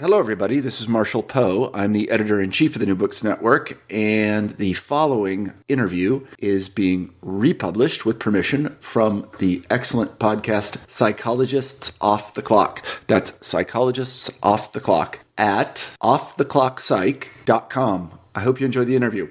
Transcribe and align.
Hello, 0.00 0.20
everybody. 0.20 0.60
This 0.60 0.80
is 0.80 0.86
Marshall 0.86 1.24
Poe. 1.24 1.72
I'm 1.74 1.92
the 1.92 2.08
editor 2.08 2.40
in 2.40 2.52
chief 2.52 2.76
of 2.76 2.80
the 2.80 2.86
New 2.86 2.94
Books 2.94 3.24
Network, 3.24 3.82
and 3.90 4.50
the 4.50 4.74
following 4.74 5.54
interview 5.66 6.24
is 6.38 6.68
being 6.68 7.12
republished 7.20 8.06
with 8.06 8.20
permission 8.20 8.76
from 8.78 9.28
the 9.38 9.64
excellent 9.68 10.20
podcast 10.20 10.76
Psychologists 10.88 11.94
Off 12.00 12.32
the 12.34 12.42
Clock. 12.42 12.84
That's 13.08 13.44
Psychologists 13.44 14.30
Off 14.40 14.70
the 14.70 14.78
Clock 14.78 15.18
at 15.36 15.90
offtheclockpsych.com. 16.00 18.18
I 18.36 18.40
hope 18.40 18.60
you 18.60 18.66
enjoy 18.66 18.84
the 18.84 18.94
interview. 18.94 19.28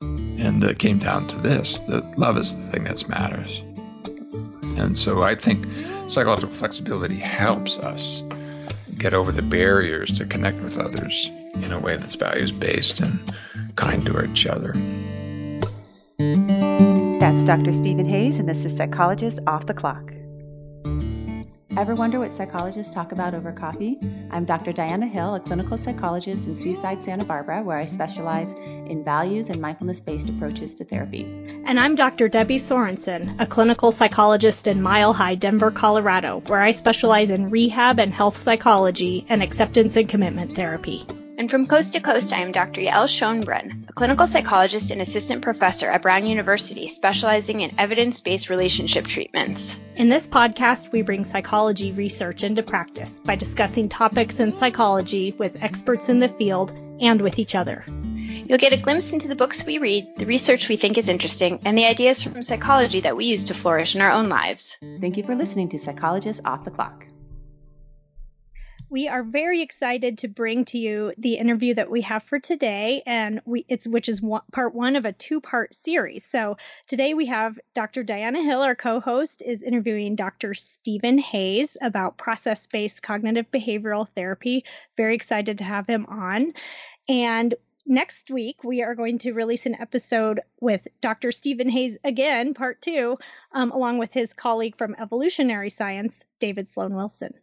And 0.00 0.64
it 0.64 0.78
came 0.78 0.98
down 0.98 1.28
to 1.28 1.36
this 1.36 1.76
that 1.76 2.18
love 2.18 2.38
is 2.38 2.56
the 2.56 2.62
thing 2.72 2.84
that 2.84 3.06
matters. 3.06 3.62
And 4.80 4.98
so 4.98 5.20
I 5.20 5.34
think 5.34 5.66
psychological 6.08 6.54
flexibility 6.54 7.16
helps 7.16 7.78
us 7.78 8.22
get 9.00 9.14
over 9.14 9.32
the 9.32 9.42
barriers 9.42 10.16
to 10.18 10.26
connect 10.26 10.60
with 10.60 10.78
others 10.78 11.30
in 11.54 11.72
a 11.72 11.78
way 11.78 11.96
that's 11.96 12.14
values 12.14 12.52
based 12.52 13.00
and 13.00 13.18
kind 13.74 14.04
to 14.04 14.22
each 14.24 14.46
other. 14.46 14.74
That's 17.18 17.42
Dr. 17.44 17.72
Steven 17.72 18.04
Hayes, 18.04 18.38
and 18.38 18.48
this 18.48 18.64
is 18.64 18.76
Psychologist 18.76 19.40
Off 19.46 19.66
the 19.66 19.74
Clock. 19.74 20.12
Ever 21.76 21.94
wonder 21.94 22.18
what 22.18 22.32
psychologists 22.32 22.92
talk 22.92 23.12
about 23.12 23.32
over 23.32 23.52
coffee? 23.52 23.96
I'm 24.32 24.44
Dr. 24.44 24.72
Diana 24.72 25.06
Hill, 25.06 25.36
a 25.36 25.40
clinical 25.40 25.78
psychologist 25.78 26.48
in 26.48 26.56
Seaside, 26.56 27.00
Santa 27.00 27.24
Barbara, 27.24 27.62
where 27.62 27.78
I 27.78 27.84
specialize 27.84 28.54
in 28.54 29.04
values 29.04 29.50
and 29.50 29.60
mindfulness 29.60 30.00
based 30.00 30.28
approaches 30.28 30.74
to 30.74 30.84
therapy. 30.84 31.22
And 31.64 31.78
I'm 31.78 31.94
Dr. 31.94 32.28
Debbie 32.28 32.58
Sorensen, 32.58 33.36
a 33.38 33.46
clinical 33.46 33.92
psychologist 33.92 34.66
in 34.66 34.82
Mile 34.82 35.12
High, 35.12 35.36
Denver, 35.36 35.70
Colorado, 35.70 36.42
where 36.48 36.60
I 36.60 36.72
specialize 36.72 37.30
in 37.30 37.50
rehab 37.50 38.00
and 38.00 38.12
health 38.12 38.36
psychology 38.36 39.24
and 39.28 39.40
acceptance 39.40 39.94
and 39.94 40.08
commitment 40.08 40.56
therapy. 40.56 41.06
And 41.40 41.50
from 41.50 41.66
coast 41.66 41.94
to 41.94 42.00
coast, 42.00 42.34
I 42.34 42.42
am 42.42 42.52
Dr. 42.52 42.82
Yael 42.82 43.08
Schonbrun, 43.08 43.88
a 43.88 43.92
clinical 43.94 44.26
psychologist 44.26 44.90
and 44.90 45.00
assistant 45.00 45.40
professor 45.40 45.90
at 45.90 46.02
Brown 46.02 46.26
University, 46.26 46.86
specializing 46.86 47.62
in 47.62 47.72
evidence 47.80 48.20
based 48.20 48.50
relationship 48.50 49.06
treatments. 49.06 49.74
In 49.96 50.10
this 50.10 50.26
podcast, 50.26 50.92
we 50.92 51.00
bring 51.00 51.24
psychology 51.24 51.92
research 51.92 52.44
into 52.44 52.62
practice 52.62 53.20
by 53.20 53.36
discussing 53.36 53.88
topics 53.88 54.38
in 54.38 54.52
psychology 54.52 55.34
with 55.38 55.62
experts 55.62 56.10
in 56.10 56.20
the 56.20 56.28
field 56.28 56.72
and 57.00 57.22
with 57.22 57.38
each 57.38 57.54
other. 57.54 57.86
You'll 57.88 58.58
get 58.58 58.74
a 58.74 58.76
glimpse 58.76 59.14
into 59.14 59.26
the 59.26 59.34
books 59.34 59.64
we 59.64 59.78
read, 59.78 60.08
the 60.18 60.26
research 60.26 60.68
we 60.68 60.76
think 60.76 60.98
is 60.98 61.08
interesting, 61.08 61.58
and 61.64 61.78
the 61.78 61.86
ideas 61.86 62.22
from 62.22 62.42
psychology 62.42 63.00
that 63.00 63.16
we 63.16 63.24
use 63.24 63.44
to 63.44 63.54
flourish 63.54 63.94
in 63.94 64.02
our 64.02 64.12
own 64.12 64.26
lives. 64.26 64.76
Thank 65.00 65.16
you 65.16 65.22
for 65.22 65.34
listening 65.34 65.70
to 65.70 65.78
Psychologists 65.78 66.42
Off 66.44 66.66
the 66.66 66.70
Clock. 66.70 67.06
We 68.90 69.06
are 69.06 69.22
very 69.22 69.62
excited 69.62 70.18
to 70.18 70.28
bring 70.28 70.64
to 70.64 70.78
you 70.78 71.14
the 71.16 71.36
interview 71.36 71.74
that 71.74 71.92
we 71.92 72.00
have 72.00 72.24
for 72.24 72.40
today, 72.40 73.04
and 73.06 73.40
we 73.44 73.64
it's 73.68 73.86
which 73.86 74.08
is 74.08 74.20
one, 74.20 74.42
part 74.50 74.74
one 74.74 74.96
of 74.96 75.04
a 75.04 75.12
two-part 75.12 75.76
series. 75.76 76.26
So 76.26 76.56
today 76.88 77.14
we 77.14 77.26
have 77.26 77.56
Dr. 77.72 78.02
Diana 78.02 78.42
Hill, 78.42 78.62
our 78.62 78.74
co-host, 78.74 79.42
is 79.46 79.62
interviewing 79.62 80.16
Dr. 80.16 80.54
Steven 80.54 81.18
Hayes 81.18 81.76
about 81.80 82.18
process-based 82.18 83.00
cognitive 83.00 83.48
behavioral 83.52 84.08
therapy. 84.08 84.64
Very 84.96 85.14
excited 85.14 85.58
to 85.58 85.64
have 85.64 85.86
him 85.86 86.06
on, 86.06 86.52
and 87.08 87.54
next 87.86 88.28
week 88.28 88.64
we 88.64 88.82
are 88.82 88.96
going 88.96 89.18
to 89.18 89.34
release 89.34 89.66
an 89.66 89.76
episode 89.80 90.40
with 90.60 90.88
Dr. 91.00 91.30
Steven 91.30 91.68
Hayes 91.68 91.96
again, 92.02 92.54
part 92.54 92.82
two, 92.82 93.18
um, 93.52 93.70
along 93.70 93.98
with 93.98 94.12
his 94.12 94.34
colleague 94.34 94.74
from 94.74 94.96
evolutionary 94.98 95.70
science, 95.70 96.24
David 96.40 96.66
Sloan 96.66 96.92
Wilson. 96.92 97.34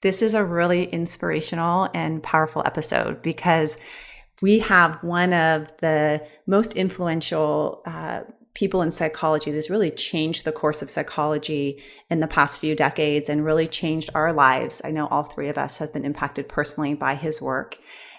This 0.00 0.22
is 0.22 0.34
a 0.34 0.44
really 0.44 0.84
inspirational 0.84 1.88
and 1.92 2.22
powerful 2.22 2.62
episode 2.64 3.20
because 3.22 3.78
we 4.40 4.60
have 4.60 5.02
one 5.02 5.32
of 5.32 5.76
the 5.78 6.24
most 6.46 6.74
influential 6.74 7.82
uh, 7.84 8.20
people 8.54 8.82
in 8.82 8.90
psychology 8.90 9.50
that's 9.50 9.70
really 9.70 9.90
changed 9.90 10.44
the 10.44 10.52
course 10.52 10.82
of 10.82 10.90
psychology 10.90 11.82
in 12.10 12.20
the 12.20 12.26
past 12.26 12.60
few 12.60 12.74
decades 12.74 13.28
and 13.28 13.44
really 13.44 13.66
changed 13.66 14.10
our 14.14 14.32
lives. 14.32 14.80
I 14.84 14.90
know 14.90 15.06
all 15.08 15.22
three 15.22 15.48
of 15.48 15.58
us 15.58 15.78
have 15.78 15.92
been 15.92 16.04
impacted 16.04 16.48
personally 16.48 16.94
by 16.94 17.14
his 17.14 17.42
work. 17.42 17.76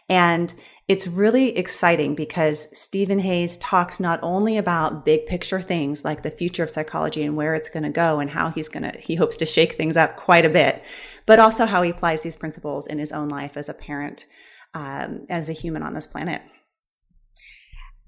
And 0.07 0.53
it's 0.89 1.07
really 1.07 1.55
exciting 1.55 2.16
because 2.16 2.67
Steven 2.73 3.19
Hayes 3.19 3.59
talks 3.59 4.00
not 4.00 4.19
only 4.23 4.57
about 4.57 5.05
big 5.05 5.27
picture 5.27 5.61
things 5.61 6.03
like 6.03 6.23
the 6.23 6.31
future 6.31 6.63
of 6.63 6.69
psychology 6.72 7.22
and 7.23 7.35
where 7.35 7.53
it's 7.53 7.69
going 7.69 7.83
to 7.83 7.91
go 7.91 8.19
and 8.19 8.27
how 8.27 8.50
he's 8.50 8.69
going 8.69 8.91
to, 8.91 8.97
he 8.99 9.13
hopes 9.13 9.35
to 9.35 9.45
shake 9.45 9.73
things 9.73 9.95
up 9.95 10.17
quite 10.17 10.45
a 10.45 10.49
bit, 10.49 10.83
but 11.28 11.38
also 11.38 11.67
how 11.67 11.83
he 11.83 11.91
applies 11.91 12.23
these 12.23 12.35
principles 12.35 12.88
in 12.88 12.97
his 12.97 13.11
own 13.11 13.29
life 13.29 13.55
as 13.55 13.69
a 13.69 13.73
parent, 13.75 14.25
um, 14.73 15.28
as 15.29 15.47
a 15.47 15.53
human 15.53 15.83
on 15.83 15.94
this 15.94 16.07
planet. 16.07 16.41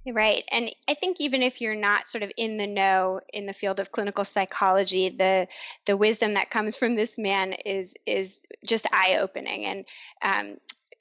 Right. 0.04 0.44
And 0.52 0.72
I 0.88 0.96
think 0.96 1.22
even 1.22 1.44
if 1.44 1.62
you're 1.62 1.76
not 1.76 2.10
sort 2.10 2.24
of 2.24 2.32
in 2.36 2.58
the 2.58 2.66
know 2.66 3.22
in 3.32 3.46
the 3.46 3.54
field 3.54 3.80
of 3.80 3.92
clinical 3.92 4.26
psychology, 4.26 5.10
the 5.10 5.48
the 5.86 5.96
wisdom 5.96 6.34
that 6.34 6.50
comes 6.50 6.76
from 6.76 6.96
this 6.96 7.20
man 7.20 7.54
is 7.54 7.94
is 8.08 8.40
just 8.66 8.88
eye 8.92 9.18
opening. 9.22 9.66
And 9.66 9.86
um, 10.24 10.58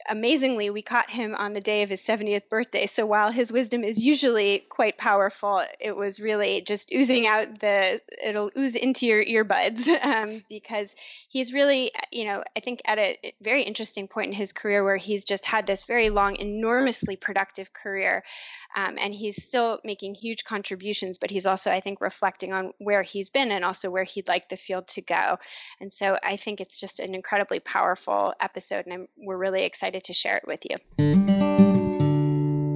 amazingly, 0.09 0.71
we 0.71 0.83
caught 0.83 1.11
him 1.11 1.35
on 1.35 1.53
the 1.53 1.61
day 1.61 1.83
of 1.83 1.91
his 1.91 2.01
70th 2.01 2.49
birthday. 2.49 2.87
So 2.87 3.07
while 3.07 3.31
his 3.31 3.53
wisdom 3.53 3.85
is 3.85 4.01
usually 4.03 4.65
quite 4.69 4.99
powerful, 4.99 5.63
it 5.79 5.97
was 5.97 6.21
really 6.21 6.61
just 6.63 6.93
oozing 6.93 7.27
out 7.27 7.61
the, 7.61 8.01
it'll 8.23 8.51
ooze 8.57 8.77
into 8.77 9.07
your 9.07 9.25
earbuds 9.25 9.89
um, 10.05 10.43
because 10.49 10.95
he's 11.29 11.53
really, 11.53 11.93
you 12.11 12.25
know, 12.25 12.43
I 12.57 12.61
think 12.61 12.83
at 12.85 12.99
a 12.99 13.19
very 13.41 13.63
interesting 13.63 14.09
point 14.09 14.29
in 14.29 14.35
his 14.35 14.53
career 14.53 14.85
where 14.85 14.97
he's 14.97 15.25
just 15.25 15.45
had 15.45 15.67
this 15.67 15.85
very 15.85 16.11
long, 16.11 16.37
enormously 16.37 17.17
productive 17.17 17.73
career. 17.73 18.25
Um, 18.77 18.97
and 19.01 19.13
he's 19.13 19.45
still 19.45 19.79
making 19.85 20.15
huge 20.15 20.45
contributions, 20.45 21.19
but 21.19 21.31
he's 21.31 21.47
also, 21.47 21.71
I 21.71 21.81
think, 21.81 22.01
reflecting 22.01 22.53
on 22.53 22.73
where 22.79 23.03
he's 23.03 23.31
been 23.31 23.51
and 23.51 23.65
also 23.65 23.91
where 23.91 24.05
he'd 24.05 24.29
like 24.29 24.49
the 24.49 24.57
field 24.57 24.87
to 24.89 25.03
go. 25.03 25.39
And 25.81 25.93
so 25.93 26.19
I 26.23 26.37
think 26.37 26.61
it's 26.61 26.79
just 26.79 27.01
an 27.01 27.15
incredibly 27.15 27.61
powerful 27.61 28.33
episode, 28.41 28.87
and 28.87 28.95
I'm, 28.95 29.09
we're 29.17 29.37
really 29.37 29.65
excited 29.65 30.05
to 30.05 30.13
share 30.13 30.37
it 30.37 30.45
with 30.47 30.61
you. 30.69 30.77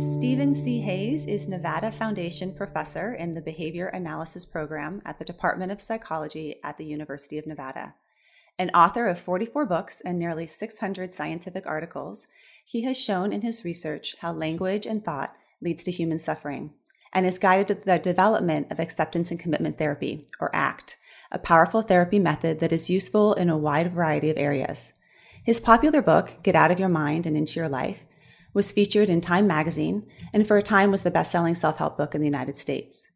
Steven 0.00 0.53
C. 0.53 0.81
Hayes 0.81 1.27
is 1.27 1.49
Nevada 1.49 1.93
Foundation 1.93 2.53
Professor 2.53 3.15
in 3.15 3.32
the 3.32 3.41
Behavior 3.41 3.87
Analysis 3.87 4.44
Program 4.44 5.00
at 5.05 5.19
the 5.19 5.25
Department 5.25 5.71
of 5.71 5.81
Psychology 5.81 6.56
at 6.65 6.76
the 6.76 6.84
University 6.84 7.38
of 7.38 7.47
Nevada. 7.47 7.94
An 8.59 8.71
author 8.71 9.06
of 9.09 9.19
44 9.19 9.66
books 9.66 10.00
and 10.00 10.19
nearly 10.19 10.47
600 10.47 11.12
scientific 11.12 11.66
articles, 11.66 12.26
he 12.65 12.82
has 12.82 12.99
shown 12.99 13.32
in 13.32 13.43
his 13.43 13.65
research 13.65 14.16
how 14.21 14.32
language 14.32 14.87
and 14.87 15.05
thought 15.05 15.37
leads 15.64 15.82
to 15.84 15.91
human 15.91 16.19
suffering 16.19 16.70
and 17.12 17.25
has 17.25 17.38
guided 17.38 17.69
to 17.69 17.75
the 17.75 17.98
development 17.98 18.70
of 18.70 18.78
acceptance 18.78 19.30
and 19.30 19.41
commitment 19.41 19.78
therapy, 19.78 20.26
or 20.41 20.54
ACT, 20.54 20.97
a 21.32 21.38
powerful 21.38 21.82
therapy 21.82 22.19
method 22.19 22.60
that 22.60 22.72
is 22.72 22.91
useful 22.91 23.34
in 23.34 23.48
a 23.48 23.56
wide 23.56 23.92
variety 23.92 24.30
of 24.30 24.36
areas. 24.36 24.92
His 25.44 25.60
popular 25.60 26.02
book, 26.02 26.34
Get 26.42 26.56
Out 26.56 26.70
of 26.70 26.80
Your 26.80 26.88
Mind 26.88 27.26
and 27.26 27.36
Into 27.36 27.60
Your 27.60 27.69
Life, 27.69 28.04
was 28.52 28.72
featured 28.72 29.08
in 29.08 29.20
Time 29.20 29.47
magazine 29.47 30.06
and 30.32 30.46
for 30.46 30.56
a 30.56 30.62
time 30.62 30.90
was 30.90 31.02
the 31.02 31.11
best 31.11 31.31
selling 31.31 31.55
self 31.55 31.78
help 31.78 31.96
book 31.96 32.14
in 32.14 32.20
the 32.20 32.26
United 32.26 32.56
States. 32.56 33.10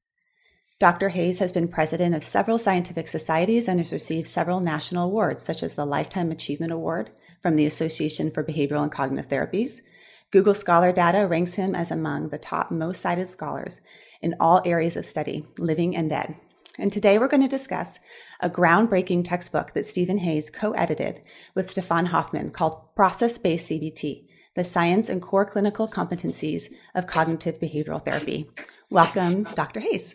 Dr. 0.80 1.08
Hayes 1.08 1.40
has 1.40 1.50
been 1.50 1.66
president 1.66 2.14
of 2.14 2.22
several 2.22 2.56
scientific 2.56 3.08
societies 3.08 3.66
and 3.66 3.80
has 3.80 3.92
received 3.92 4.28
several 4.28 4.60
national 4.60 5.06
awards, 5.06 5.42
such 5.42 5.64
as 5.64 5.74
the 5.74 5.84
Lifetime 5.84 6.30
Achievement 6.30 6.72
Award 6.72 7.10
from 7.42 7.56
the 7.56 7.66
Association 7.66 8.30
for 8.30 8.44
Behavioral 8.44 8.82
and 8.82 8.92
Cognitive 8.92 9.28
Therapies, 9.28 9.80
Google 10.30 10.54
Scholar 10.54 10.92
data 10.92 11.26
ranks 11.26 11.54
him 11.54 11.74
as 11.74 11.90
among 11.90 12.28
the 12.28 12.38
top 12.38 12.70
most 12.70 13.00
cited 13.00 13.28
scholars 13.28 13.80
in 14.20 14.34
all 14.38 14.60
areas 14.66 14.94
of 14.94 15.06
study, 15.06 15.46
living 15.56 15.96
and 15.96 16.10
dead. 16.10 16.34
And 16.78 16.92
today 16.92 17.18
we're 17.18 17.28
going 17.28 17.42
to 17.42 17.48
discuss 17.48 17.98
a 18.40 18.50
groundbreaking 18.50 19.24
textbook 19.24 19.72
that 19.72 19.86
Steven 19.86 20.18
Hayes 20.18 20.50
co 20.50 20.72
edited 20.72 21.22
with 21.54 21.70
Stefan 21.70 22.06
Hofmann 22.06 22.50
called 22.50 22.94
Process 22.94 23.38
Based 23.38 23.70
CBT 23.70 24.26
The 24.54 24.64
Science 24.64 25.08
and 25.08 25.22
Core 25.22 25.46
Clinical 25.46 25.88
Competencies 25.88 26.66
of 26.94 27.06
Cognitive 27.06 27.58
Behavioral 27.58 28.04
Therapy. 28.04 28.50
Welcome, 28.90 29.44
Dr. 29.54 29.80
Hayes. 29.80 30.14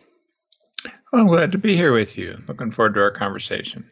Well, 1.11 1.23
I'm 1.23 1.27
glad 1.27 1.51
to 1.53 1.57
be 1.57 1.75
here 1.75 1.91
with 1.91 2.19
you. 2.19 2.37
Looking 2.47 2.69
forward 2.69 2.93
to 2.93 3.01
our 3.01 3.11
conversation. 3.11 3.89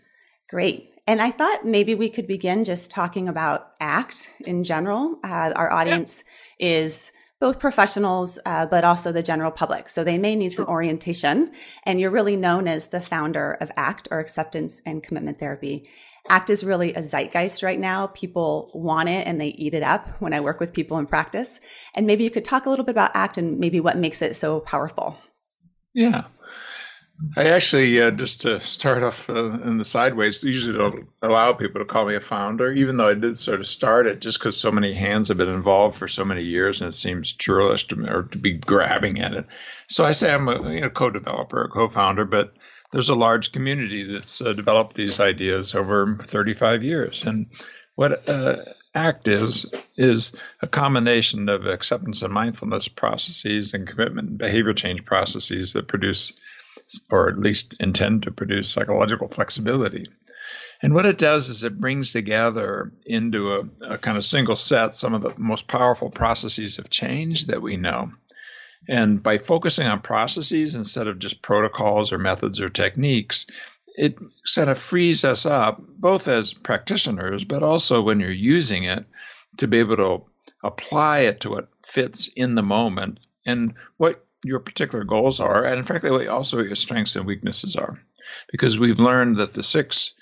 Great. 0.49 0.90
And 1.11 1.21
I 1.21 1.29
thought 1.29 1.65
maybe 1.65 1.93
we 1.93 2.07
could 2.07 2.25
begin 2.25 2.63
just 2.63 2.89
talking 2.89 3.27
about 3.27 3.73
ACT 3.81 4.31
in 4.45 4.63
general. 4.63 5.19
Uh, 5.21 5.51
our 5.57 5.69
audience 5.69 6.23
yeah. 6.57 6.69
is 6.69 7.11
both 7.41 7.59
professionals, 7.59 8.39
uh, 8.45 8.65
but 8.67 8.85
also 8.85 9.11
the 9.11 9.21
general 9.21 9.51
public. 9.51 9.89
So 9.89 10.05
they 10.05 10.17
may 10.17 10.37
need 10.37 10.53
some 10.53 10.67
orientation. 10.67 11.51
And 11.83 11.99
you're 11.99 12.11
really 12.11 12.37
known 12.37 12.65
as 12.65 12.87
the 12.87 13.01
founder 13.01 13.57
of 13.59 13.73
ACT 13.75 14.07
or 14.09 14.21
Acceptance 14.21 14.81
and 14.85 15.03
Commitment 15.03 15.37
Therapy. 15.37 15.85
ACT 16.29 16.49
is 16.49 16.63
really 16.63 16.93
a 16.93 17.03
zeitgeist 17.03 17.61
right 17.61 17.77
now. 17.77 18.07
People 18.07 18.71
want 18.73 19.09
it 19.09 19.27
and 19.27 19.41
they 19.41 19.49
eat 19.49 19.73
it 19.73 19.83
up 19.83 20.07
when 20.21 20.31
I 20.31 20.39
work 20.39 20.61
with 20.61 20.71
people 20.71 20.97
in 20.97 21.07
practice. 21.07 21.59
And 21.93 22.07
maybe 22.07 22.23
you 22.23 22.31
could 22.31 22.45
talk 22.45 22.65
a 22.65 22.69
little 22.69 22.85
bit 22.85 22.93
about 22.95 23.11
ACT 23.15 23.37
and 23.37 23.59
maybe 23.59 23.81
what 23.81 23.97
makes 23.97 24.21
it 24.21 24.37
so 24.37 24.61
powerful. 24.61 25.17
Yeah. 25.93 26.27
I 27.37 27.49
actually, 27.49 28.01
uh, 28.01 28.11
just 28.11 28.41
to 28.41 28.59
start 28.59 29.03
off 29.03 29.29
uh, 29.29 29.51
in 29.51 29.77
the 29.77 29.85
sideways, 29.85 30.43
usually 30.43 30.77
don't 30.77 31.07
allow 31.21 31.53
people 31.53 31.79
to 31.79 31.85
call 31.85 32.05
me 32.05 32.15
a 32.15 32.19
founder, 32.21 32.71
even 32.71 32.97
though 32.97 33.07
I 33.07 33.13
did 33.13 33.39
sort 33.39 33.59
of 33.59 33.67
start 33.67 34.07
it 34.07 34.21
just 34.21 34.39
because 34.39 34.57
so 34.57 34.71
many 34.71 34.93
hands 34.93 35.27
have 35.27 35.37
been 35.37 35.49
involved 35.49 35.97
for 35.97 36.07
so 36.07 36.25
many 36.25 36.43
years 36.43 36.81
and 36.81 36.89
it 36.89 36.93
seems 36.93 37.31
churlish 37.31 37.87
to 37.87 38.05
or 38.07 38.23
to 38.23 38.37
be 38.37 38.53
grabbing 38.53 39.21
at 39.21 39.33
it. 39.33 39.45
So 39.87 40.03
I 40.03 40.13
say 40.13 40.33
I'm 40.33 40.47
a 40.47 40.71
you 40.71 40.81
know, 40.81 40.89
co 40.89 41.09
developer, 41.09 41.63
a 41.63 41.69
co 41.69 41.89
founder, 41.89 42.25
but 42.25 42.53
there's 42.91 43.09
a 43.09 43.15
large 43.15 43.51
community 43.51 44.03
that's 44.03 44.41
uh, 44.41 44.53
developed 44.53 44.95
these 44.95 45.19
ideas 45.19 45.75
over 45.75 46.17
35 46.21 46.83
years. 46.83 47.25
And 47.25 47.47
what 47.95 48.27
uh, 48.27 48.57
ACT 48.93 49.27
is, 49.27 49.65
is 49.95 50.35
a 50.61 50.67
combination 50.67 51.49
of 51.49 51.65
acceptance 51.65 52.21
and 52.23 52.33
mindfulness 52.33 52.87
processes 52.87 53.73
and 53.73 53.87
commitment 53.87 54.29
and 54.29 54.37
behavior 54.37 54.73
change 54.73 55.05
processes 55.05 55.73
that 55.73 55.87
produce 55.87 56.33
or 57.09 57.29
at 57.29 57.39
least 57.39 57.75
intend 57.79 58.23
to 58.23 58.31
produce 58.31 58.69
psychological 58.69 59.27
flexibility. 59.27 60.05
And 60.81 60.93
what 60.93 61.05
it 61.05 61.17
does 61.17 61.49
is 61.49 61.63
it 61.63 61.79
brings 61.79 62.11
together 62.11 62.91
into 63.05 63.53
a, 63.53 63.93
a, 63.93 63.97
kind 63.97 64.17
of 64.17 64.25
single 64.25 64.55
set 64.55 64.95
some 64.95 65.13
of 65.13 65.21
the 65.21 65.33
most 65.37 65.67
powerful 65.67 66.09
processes 66.09 66.79
of 66.79 66.89
change 66.89 67.45
that 67.45 67.61
we 67.61 67.77
know. 67.77 68.11
And 68.89 69.21
by 69.21 69.37
focusing 69.37 69.85
on 69.85 70.01
processes 70.01 70.73
instead 70.73 71.07
of 71.07 71.19
just 71.19 71.43
protocols 71.43 72.11
or 72.11 72.17
methods 72.17 72.59
or 72.59 72.69
techniques, 72.69 73.45
it 73.95 74.17
kind 74.55 74.69
of 74.69 74.79
frees 74.79 75.23
us 75.23 75.45
up, 75.45 75.79
both 75.79 76.27
as 76.27 76.53
practitioners, 76.53 77.43
but 77.43 77.61
also 77.61 78.01
when 78.01 78.19
you're 78.19 78.31
using 78.31 78.85
it, 78.85 79.05
to 79.57 79.67
be 79.67 79.79
able 79.79 79.97
to 79.97 80.23
apply 80.63 81.19
it 81.19 81.41
to 81.41 81.51
what 81.51 81.69
fits 81.85 82.27
in 82.35 82.55
the 82.55 82.63
moment. 82.63 83.19
And 83.45 83.75
what 83.97 84.25
your 84.43 84.59
particular 84.59 85.03
goals 85.03 85.39
are, 85.39 85.63
and 85.63 85.85
frankly, 85.85 86.27
also 86.27 86.57
what 86.57 86.65
your 86.65 86.75
strengths 86.75 87.15
and 87.15 87.25
weaknesses 87.25 87.75
are. 87.75 88.01
Because 88.51 88.77
we've 88.77 88.99
learned 88.99 89.37
that 89.37 89.53
the 89.53 89.63
six 89.63 90.13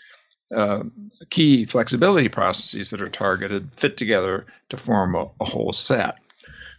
uh, 0.56 0.83
key 1.30 1.66
flexibility 1.66 2.30
processes 2.30 2.89
that 2.89 3.01
are 3.01 3.10
targeted 3.10 3.71
fit 3.71 3.98
together 3.98 4.48
to 4.69 4.77
form 4.77 5.16
a, 5.16 5.30
a, 5.39 5.45
whole 5.45 5.71
set. 5.74 6.16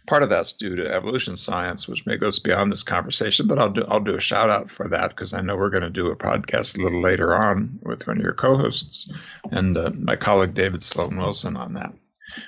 Part 0.07 0.23
of 0.23 0.29
that's 0.29 0.53
due 0.53 0.75
to 0.77 0.93
evolution 0.93 1.37
science, 1.37 1.87
which 1.87 2.05
may 2.05 2.17
go 2.17 2.31
beyond 2.43 2.71
this 2.71 2.83
conversation, 2.83 3.47
but 3.47 3.59
I'll 3.59 3.69
do 3.69 3.85
I'll 3.87 4.01
do 4.01 4.15
a 4.15 4.19
shout 4.19 4.49
out 4.49 4.71
for 4.71 4.89
that 4.89 5.09
because 5.09 5.33
I 5.33 5.41
know 5.41 5.55
we're 5.55 5.69
going 5.69 5.83
to 5.83 5.89
do 5.89 6.07
a 6.07 6.15
podcast 6.15 6.77
a 6.77 6.81
little 6.81 7.01
later 7.01 7.33
on 7.33 7.79
with 7.83 8.05
one 8.07 8.17
of 8.17 8.23
your 8.23 8.33
co-hosts 8.33 9.11
and 9.51 9.77
uh, 9.77 9.91
my 9.91 10.15
colleague 10.15 10.53
David 10.53 10.83
Sloan 10.83 11.17
Wilson 11.17 11.55
on 11.55 11.75
that. 11.75 11.93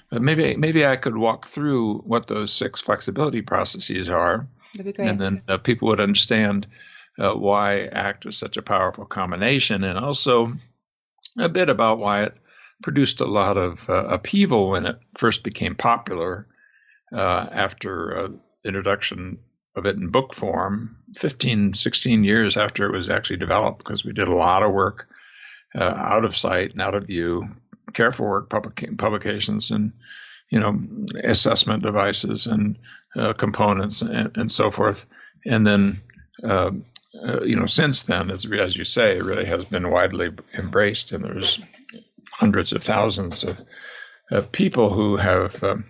But 0.09 0.21
maybe 0.21 0.57
maybe 0.57 0.85
I 0.85 0.95
could 0.95 1.15
walk 1.15 1.47
through 1.47 1.99
what 1.99 2.27
those 2.27 2.51
six 2.51 2.81
flexibility 2.81 3.43
processes 3.43 4.09
are 4.09 4.47
That'd 4.75 4.93
be 4.93 4.95
great. 4.95 5.09
And 5.09 5.19
then 5.19 5.41
uh, 5.47 5.57
people 5.57 5.89
would 5.89 5.99
understand 5.99 6.67
uh, 7.19 7.33
why 7.33 7.81
ACT 7.81 8.25
was 8.25 8.37
such 8.37 8.57
a 8.57 8.63
powerful 8.63 9.05
combination, 9.05 9.83
and 9.83 9.99
also 9.99 10.53
a 11.37 11.49
bit 11.49 11.69
about 11.69 11.99
why 11.99 12.23
it 12.23 12.35
produced 12.81 13.21
a 13.21 13.25
lot 13.25 13.57
of 13.57 13.89
uh, 13.89 13.93
upheaval 13.93 14.69
when 14.69 14.85
it 14.85 14.97
first 15.15 15.43
became 15.43 15.75
popular 15.75 16.47
uh, 17.13 17.47
after 17.51 18.17
uh, 18.17 18.29
introduction 18.65 19.39
of 19.75 19.85
it 19.85 19.95
in 19.95 20.09
book 20.09 20.33
form 20.33 20.97
15 21.15 21.73
16 21.73 22.23
years 22.23 22.57
after 22.57 22.85
it 22.85 22.95
was 22.95 23.09
actually 23.09 23.37
developed 23.37 23.79
because 23.79 24.05
we 24.05 24.13
did 24.13 24.27
a 24.27 24.35
lot 24.35 24.61
of 24.61 24.71
work 24.71 25.07
uh, 25.75 25.83
out 25.83 26.25
of 26.25 26.35
sight 26.35 26.71
and 26.71 26.81
out 26.81 26.93
of 26.93 27.07
view 27.07 27.47
careful 27.93 28.27
work 28.27 28.49
public, 28.49 28.97
publications 28.97 29.71
and 29.71 29.93
you 30.53 30.59
know, 30.59 30.79
assessment 31.23 31.81
devices 31.81 32.45
and 32.45 32.77
uh, 33.17 33.33
components 33.33 34.01
and, 34.01 34.35
and, 34.37 34.51
so 34.51 34.71
forth. 34.71 35.05
And 35.45 35.65
then, 35.65 35.97
uh, 36.43 36.71
uh, 37.21 37.41
you 37.43 37.55
know, 37.55 37.65
since 37.65 38.03
then, 38.03 38.31
as, 38.31 38.45
as 38.45 38.75
you 38.75 38.85
say, 38.85 39.17
it 39.17 39.23
really 39.23 39.45
has 39.45 39.65
been 39.65 39.89
widely 39.89 40.29
embraced, 40.53 41.11
and 41.11 41.23
there's 41.23 41.59
hundreds 42.31 42.73
of 42.73 42.83
thousands 42.83 43.43
of, 43.43 43.61
of 44.31 44.51
people 44.51 44.89
who 44.89 45.17
have 45.17 45.63
um, 45.63 45.85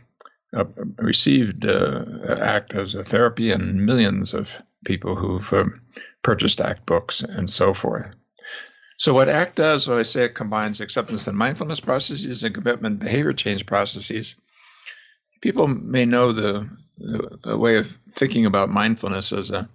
uh, 0.55 0.65
received 0.97 1.65
uh, 1.65 2.05
ACT 2.27 2.73
as 2.75 2.95
a 2.95 3.03
therapy, 3.03 3.51
and 3.51 3.85
millions 3.85 4.33
of 4.33 4.51
people 4.83 5.15
who've 5.15 5.53
um, 5.53 5.81
purchased 6.21 6.61
ACT 6.61 6.85
books 6.85 7.21
and 7.21 7.49
so 7.49 7.73
forth. 7.73 8.13
So 8.97 9.13
what 9.13 9.29
ACT 9.29 9.55
does, 9.55 9.87
what 9.87 9.97
I 9.97 10.03
say, 10.03 10.25
it 10.25 10.35
combines 10.35 10.79
acceptance 10.79 11.27
and 11.27 11.37
mindfulness 11.37 11.79
processes 11.79 12.43
and 12.43 12.53
commitment 12.53 12.99
behavior 12.99 13.33
change 13.33 13.65
processes 13.65 14.35
people 15.43 15.67
may 15.67 16.05
know 16.05 16.31
the, 16.31 16.69
the, 16.97 17.57
way 17.57 17.75
of 17.75 17.99
thinking 18.09 18.45
about 18.45 18.69
mindfulness 18.69 19.33
as 19.33 19.51
a 19.51 19.67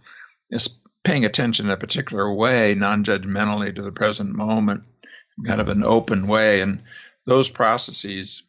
as 0.51 0.79
paying 1.05 1.27
attention 1.27 1.67
in 1.67 1.73
a 1.73 1.77
particular 1.77 2.33
way, 2.33 2.75
non-judgmentally 2.75 3.75
to 3.75 3.83
the 3.83 3.93
present 3.93 4.35
moment, 4.35 4.83
kind 5.45 5.61
of 5.61 5.69
an 5.69 5.85
open 5.85 6.27
way, 6.27 6.63
and 6.63 6.83
those 7.27 7.51
processes 7.51 8.43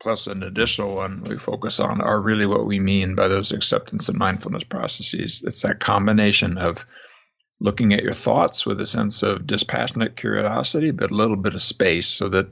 plus 0.00 0.26
an 0.26 0.42
additional 0.42 0.96
one 0.96 1.22
we 1.24 1.36
focus 1.36 1.78
on 1.78 2.00
are 2.00 2.20
really 2.20 2.46
what 2.46 2.64
we 2.64 2.80
mean 2.80 3.14
by 3.14 3.28
those 3.28 3.52
acceptance 3.52 4.08
and 4.08 4.18
mindfulness 4.18 4.64
processes. 4.64 5.42
It's 5.46 5.60
that 5.62 5.78
combination 5.78 6.56
of 6.56 6.86
looking 7.60 7.92
at 7.92 8.02
your 8.02 8.14
thoughts 8.14 8.64
with 8.64 8.80
a 8.80 8.86
sense 8.86 9.22
of 9.22 9.46
dispassionate 9.46 10.16
curiosity, 10.16 10.90
but 10.90 11.10
a 11.10 11.14
little 11.14 11.36
bit 11.36 11.54
of 11.54 11.62
space 11.62 12.06
so 12.06 12.30
that 12.30 12.48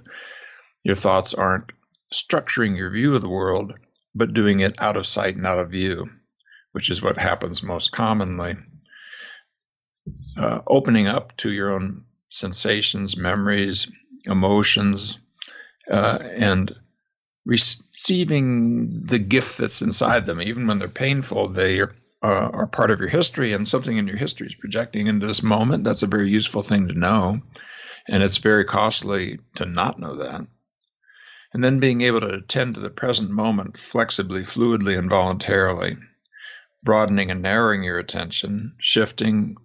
your 0.84 0.94
thoughts 0.94 1.32
aren't 1.32 1.72
structuring 2.12 2.76
your 2.76 2.90
view 2.90 3.14
of 3.14 3.22
the 3.22 3.28
world, 3.28 3.72
but 4.14 4.34
doing 4.34 4.60
it 4.60 4.80
out 4.80 4.96
of 4.96 5.06
sight 5.06 5.36
and 5.36 5.46
out 5.46 5.58
of 5.58 5.70
view, 5.70 6.10
which 6.72 6.90
is 6.90 7.02
what 7.02 7.18
happens 7.18 7.62
most 7.62 7.92
commonly. 7.92 8.56
Uh, 10.36 10.60
opening 10.66 11.06
up 11.06 11.36
to 11.36 11.50
your 11.50 11.72
own 11.72 12.04
sensations, 12.30 13.16
memories, 13.16 13.90
emotions, 14.26 15.18
uh, 15.90 16.18
and 16.22 16.74
receiving 17.44 19.06
the 19.06 19.18
gift 19.18 19.58
that's 19.58 19.82
inside 19.82 20.26
them, 20.26 20.40
even 20.40 20.66
when 20.66 20.78
they're 20.78 20.88
painful, 20.88 21.48
they 21.48 21.80
are, 21.80 21.94
uh, 22.22 22.50
are 22.52 22.66
part 22.66 22.90
of 22.90 23.00
your 23.00 23.08
history, 23.08 23.52
and 23.52 23.66
something 23.66 23.96
in 23.96 24.06
your 24.06 24.16
history 24.16 24.46
is 24.46 24.54
projecting 24.54 25.06
into 25.06 25.26
this 25.26 25.42
moment. 25.42 25.84
That's 25.84 26.02
a 26.02 26.08
very 26.08 26.30
useful 26.30 26.62
thing 26.62 26.88
to 26.88 26.98
know, 26.98 27.40
and 28.08 28.22
it's 28.22 28.38
very 28.38 28.64
costly 28.64 29.38
to 29.56 29.66
not 29.66 29.98
know 29.98 30.16
that 30.16 30.46
and 31.52 31.62
then 31.64 31.80
being 31.80 32.00
able 32.02 32.20
to 32.20 32.34
attend 32.34 32.74
to 32.74 32.80
the 32.80 32.90
present 32.90 33.30
moment 33.30 33.76
flexibly, 33.76 34.42
fluidly, 34.42 34.98
and 34.98 35.10
voluntarily, 35.10 35.96
broadening 36.82 37.30
and 37.30 37.42
narrowing 37.42 37.82
your 37.82 37.98
attention, 37.98 38.74
shifting 38.78 39.56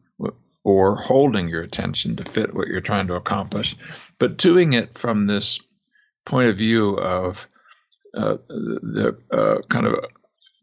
or 0.63 0.95
holding 0.95 1.47
your 1.47 1.61
attention 1.61 2.15
to 2.15 2.25
fit 2.25 2.53
what 2.53 2.67
you're 2.67 2.81
trying 2.81 3.07
to 3.07 3.13
accomplish, 3.13 3.75
but 4.17 4.37
doing 4.37 4.73
it 4.73 4.95
from 4.97 5.25
this 5.25 5.59
point 6.25 6.49
of 6.49 6.57
view 6.57 6.97
of 6.97 7.47
uh, 8.15 8.37
the 8.47 9.17
uh, 9.31 9.61
kind 9.69 9.85
of 9.85 10.05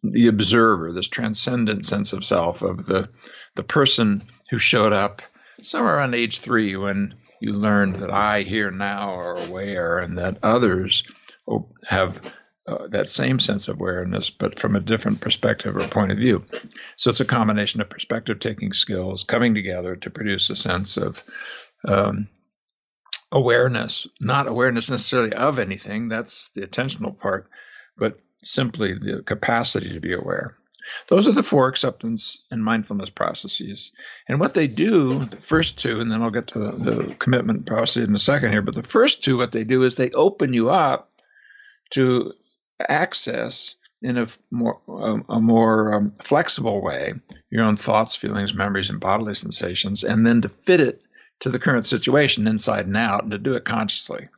the 0.03 0.27
observer, 0.27 0.93
this 0.93 1.07
transcendent 1.07 1.87
sense 1.87 2.13
of 2.13 2.25
self 2.25 2.63
of 2.63 2.85
the 2.85 3.09
the 3.55 3.63
person 3.63 4.25
who 4.51 4.59
showed 4.59 4.93
up 4.93 5.23
somewhere 5.63 5.97
around 5.97 6.15
age 6.15 6.41
three 6.41 6.75
when 6.75 7.15
you 7.43 7.53
learned 7.53 7.97
that 7.97 8.11
I 8.11 8.43
here 8.43 8.71
now 8.71 9.17
are 9.17 9.37
aware 9.37 9.99
and 9.99 10.19
that 10.19 10.39
others 10.43 11.03
have 11.89 12.21
uh, 12.67 12.87
that 12.89 13.09
same 13.09 13.41
sense 13.41 13.67
of 13.67 13.81
awareness, 13.81 14.31
but 14.31 14.59
from 14.59 14.77
a 14.77 14.81
different 14.81 15.21
perspective 15.21 15.77
or 15.77 15.87
point 15.89 16.13
of 16.13 16.19
view. 16.19 16.45
So 16.97 17.11
it's 17.11 17.19
a 17.19 17.25
combination 17.25 17.81
of 17.81 17.91
perspective 17.91 18.39
taking 18.39 18.73
skills 18.73 19.25
coming 19.25 19.55
together 19.55 19.97
to 19.97 20.11
produce 20.11 20.51
a 20.51 20.57
sense 20.57 20.97
of 20.97 21.23
um, 21.85 22.29
awareness, 23.33 24.07
not 24.21 24.47
awareness 24.47 24.91
necessarily 24.91 25.33
of 25.33 25.59
anything, 25.59 26.09
that's 26.09 26.51
the 26.55 26.61
attentional 26.61 27.19
part, 27.19 27.49
but 27.97 28.21
simply 28.45 28.93
the 28.93 29.23
capacity 29.23 29.95
to 29.95 30.01
be 30.01 30.13
aware. 30.13 30.57
Those 31.09 31.29
are 31.29 31.33
the 31.33 31.43
four 31.43 31.69
acceptance 31.69 32.43
and 32.51 32.65
mindfulness 32.65 33.11
processes. 33.11 33.93
And 34.29 34.41
what 34.41 34.55
they 34.55 34.67
do, 34.67 35.25
the 35.25 35.37
first 35.37 35.79
two, 35.79 36.01
and 36.01 36.11
then 36.11 36.23
I'll 36.23 36.31
get 36.31 36.49
to 36.49 36.59
the, 36.59 36.73
the 36.73 37.15
commitment 37.15 37.67
process 37.67 38.05
in 38.05 38.15
a 38.15 38.19
second 38.19 38.53
here, 38.53 38.63
but 38.63 38.75
the 38.75 38.83
first 38.83 39.23
two, 39.23 39.37
what 39.37 39.53
they 39.53 39.65
do 39.65 39.83
is 39.83 39.95
they 39.95 40.11
open 40.11 40.53
you 40.53 40.71
up 40.71 41.11
to 41.91 42.33
access 42.89 43.77
in 44.03 44.19
a 44.19 44.27
more 44.51 44.81
um, 44.89 45.25
a 45.29 45.41
more 45.41 45.95
um, 45.95 46.13
flexible 46.21 46.83
way 46.83 47.15
your 47.51 47.65
own 47.65 47.77
thoughts, 47.77 48.17
feelings, 48.17 48.53
memories, 48.53 48.91
and 48.91 49.01
bodily 49.01 49.35
sensations, 49.35 50.03
and 50.03 50.27
then 50.27 50.43
to 50.43 50.49
fit 50.49 50.81
it 50.81 51.03
to 51.41 51.51
the 51.51 51.59
current 51.59 51.87
situation 51.87 52.47
inside 52.47 52.87
and 52.87 52.97
out, 52.97 53.23
and 53.23 53.33
to 53.33 53.39
do 53.39 53.55
it 53.55 53.65
consciously. 53.65 54.29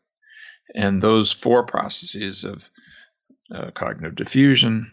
And 0.74 1.00
those 1.00 1.32
four 1.32 1.64
processes 1.64 2.44
of 2.44 2.68
uh, 3.54 3.70
cognitive 3.70 4.14
defusion, 4.14 4.90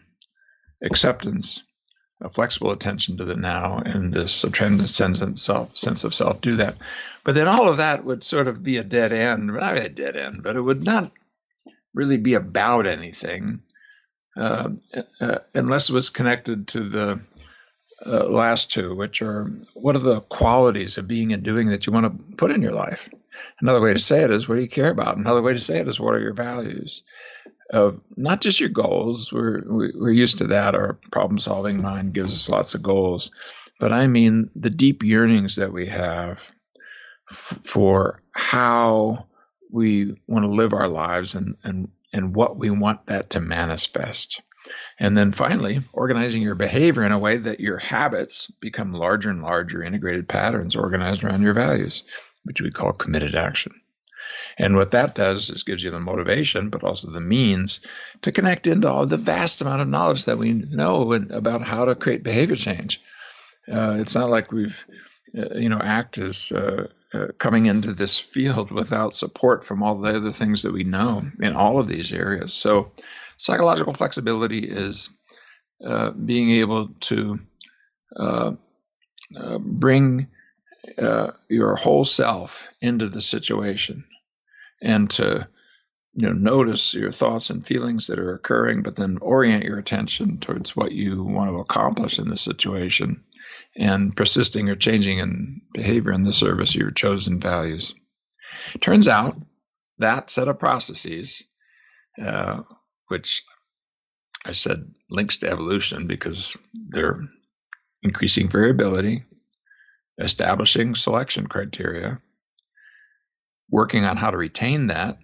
acceptance, 0.82 1.62
a 2.20 2.28
flexible 2.28 2.72
attention 2.72 3.16
to 3.18 3.24
the 3.24 3.36
now, 3.36 3.78
and 3.78 4.12
this 4.12 4.44
transcendent 4.52 5.38
self, 5.38 5.76
sense 5.76 6.04
of 6.04 6.14
self 6.14 6.40
do 6.40 6.56
that. 6.56 6.76
But 7.24 7.34
then 7.34 7.48
all 7.48 7.68
of 7.68 7.78
that 7.78 8.04
would 8.04 8.24
sort 8.24 8.48
of 8.48 8.62
be 8.62 8.78
a 8.78 8.84
dead 8.84 9.12
end, 9.12 9.46
not 9.48 9.76
a 9.76 9.88
dead 9.88 10.16
end, 10.16 10.42
but 10.42 10.56
it 10.56 10.60
would 10.60 10.82
not 10.82 11.10
really 11.94 12.16
be 12.16 12.34
about 12.34 12.86
anything 12.86 13.62
uh, 14.36 14.70
uh, 15.20 15.38
unless 15.54 15.90
it 15.90 15.92
was 15.92 16.10
connected 16.10 16.68
to 16.68 16.80
the 16.80 17.20
uh, 18.06 18.24
last 18.24 18.72
two, 18.72 18.94
which 18.96 19.22
are 19.22 19.52
what 19.74 19.94
are 19.94 20.00
the 20.00 20.20
qualities 20.22 20.98
of 20.98 21.06
being 21.06 21.32
and 21.32 21.42
doing 21.42 21.68
that 21.68 21.86
you 21.86 21.92
want 21.92 22.06
to 22.06 22.34
put 22.36 22.50
in 22.50 22.62
your 22.62 22.72
life? 22.72 23.08
Another 23.60 23.80
way 23.80 23.92
to 23.92 23.98
say 23.98 24.22
it 24.22 24.30
is, 24.30 24.48
what 24.48 24.56
do 24.56 24.62
you 24.62 24.68
care 24.68 24.90
about? 24.90 25.16
Another 25.16 25.42
way 25.42 25.52
to 25.52 25.60
say 25.60 25.78
it 25.78 25.88
is, 25.88 26.00
what 26.00 26.14
are 26.14 26.20
your 26.20 26.34
values? 26.34 27.04
Of 27.72 28.00
not 28.16 28.42
just 28.42 28.60
your 28.60 28.68
goals, 28.68 29.32
we're, 29.32 29.62
we're 29.66 30.10
used 30.10 30.38
to 30.38 30.48
that. 30.48 30.74
Our 30.74 30.98
problem 31.10 31.38
solving 31.38 31.80
mind 31.80 32.12
gives 32.12 32.34
us 32.34 32.48
lots 32.48 32.74
of 32.74 32.82
goals. 32.82 33.30
But 33.80 33.92
I 33.92 34.06
mean 34.06 34.50
the 34.54 34.70
deep 34.70 35.02
yearnings 35.02 35.56
that 35.56 35.72
we 35.72 35.86
have 35.86 36.48
for 37.32 38.22
how 38.32 39.26
we 39.70 40.20
want 40.26 40.44
to 40.44 40.50
live 40.50 40.74
our 40.74 40.88
lives 40.88 41.34
and, 41.34 41.56
and, 41.64 41.88
and 42.12 42.36
what 42.36 42.58
we 42.58 42.68
want 42.70 43.06
that 43.06 43.30
to 43.30 43.40
manifest. 43.40 44.42
And 44.98 45.16
then 45.16 45.32
finally, 45.32 45.80
organizing 45.92 46.42
your 46.42 46.54
behavior 46.54 47.02
in 47.02 47.12
a 47.12 47.18
way 47.18 47.38
that 47.38 47.58
your 47.58 47.78
habits 47.78 48.46
become 48.60 48.92
larger 48.92 49.30
and 49.30 49.42
larger 49.42 49.82
integrated 49.82 50.28
patterns 50.28 50.76
organized 50.76 51.24
around 51.24 51.42
your 51.42 51.54
values, 51.54 52.04
which 52.44 52.60
we 52.60 52.70
call 52.70 52.92
committed 52.92 53.34
action. 53.34 53.72
And 54.58 54.76
what 54.76 54.92
that 54.92 55.14
does 55.14 55.50
is 55.50 55.62
gives 55.62 55.82
you 55.82 55.90
the 55.90 56.00
motivation, 56.00 56.70
but 56.70 56.84
also 56.84 57.10
the 57.10 57.20
means 57.20 57.80
to 58.22 58.32
connect 58.32 58.66
into 58.66 58.88
all 58.88 59.06
the 59.06 59.16
vast 59.16 59.60
amount 59.60 59.82
of 59.82 59.88
knowledge 59.88 60.24
that 60.24 60.38
we 60.38 60.52
know 60.52 61.12
about 61.12 61.62
how 61.62 61.86
to 61.86 61.94
create 61.94 62.22
behavior 62.22 62.56
change. 62.56 63.00
Uh, 63.70 63.96
it's 64.00 64.14
not 64.14 64.30
like 64.30 64.52
we've, 64.52 64.84
uh, 65.36 65.54
you 65.54 65.68
know, 65.68 65.78
ACT 65.78 66.18
is 66.18 66.52
uh, 66.52 66.88
uh, 67.14 67.26
coming 67.38 67.66
into 67.66 67.92
this 67.92 68.18
field 68.18 68.70
without 68.70 69.14
support 69.14 69.64
from 69.64 69.82
all 69.82 69.96
the 69.96 70.16
other 70.16 70.32
things 70.32 70.62
that 70.62 70.72
we 70.72 70.84
know 70.84 71.22
in 71.40 71.54
all 71.54 71.78
of 71.78 71.86
these 71.86 72.12
areas. 72.12 72.52
So 72.52 72.92
Psychological 73.42 73.92
flexibility 73.92 74.60
is 74.60 75.10
uh, 75.84 76.10
being 76.10 76.50
able 76.50 76.90
to 77.00 77.40
uh, 78.14 78.52
bring 79.58 80.28
your 81.48 81.74
whole 81.74 82.04
self 82.04 82.68
into 82.80 83.08
the 83.08 83.20
situation 83.20 84.04
and 84.82 85.08
to 85.10 85.48
you 86.14 86.26
know 86.26 86.32
notice 86.32 86.92
your 86.92 87.10
thoughts 87.10 87.50
and 87.50 87.66
feelings 87.66 88.08
that 88.08 88.18
are 88.18 88.34
occurring 88.34 88.82
but 88.82 88.96
then 88.96 89.18
orient 89.22 89.64
your 89.64 89.78
attention 89.78 90.38
towards 90.38 90.76
what 90.76 90.92
you 90.92 91.22
want 91.22 91.48
to 91.48 91.56
accomplish 91.56 92.18
in 92.18 92.28
the 92.28 92.36
situation 92.36 93.22
and 93.76 94.14
persisting 94.14 94.68
or 94.68 94.76
changing 94.76 95.18
in 95.18 95.62
behavior 95.72 96.12
in 96.12 96.22
the 96.22 96.32
service 96.32 96.74
of 96.74 96.80
your 96.80 96.90
chosen 96.90 97.40
values. 97.40 97.94
Turns 98.80 99.08
out 99.08 99.36
that 99.98 100.30
set 100.30 100.48
of 100.48 100.58
processes 100.58 101.42
uh, 102.20 102.60
which 103.08 103.42
I 104.44 104.52
said 104.52 104.92
links 105.08 105.38
to 105.38 105.50
evolution 105.50 106.06
because 106.06 106.56
they're 106.72 107.20
increasing 108.02 108.48
variability, 108.48 109.24
establishing 110.18 110.94
selection 110.94 111.46
criteria, 111.46 112.20
working 113.72 114.04
on 114.04 114.16
how 114.16 114.30
to 114.30 114.36
retain 114.36 114.86
that, 114.86 115.18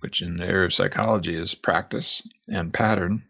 which 0.00 0.22
in 0.22 0.38
the 0.38 0.46
area 0.46 0.64
of 0.64 0.72
psychology 0.72 1.34
is 1.34 1.54
practice 1.54 2.22
and 2.48 2.72
pattern, 2.72 3.24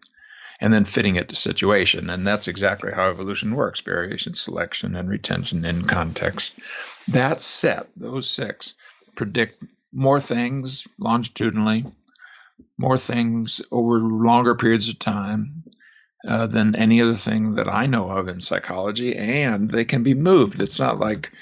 and 0.60 0.72
then 0.72 0.84
fitting 0.84 1.16
it 1.16 1.30
to 1.30 1.36
situation. 1.36 2.08
And 2.10 2.24
that's 2.24 2.46
exactly 2.46 2.92
how 2.92 3.10
evolution 3.10 3.56
works 3.56 3.80
variation, 3.80 4.34
selection, 4.34 4.94
and 4.94 5.08
retention 5.08 5.64
in 5.64 5.86
context. 5.86 6.54
That 7.08 7.40
set, 7.40 7.88
those 7.96 8.30
six, 8.30 8.74
predict 9.16 9.60
more 9.92 10.20
things 10.20 10.86
longitudinally 10.98 11.84
more 12.76 12.96
things 12.96 13.60
over 13.70 14.00
longer 14.00 14.54
periods 14.54 14.88
of 14.88 14.98
time 14.98 15.64
uh, 16.26 16.46
than 16.46 16.76
any 16.76 17.02
other 17.02 17.14
thing 17.14 17.56
that 17.56 17.68
I 17.68 17.86
know 17.86 18.08
of 18.08 18.28
in 18.28 18.40
psychology, 18.40 19.16
and 19.16 19.68
they 19.68 19.84
can 19.84 20.02
be 20.02 20.14
moved. 20.14 20.60
It's 20.60 20.80
not 20.80 20.98
like, 20.98 21.32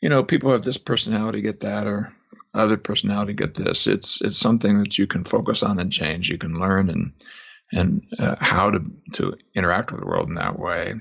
you 0.00 0.08
know, 0.08 0.22
people 0.22 0.52
have 0.52 0.62
this 0.62 0.78
personality 0.78 1.40
get 1.40 1.60
that 1.60 1.86
or 1.86 2.12
other 2.54 2.76
personality 2.76 3.32
get 3.32 3.54
this. 3.54 3.86
It's 3.86 4.20
it's 4.20 4.38
something 4.38 4.78
that 4.78 4.96
you 4.96 5.06
can 5.06 5.24
focus 5.24 5.62
on 5.62 5.78
and 5.78 5.92
change. 5.92 6.30
You 6.30 6.38
can 6.38 6.58
learn 6.58 6.88
and 6.90 7.12
and 7.72 8.06
uh, 8.18 8.36
how 8.38 8.70
to 8.70 8.84
to 9.14 9.36
interact 9.54 9.90
with 9.90 10.00
the 10.00 10.06
world 10.06 10.28
in 10.28 10.34
that 10.34 10.58
way. 10.58 10.94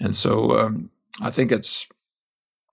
And 0.00 0.14
so 0.14 0.58
um, 0.58 0.90
I 1.20 1.30
think 1.30 1.52
it's 1.52 1.88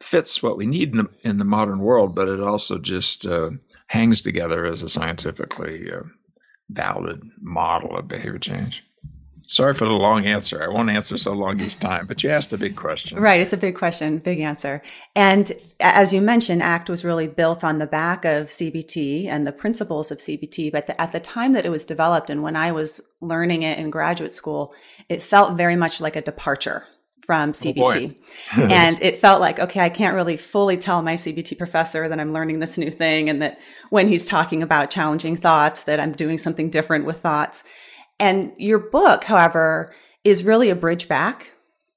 fits 0.02 0.44
what 0.44 0.58
we 0.58 0.66
need 0.66 0.92
in 0.92 0.98
the, 0.98 1.10
in 1.24 1.38
the 1.38 1.46
modern 1.46 1.80
world, 1.80 2.14
but 2.14 2.28
it 2.28 2.42
also 2.42 2.78
just 2.78 3.26
uh, 3.26 3.52
hangs 3.88 4.22
together 4.22 4.66
as 4.66 4.82
a 4.82 4.90
scientifically 4.90 5.90
uh, 5.92 6.02
valid 6.70 7.22
model 7.40 7.96
of 7.96 8.08
behavior 8.08 8.38
change. 8.38 8.84
Sorry 9.54 9.76
for 9.76 9.86
the 9.86 9.94
long 9.94 10.26
answer. 10.26 10.64
I 10.64 10.68
won't 10.68 10.90
answer 10.90 11.16
so 11.16 11.32
long 11.32 11.62
each 11.62 11.78
time, 11.80 12.08
but 12.08 12.24
you 12.24 12.32
asked 12.32 12.52
a 12.54 12.58
big 12.58 12.76
question. 12.76 13.20
Right. 13.20 13.40
It's 13.40 13.54
a 13.54 13.58
big 13.58 13.76
question, 13.76 14.18
big 14.18 14.40
answer. 14.40 14.82
And 15.16 15.52
as 15.80 16.12
you 16.12 16.22
mentioned, 16.22 16.64
ACT 16.64 16.90
was 16.90 17.06
really 17.06 17.28
built 17.28 17.64
on 17.64 17.78
the 17.78 17.86
back 17.86 18.26
of 18.26 18.48
CBT 18.48 19.28
and 19.28 19.46
the 19.46 19.52
principles 19.52 20.10
of 20.10 20.18
CBT. 20.18 20.72
But 20.72 20.88
the, 20.88 21.00
at 21.00 21.12
the 21.12 21.20
time 21.20 21.54
that 21.54 21.66
it 21.66 21.70
was 21.70 21.86
developed 21.86 22.32
and 22.32 22.42
when 22.42 22.56
I 22.56 22.72
was 22.72 23.00
learning 23.22 23.62
it 23.62 23.78
in 23.78 23.92
graduate 23.92 24.32
school, 24.32 24.74
it 25.08 25.22
felt 25.22 25.56
very 25.56 25.76
much 25.76 26.02
like 26.02 26.16
a 26.16 26.22
departure 26.24 26.86
from 27.24 27.52
CBT. 27.52 28.16
Oh 28.58 28.62
and 28.72 29.00
it 29.04 29.20
felt 29.20 29.40
like, 29.40 29.60
okay, 29.60 29.82
I 29.82 29.90
can't 29.90 30.16
really 30.16 30.36
fully 30.36 30.78
tell 30.78 31.04
my 31.04 31.14
CBT 31.14 31.60
professor 31.60 32.10
that 32.10 32.20
I'm 32.20 32.34
learning 32.34 32.60
this 32.60 32.76
new 32.76 32.90
thing 32.90 33.30
and 33.30 33.40
that 33.44 33.60
when 33.92 34.08
he's 34.08 34.26
talking 34.26 34.64
about 34.64 34.90
challenging 34.90 35.38
thoughts, 35.38 35.84
that 35.84 36.00
I'm 36.00 36.14
doing 36.14 36.40
something 36.40 36.72
different 36.72 37.06
with 37.06 37.22
thoughts. 37.22 37.64
And 38.24 38.54
your 38.58 38.80
book, 38.80 39.26
however, 39.26 39.94
is 40.24 40.46
really 40.46 40.70
a 40.70 40.76
bridge 40.76 41.10
back 41.10 41.52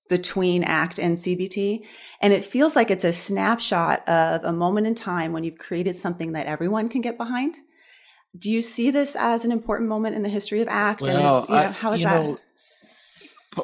between 0.09 0.65
ACT 0.65 0.99
and 0.99 1.17
CBT. 1.17 1.87
And 2.21 2.33
it 2.33 2.45
feels 2.45 2.75
like 2.75 2.91
it's 2.91 3.05
a 3.05 3.13
snapshot 3.13 4.09
of 4.09 4.43
a 4.43 4.53
moment 4.53 4.89
in 4.89 4.97
time 4.97 5.33
when 5.33 5.45
you've 5.45 5.59
created 5.59 5.97
something 5.97 6.33
that 6.33 6.49
everyone 6.49 6.89
can 6.89 7.01
get 7.01 7.17
behind. 7.17 7.59
Do 8.37 8.51
you 8.51 8.61
see 8.61 8.91
this 8.91 9.15
as 9.15 9.45
an 9.45 9.53
important 9.53 9.89
moment 9.89 10.17
in 10.17 10.25
the 10.25 10.29
history 10.29 10.61
of 10.61 10.67
ACT? 10.67 11.03
Well, 11.03 11.11
and 11.11 11.45
is, 11.45 11.49
you 11.49 11.55
know, 11.55 11.71
how 11.71 11.93
is 11.93 12.03
that? 12.03 12.25
Know, 12.25 12.39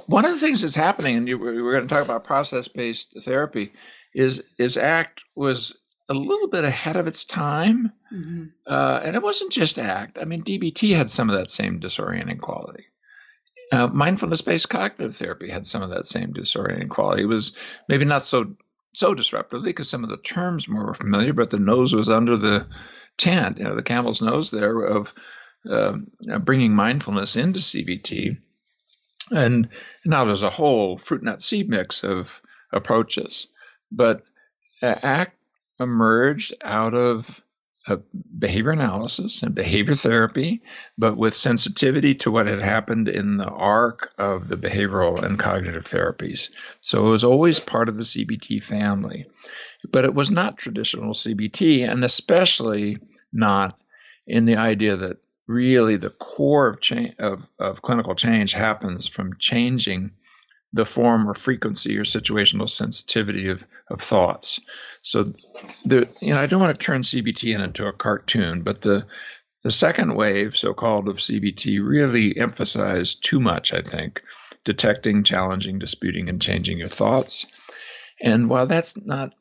one 0.07 0.25
of 0.25 0.31
the 0.31 0.39
things 0.39 0.61
that's 0.63 0.77
happening, 0.77 1.17
and 1.17 1.27
you, 1.27 1.41
we're 1.41 1.73
going 1.73 1.89
to 1.89 1.93
talk 1.93 2.05
about 2.05 2.23
process-based 2.23 3.25
therapy, 3.25 3.73
is 4.15 4.41
is 4.57 4.77
ACT 4.77 5.25
was 5.35 5.82
a 6.17 6.19
little 6.19 6.49
bit 6.49 6.65
ahead 6.65 6.97
of 6.97 7.07
its 7.07 7.25
time, 7.25 7.93
mm-hmm. 8.13 8.45
uh, 8.67 9.01
and 9.03 9.17
it 9.17 9.23
wasn't 9.23 9.53
just 9.53 9.79
ACT. 9.79 10.19
I 10.21 10.25
mean, 10.25 10.43
DBT 10.43 10.95
had 10.95 11.11
some 11.11 11.31
of 11.31 11.37
that 11.37 11.51
same 11.51 11.81
disorienting 11.81 12.41
quality. 12.41 12.85
Uh, 13.71 13.89
mindfulness-based 13.89 14.69
cognitive 14.69 15.17
therapy 15.17 15.49
had 15.49 15.67
some 15.67 15.83
of 15.83 15.91
that 15.91 16.07
same 16.07 16.33
disorienting 16.33 16.91
quality. 16.91 17.23
It 17.23 17.27
was 17.27 17.55
maybe 17.89 18.05
not 18.05 18.23
so 18.23 18.55
so 18.95 19.15
disruptively 19.15 19.65
because 19.65 19.89
some 19.89 20.05
of 20.05 20.11
the 20.11 20.19
terms 20.19 20.69
more 20.69 20.85
were 20.85 20.95
familiar, 20.95 21.33
but 21.33 21.49
the 21.49 21.59
nose 21.59 21.95
was 21.95 22.11
under 22.11 22.37
the 22.37 22.67
tent, 23.17 23.57
you 23.57 23.65
know, 23.65 23.75
the 23.75 23.83
camel's 23.83 24.21
nose 24.21 24.51
there 24.51 24.81
of 24.81 25.15
uh, 25.69 25.97
bringing 26.41 26.75
mindfulness 26.75 27.37
into 27.37 27.61
CBT 27.61 28.37
and 29.33 29.69
now 30.05 30.25
there's 30.25 30.43
a 30.43 30.51
whole 30.51 30.99
fruit 30.99 31.23
nut 31.23 31.43
seed 31.43 31.69
mix 31.69 32.05
of 32.05 32.43
approaches. 32.73 33.49
But 33.91 34.23
uh, 34.83 34.95
ACT 35.03 35.35
emerged 35.81 36.55
out 36.63 36.95
of 36.95 37.43
behavior 38.39 38.71
analysis 38.71 39.43
and 39.43 39.55
behavior 39.55 39.95
therapy, 39.95 40.63
but 40.97 41.17
with 41.17 41.37
sensitivity 41.37 42.15
to 42.15 42.31
what 42.31 42.47
had 42.47 42.61
happened 42.61 43.09
in 43.09 43.37
the 43.37 43.49
arc 43.49 44.13
of 44.19 44.49
the 44.49 44.57
behavioral 44.57 45.23
and 45.23 45.39
cognitive 45.39 45.85
therapies. 45.85 46.51
So 46.81 47.07
it 47.07 47.11
was 47.11 47.25
always 47.25 47.59
part 47.59 47.89
of 47.89 47.97
the 47.97 48.05
CBT 48.05 48.63
family, 48.63 49.27
but 49.91 50.05
it 50.05 50.15
was 50.15 50.31
not 50.31 50.59
traditional 50.59 51.13
CBT, 51.13 51.89
and 51.89 52.05
especially 52.05 52.99
not 53.33 53.81
in 54.29 54.45
the 54.45 54.57
idea 54.57 54.97
that 54.97 55.19
really 55.49 55.97
the 55.97 56.11
core 56.11 56.69
of, 56.69 56.81
cha- 56.81 57.15
of, 57.19 57.49
of 57.59 57.83
clinical 57.83 58.15
change 58.15 58.53
happens 58.53 59.09
from 59.09 59.37
changing 59.39 60.13
the 60.73 60.87
form 60.87 61.29
or 61.29 61.35
frequency 61.35 61.99
or 61.99 62.05
situational 62.05 62.69
sensitivity 62.69 63.49
of, 63.49 63.65
of 63.89 64.01
thoughts. 64.01 64.59
So, 65.03 65.33
you 65.85 66.07
know, 66.23 66.39
I 66.39 66.47
don't 66.47 66.61
want 66.61 66.79
to 66.79 66.85
turn 66.85 67.03
CBT 67.03 67.59
into 67.59 67.87
a 67.87 67.93
cartoon, 67.93 68.63
but 68.63 68.81
the 68.81 69.07
the 69.63 69.71
second 69.71 70.17
wave, 70.17 70.57
so-called 70.57 71.09
of 71.09 71.19
CBT, 71.19 71.79
really 71.87 72.37
emphasized 72.37 73.23
too 73.23 73.39
much. 73.39 73.73
I 73.73 73.81
think 73.81 74.21
detecting, 74.65 75.23
challenging, 75.23 75.79
disputing, 75.79 76.29
and 76.29 76.43
changing 76.43 76.79
your 76.79 76.89
thoughts. 76.89 77.47
And 78.21 78.49
while 78.49 78.67
that's 78.67 78.97
not, 78.97 79.35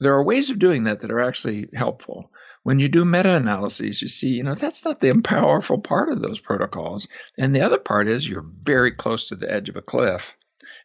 there 0.00 0.14
are 0.14 0.24
ways 0.24 0.50
of 0.50 0.58
doing 0.58 0.84
that 0.84 1.00
that 1.00 1.10
are 1.10 1.20
actually 1.20 1.68
helpful. 1.74 2.30
when 2.62 2.78
you 2.78 2.88
do 2.88 3.04
meta 3.04 3.36
analyses, 3.36 4.02
you 4.02 4.08
see, 4.08 4.36
you 4.36 4.42
know, 4.42 4.54
that's 4.54 4.84
not 4.84 5.00
the 5.00 5.14
powerful 5.22 5.78
part 5.78 6.10
of 6.10 6.20
those 6.20 6.40
protocols. 6.40 7.08
And 7.38 7.54
the 7.54 7.62
other 7.62 7.78
part 7.78 8.06
is 8.06 8.28
you're 8.28 8.44
very 8.60 8.92
close 8.92 9.28
to 9.28 9.36
the 9.36 9.50
edge 9.50 9.68
of 9.68 9.76
a 9.76 9.82
cliff. 9.82 10.36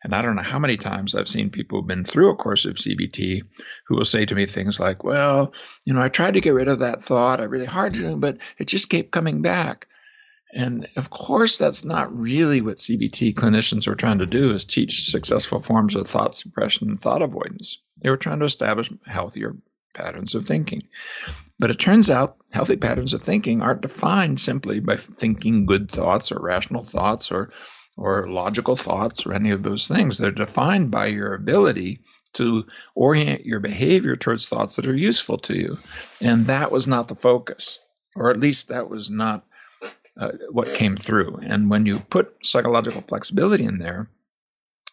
And 0.05 0.13
I 0.13 0.21
don't 0.21 0.35
know 0.35 0.43
how 0.43 0.59
many 0.59 0.77
times 0.77 1.15
I've 1.15 1.27
seen 1.27 1.49
people 1.49 1.79
who've 1.79 1.87
been 1.87 2.03
through 2.03 2.29
a 2.29 2.35
course 2.35 2.65
of 2.65 2.75
CBT 2.75 3.41
who 3.87 3.95
will 3.95 4.05
say 4.05 4.23
to 4.23 4.35
me 4.35 4.45
things 4.45 4.79
like, 4.79 5.03
well, 5.03 5.51
you 5.83 5.95
know, 5.95 6.01
I 6.01 6.09
tried 6.09 6.35
to 6.35 6.41
get 6.41 6.53
rid 6.53 6.67
of 6.67 6.79
that 6.79 7.01
thought. 7.01 7.41
I 7.41 7.45
really 7.45 7.65
hard 7.65 7.95
to, 7.95 8.15
but 8.15 8.37
it 8.59 8.67
just 8.67 8.87
kept 8.87 9.09
coming 9.09 9.41
back. 9.41 9.87
And 10.53 10.87
of 10.95 11.09
course, 11.09 11.57
that's 11.57 11.83
not 11.83 12.15
really 12.15 12.61
what 12.61 12.77
CBT 12.77 13.33
clinicians 13.33 13.87
were 13.87 13.95
trying 13.95 14.19
to 14.19 14.27
do 14.27 14.53
is 14.53 14.65
teach 14.65 15.09
successful 15.09 15.59
forms 15.59 15.95
of 15.95 16.05
thought 16.05 16.35
suppression 16.35 16.89
and 16.89 17.01
thought 17.01 17.23
avoidance. 17.23 17.79
They 17.99 18.11
were 18.11 18.17
trying 18.17 18.41
to 18.41 18.45
establish 18.45 18.91
healthier 19.07 19.55
patterns 19.95 20.35
of 20.35 20.45
thinking. 20.45 20.83
But 21.57 21.71
it 21.71 21.79
turns 21.79 22.11
out 22.11 22.37
healthy 22.51 22.75
patterns 22.75 23.13
of 23.13 23.23
thinking 23.23 23.63
aren't 23.63 23.81
defined 23.81 24.39
simply 24.39 24.81
by 24.81 24.97
thinking 24.97 25.65
good 25.65 25.89
thoughts 25.89 26.31
or 26.31 26.39
rational 26.39 26.83
thoughts 26.83 27.31
or 27.31 27.49
or 27.97 28.29
logical 28.29 28.75
thoughts 28.75 29.25
or 29.25 29.33
any 29.33 29.51
of 29.51 29.63
those 29.63 29.87
things. 29.87 30.17
They're 30.17 30.31
defined 30.31 30.91
by 30.91 31.07
your 31.07 31.33
ability 31.33 32.01
to 32.33 32.65
orient 32.93 33.45
your 33.45 33.59
behavior 33.59 34.15
towards 34.15 34.49
thoughts 34.49 34.75
that 34.75 34.87
are 34.87 34.95
useful 34.95 35.37
to 35.39 35.55
you. 35.55 35.77
And 36.21 36.47
that 36.47 36.71
was 36.71 36.87
not 36.87 37.07
the 37.07 37.15
focus, 37.15 37.79
or 38.15 38.29
at 38.29 38.39
least 38.39 38.67
that 38.67 38.89
was 38.89 39.09
not 39.09 39.45
uh, 40.17 40.31
what 40.49 40.73
came 40.73 40.97
through. 40.97 41.37
And 41.43 41.69
when 41.69 41.85
you 41.85 41.99
put 41.99 42.45
psychological 42.45 43.01
flexibility 43.01 43.63
in 43.63 43.77
there, 43.77 44.09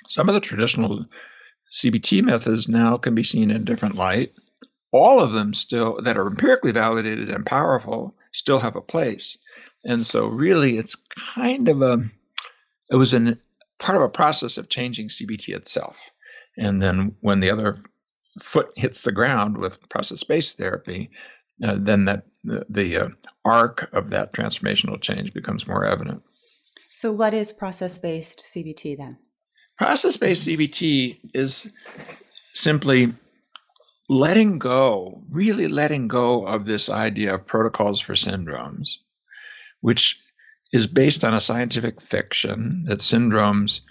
some 0.07 0.29
of 0.29 0.35
the 0.35 0.41
traditional 0.41 1.07
CBT 1.73 2.23
methods 2.23 2.69
now 2.69 2.97
can 2.99 3.15
be 3.15 3.23
seen 3.23 3.51
in 3.51 3.57
a 3.57 3.65
different 3.65 3.97
light 3.97 4.33
all 4.93 5.21
of 5.21 5.33
them 5.33 5.55
still 5.55 6.01
that 6.03 6.19
are 6.19 6.27
empirically 6.27 6.71
validated 6.71 7.31
and 7.31 7.47
powerful 7.47 8.15
still 8.31 8.59
have 8.59 8.77
a 8.77 8.83
place. 8.83 9.39
And 9.85 10.07
so 10.07 10.27
really 10.27 10.77
it's 10.77 10.97
kind 11.35 11.69
of 11.69 11.83
a 11.83 12.11
it 12.91 12.97
was 12.97 13.15
an 13.15 13.39
part 13.79 13.97
of 13.97 14.03
a 14.03 14.09
process 14.09 14.59
of 14.59 14.69
changing 14.69 15.09
CBT 15.09 15.55
itself. 15.55 16.11
And 16.57 16.81
then 16.81 17.17
when 17.21 17.41
the 17.41 17.51
other 17.51 17.79
foot 18.41 18.73
hits 18.77 19.03
the 19.03 19.13
ground 19.13 19.59
with 19.59 19.89
process-based 19.89 20.57
therapy, 20.57 21.09
uh, 21.63 21.77
then 21.79 22.07
that 22.07 22.25
the, 22.45 22.65
the 22.69 22.97
uh, 22.97 23.09
arc 23.45 23.93
of 23.93 24.11
that 24.11 24.33
transformational 24.33 25.01
change 25.01 25.35
becomes 25.35 25.67
more 25.67 25.85
evident. 25.85 26.23
So, 26.89 27.13
what 27.13 27.35
is 27.35 27.53
process-based 27.53 28.45
CBT 28.47 28.97
then? 28.97 29.19
Process-based 29.79 30.47
CBT 30.47 31.19
is 31.35 31.71
simply 32.53 33.13
letting 34.09 34.59
go, 34.59 35.23
really 35.31 35.69
letting 35.69 36.09
go 36.09 36.47
of 36.47 36.67
this 36.67 36.91
idea 36.91 37.35
of 37.35 37.47
protocols 37.47 38.01
for 38.01 38.15
syndromes, 38.15 38.99
which 39.81 40.21
is 40.73 40.87
based 40.87 41.25
on 41.25 41.35
a 41.35 41.41
scientific 41.41 42.01
fiction 42.01 42.85
that 42.87 43.01
syndromes 43.01 43.83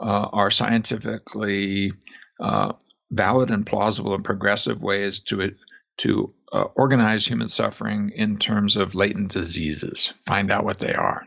uh, 0.00 0.28
are 0.32 0.50
scientifically 0.50 1.92
uh, 2.40 2.72
valid 3.10 3.50
and 3.50 3.66
plausible 3.66 4.14
and 4.14 4.24
progressive 4.24 4.82
ways 4.82 5.20
to 5.20 5.54
to 5.98 6.32
uh, 6.50 6.64
organize 6.74 7.26
human 7.26 7.48
suffering 7.48 8.10
in 8.14 8.38
terms 8.38 8.76
of 8.76 8.94
latent 8.94 9.32
diseases, 9.32 10.14
find 10.24 10.50
out 10.50 10.64
what 10.64 10.78
they 10.78 10.94
are, 10.94 11.26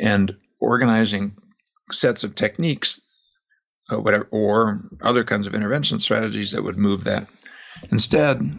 and 0.00 0.38
organizing 0.58 1.36
sets 1.92 2.24
of 2.24 2.34
techniques, 2.34 3.02
uh, 3.92 4.00
whatever, 4.00 4.26
or 4.30 4.88
other 5.02 5.22
kinds 5.22 5.46
of 5.46 5.54
intervention 5.54 6.00
strategies 6.00 6.52
that 6.52 6.64
would 6.64 6.78
move 6.78 7.04
that. 7.04 7.28
Instead, 7.92 8.58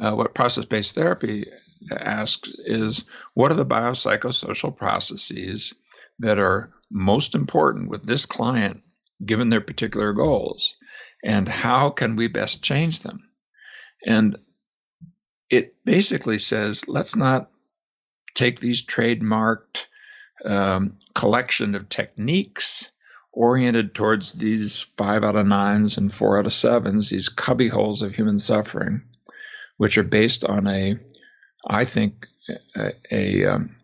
uh, 0.00 0.12
what 0.14 0.34
process 0.34 0.64
based 0.64 0.94
therapy 0.94 1.44
asks 1.90 2.48
is 2.64 3.04
what 3.34 3.50
are 3.50 3.56
the 3.56 3.66
biopsychosocial 3.66 4.76
processes 4.76 5.74
that 6.18 6.38
are 6.38 6.72
most 6.90 7.34
important 7.34 7.88
with 7.88 8.06
this 8.06 8.26
client 8.26 8.82
given 9.24 9.48
their 9.48 9.60
particular 9.60 10.12
goals, 10.12 10.76
and 11.22 11.48
how 11.48 11.90
can 11.90 12.16
we 12.16 12.28
best 12.28 12.62
change 12.62 13.00
them? 13.00 13.28
And 14.06 14.38
it 15.50 15.74
basically 15.84 16.38
says 16.38 16.88
let's 16.88 17.16
not 17.16 17.50
take 18.34 18.60
these 18.60 18.84
trademarked 18.84 19.86
um, 20.44 20.98
collection 21.14 21.74
of 21.74 21.88
techniques 21.88 22.90
oriented 23.32 23.94
towards 23.94 24.32
these 24.32 24.82
five 24.96 25.24
out 25.24 25.36
of 25.36 25.46
nines 25.46 25.98
and 25.98 26.12
four 26.12 26.38
out 26.38 26.46
of 26.46 26.54
sevens, 26.54 27.10
these 27.10 27.28
cubby 27.28 27.68
holes 27.68 28.02
of 28.02 28.14
human 28.14 28.38
suffering, 28.38 29.02
which 29.76 29.98
are 29.98 30.04
based 30.04 30.44
on 30.44 30.66
a, 30.66 30.98
I 31.66 31.84
think, 31.84 32.28
a, 32.76 32.90
a, 33.10 33.44
um, 33.46 33.76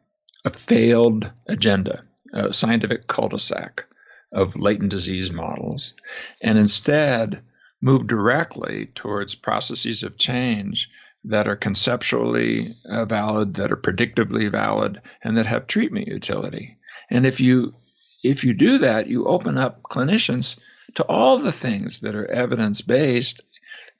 a 0.45 0.51
failed 0.51 1.31
agenda, 1.47 2.03
a 2.33 2.53
scientific 2.53 3.07
cul-de-sac 3.07 3.87
of 4.33 4.57
latent 4.57 4.91
disease 4.91 5.33
models, 5.33 5.95
and 6.41 6.59
instead 6.59 7.43
move 7.81 8.07
directly 8.07 8.87
towards 8.95 9.35
processes 9.35 10.03
of 10.03 10.19
change 10.19 10.91
that 11.25 11.49
are 11.49 11.57
conceptually 11.57 12.77
uh, 12.89 13.05
valid, 13.05 13.55
that 13.55 13.73
are 13.73 13.77
predictively 13.77 14.51
valid, 14.51 15.01
and 15.23 15.37
that 15.37 15.47
have 15.47 15.67
treatment 15.67 16.09
utility. 16.09 16.77
And 17.11 17.27
if 17.27 17.41
you 17.41 17.75
if 18.23 18.45
you 18.45 18.55
do 18.55 18.79
that, 18.79 19.09
you 19.09 19.25
open 19.25 19.57
up 19.57 19.83
clinicians 19.83 20.57
to 20.97 21.05
all 21.05 21.39
the 21.39 21.53
things 21.53 22.01
that 22.01 22.15
are 22.15 22.27
evidence 22.27 22.83
based, 22.83 23.43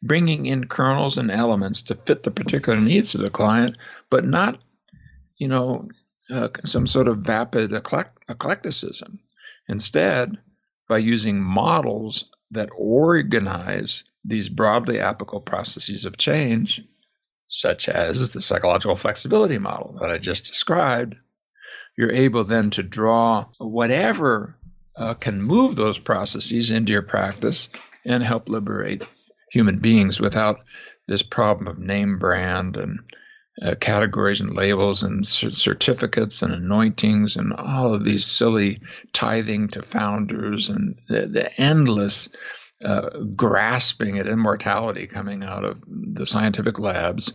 bringing 0.03 0.47
in 0.47 0.67
kernels 0.67 1.19
and 1.19 1.31
elements 1.31 1.83
to 1.83 1.95
fit 1.95 2.23
the 2.23 2.31
particular 2.31 2.81
needs 2.81 3.15
of 3.15 3.21
the 3.21 3.31
client, 3.31 3.77
but 4.09 4.25
not, 4.25 4.61
you 5.37 5.49
know, 5.49 5.89
uh, 6.31 6.49
some 6.65 6.87
sort 6.87 7.09
of 7.09 7.19
vapid 7.19 7.73
eclecticism. 7.73 9.19
Instead, 9.69 10.37
by 10.89 10.99
using 10.99 11.43
models 11.43 12.31
that 12.53 12.71
organize 12.77 14.05
these 14.25 14.49
broadly 14.49 15.01
applicable 15.01 15.41
processes 15.41 16.05
of 16.05 16.17
change, 16.17 16.83
such 17.47 17.89
as 17.89 18.31
the 18.31 18.41
psychological 18.41 18.97
flexibility 18.97 19.59
model 19.59 19.99
that 20.01 20.11
I 20.11 20.19
just 20.19 20.47
described, 20.47 21.17
you're 21.97 22.13
able 22.13 22.45
then 22.45 22.71
to 22.71 22.83
draw 22.83 23.47
whatever 23.59 24.57
uh, 24.97 25.15
can 25.15 25.43
move 25.43 25.77
those 25.77 25.99
processes 25.99 26.71
into 26.71 26.93
your 26.93 27.03
practice 27.03 27.69
and 28.05 28.23
help 28.23 28.49
liberate 28.49 29.05
human 29.51 29.79
beings 29.79 30.21
without 30.21 30.65
this 31.07 31.23
problem 31.23 31.67
of 31.67 31.79
name 31.79 32.19
brand 32.19 32.77
and 32.77 33.01
uh, 33.63 33.75
categories 33.75 34.41
and 34.41 34.55
labels 34.55 35.03
and 35.03 35.27
certificates 35.27 36.43
and 36.43 36.53
anointings 36.53 37.37
and 37.37 37.53
all 37.53 37.93
of 37.93 38.05
these 38.05 38.25
silly 38.25 38.79
tithing 39.13 39.69
to 39.69 39.83
founders 39.83 40.69
and 40.69 40.99
the, 41.09 41.27
the 41.27 41.61
endless 41.61 42.29
uh, 42.85 43.11
grasping 43.37 44.19
at 44.19 44.27
immortality 44.27 45.07
coming 45.07 45.43
out 45.43 45.65
of 45.65 45.83
the 45.87 46.25
scientific 46.25 46.79
labs 46.79 47.35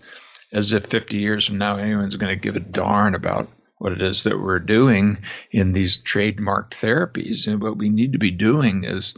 as 0.51 0.71
if 0.71 0.85
50 0.85 1.17
years 1.17 1.45
from 1.45 1.57
now 1.57 1.75
anyone's 1.77 2.15
going 2.15 2.33
to 2.33 2.41
give 2.41 2.55
a 2.55 2.61
darn 2.61 3.13
about 3.13 3.47
what 3.77 3.91
it 3.91 4.01
is 4.01 4.23
that 4.23 4.39
we're 4.39 4.59
doing 4.59 5.19
in 5.51 5.71
these 5.71 6.01
trademarked 6.01 6.71
therapies. 6.71 7.45
And 7.45 7.61
what 7.61 7.77
we 7.77 7.89
need 7.89 8.13
to 8.13 8.19
be 8.19 8.31
doing 8.31 8.83
is 8.83 9.13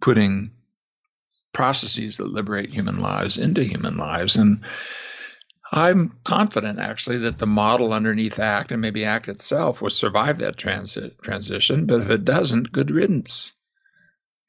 putting 0.00 0.50
processes 1.56 2.18
that 2.18 2.30
liberate 2.30 2.70
human 2.70 3.00
lives 3.00 3.38
into 3.38 3.64
human 3.64 3.96
lives. 3.96 4.36
And 4.36 4.60
I'm 5.72 6.12
confident, 6.22 6.78
actually, 6.78 7.16
that 7.20 7.38
the 7.38 7.46
model 7.46 7.94
underneath 7.94 8.38
ACT 8.38 8.72
and 8.72 8.82
maybe 8.82 9.06
ACT 9.06 9.28
itself 9.28 9.80
will 9.80 9.88
survive 9.88 10.36
that 10.38 10.58
transi- 10.58 11.18
transition. 11.22 11.86
But 11.86 12.02
if 12.02 12.10
it 12.10 12.26
doesn't, 12.26 12.72
good 12.72 12.90
riddance. 12.90 13.52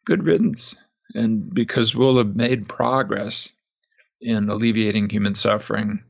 Good 0.06 0.26
riddance. 0.26 0.76
And 1.16 1.54
because 1.54 1.96
we'll 1.96 2.18
have 2.18 2.36
made 2.36 2.68
progress 2.68 3.54
in 4.20 4.50
alleviating 4.50 5.10
human 5.10 5.34
suffering 5.34 6.04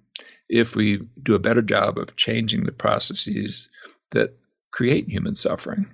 if 0.50 0.76
we 0.76 1.02
do 1.22 1.36
a 1.36 1.40
better 1.40 1.62
job 1.62 2.00
of 2.00 2.16
changing 2.16 2.64
the 2.64 2.72
processes 2.72 3.70
that 4.12 4.36
create 4.72 5.08
human 5.08 5.36
suffering. 5.36 5.86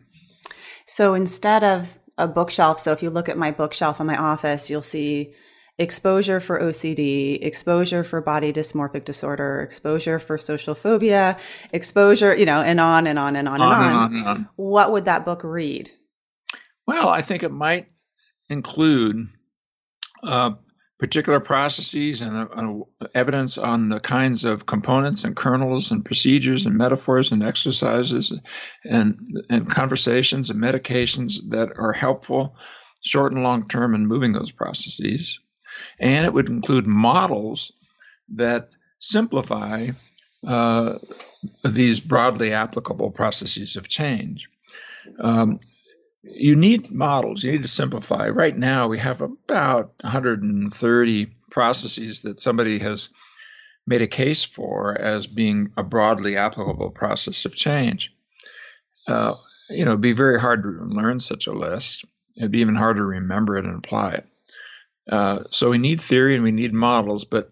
So 0.85 1.13
instead 1.13 1.61
of 1.61 1.99
a 2.17 2.27
bookshelf, 2.27 2.79
so 2.79 2.91
if 2.91 3.01
you 3.01 3.09
look 3.09 3.29
at 3.29 3.37
my 3.37 3.51
bookshelf 3.51 3.99
in 3.99 4.07
my 4.07 4.17
office, 4.17 4.69
you'll 4.69 4.81
see 4.81 5.33
exposure 5.77 6.39
for 6.39 6.59
OCD, 6.59 7.43
exposure 7.43 8.03
for 8.03 8.21
body 8.21 8.53
dysmorphic 8.53 9.05
disorder, 9.05 9.61
exposure 9.61 10.19
for 10.19 10.37
social 10.37 10.75
phobia, 10.75 11.37
exposure, 11.71 12.35
you 12.35 12.45
know, 12.45 12.61
and 12.61 12.79
on 12.79 13.07
and 13.07 13.17
on 13.17 13.35
and 13.35 13.47
on, 13.47 13.61
on 13.61 13.71
and, 13.71 13.81
on. 13.83 13.83
and 13.83 13.95
on. 13.95 14.15
And 14.15 14.27
on. 14.27 14.49
What 14.55 14.91
would 14.91 15.05
that 15.05 15.25
book 15.25 15.43
read? 15.43 15.91
Well, 16.85 17.09
I 17.09 17.21
think 17.21 17.43
it 17.43 17.51
might 17.51 17.87
include 18.49 19.29
uh, 20.23 20.51
particular 21.03 21.41
processes 21.41 22.21
and 22.21 22.37
uh, 22.37 22.47
uh, 23.01 23.07
evidence 23.13 23.57
on 23.57 23.89
the 23.89 23.99
kinds 23.99 24.45
of 24.45 24.65
components 24.65 25.25
and 25.25 25.35
kernels 25.35 25.91
and 25.91 26.05
procedures 26.05 26.65
and 26.65 26.77
metaphors 26.77 27.33
and 27.33 27.43
exercises 27.43 28.31
and, 28.85 29.19
and 29.49 29.69
conversations 29.69 30.49
and 30.49 30.63
medications 30.63 31.49
that 31.49 31.73
are 31.77 31.91
helpful 31.91 32.55
short 33.03 33.33
and 33.33 33.43
long 33.43 33.67
term 33.67 33.95
in 33.95 34.07
moving 34.07 34.31
those 34.31 34.51
processes. 34.51 35.41
And 35.99 36.25
it 36.25 36.33
would 36.33 36.47
include 36.47 36.87
models 36.87 37.73
that 38.35 38.69
simplify 38.97 39.89
uh, 40.47 40.99
these 41.65 41.99
broadly 41.99 42.53
applicable 42.53 43.11
processes 43.11 43.75
of 43.75 43.89
change. 43.89 44.47
Um, 45.19 45.59
you 46.23 46.55
need 46.55 46.89
models. 46.89 47.43
You 47.43 47.51
need 47.51 47.63
to 47.63 47.67
simplify. 47.67 48.29
Right 48.29 48.57
now, 48.57 48.87
we 48.87 48.97
have 48.99 49.21
about 49.21 49.93
130 50.01 51.25
processes 51.51 52.21
that 52.21 52.39
somebody 52.39 52.79
has 52.79 53.09
made 53.85 54.01
a 54.01 54.07
case 54.07 54.43
for 54.43 54.97
as 54.97 55.27
being 55.27 55.71
a 55.75 55.83
broadly 55.83 56.37
applicable 56.37 56.91
process 56.91 57.45
of 57.45 57.55
change. 57.55 58.13
Uh, 59.07 59.35
you 59.69 59.83
know, 59.83 59.91
it'd 59.91 60.01
be 60.01 60.13
very 60.13 60.39
hard 60.39 60.63
to 60.63 60.69
learn 60.69 61.19
such 61.19 61.47
a 61.47 61.51
list. 61.51 62.05
It'd 62.37 62.51
be 62.51 62.59
even 62.59 62.75
harder 62.75 63.01
to 63.01 63.05
remember 63.05 63.57
it 63.57 63.65
and 63.65 63.75
apply 63.75 64.11
it. 64.13 64.31
Uh, 65.09 65.43
so 65.51 65.69
we 65.69 65.77
need 65.77 65.99
theory 65.99 66.35
and 66.35 66.43
we 66.43 66.53
need 66.53 66.73
models, 66.73 67.25
but 67.25 67.51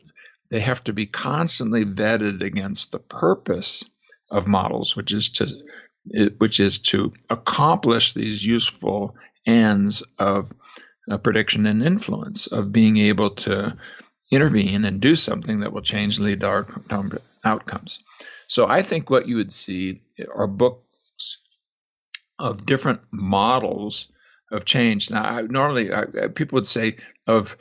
they 0.49 0.61
have 0.61 0.83
to 0.85 0.93
be 0.93 1.05
constantly 1.05 1.83
vetted 1.83 2.41
against 2.41 2.91
the 2.91 2.99
purpose 2.99 3.83
of 4.29 4.47
models, 4.47 4.95
which 4.95 5.11
is 5.11 5.29
to 5.29 5.47
which 6.37 6.59
is 6.59 6.79
to 6.79 7.13
accomplish 7.29 8.13
these 8.13 8.45
useful 8.45 9.15
ends 9.45 10.03
of 10.17 10.51
uh, 11.09 11.17
prediction 11.17 11.65
and 11.65 11.83
influence, 11.83 12.47
of 12.47 12.71
being 12.71 12.97
able 12.97 13.31
to 13.31 13.77
intervene 14.31 14.85
and 14.85 15.01
do 15.01 15.15
something 15.15 15.59
that 15.59 15.73
will 15.73 15.81
change 15.81 16.19
lead 16.19 16.39
to 16.39 17.21
outcomes. 17.43 17.99
So 18.47 18.67
I 18.67 18.81
think 18.81 19.09
what 19.09 19.27
you 19.27 19.37
would 19.37 19.53
see 19.53 20.01
are 20.33 20.47
books 20.47 21.37
of 22.37 22.65
different 22.65 23.01
models 23.11 24.07
of 24.51 24.65
change. 24.65 25.09
Now, 25.09 25.23
I, 25.23 25.41
normally 25.41 25.93
I, 25.93 26.27
people 26.27 26.57
would 26.57 26.67
say 26.67 26.97
of 27.27 27.55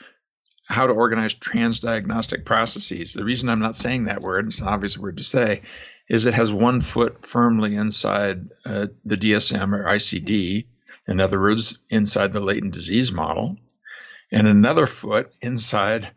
how 0.67 0.87
to 0.87 0.93
organize 0.93 1.35
transdiagnostic 1.35 2.45
processes. 2.45 3.13
The 3.13 3.25
reason 3.25 3.49
I'm 3.49 3.61
not 3.61 3.77
saying 3.77 4.05
that 4.05 4.21
word, 4.21 4.47
it's 4.47 4.61
an 4.61 4.69
obvious 4.69 4.97
word 4.97 5.19
to 5.19 5.25
say, 5.25 5.63
is 6.11 6.27
it 6.27 6.35
has 6.35 6.53
one 6.53 6.81
foot 6.81 7.25
firmly 7.25 7.77
inside 7.77 8.51
uh, 8.67 8.89
the 9.05 9.17
DSM 9.17 9.73
or 9.73 9.85
ICD, 9.85 10.67
in 11.07 11.21
other 11.21 11.41
words, 11.41 11.79
inside 11.89 12.33
the 12.33 12.41
latent 12.41 12.75
disease 12.75 13.13
model, 13.13 13.57
and 14.33 14.49
another 14.49 14.89
foot 14.89 15.33
inside 15.41 16.11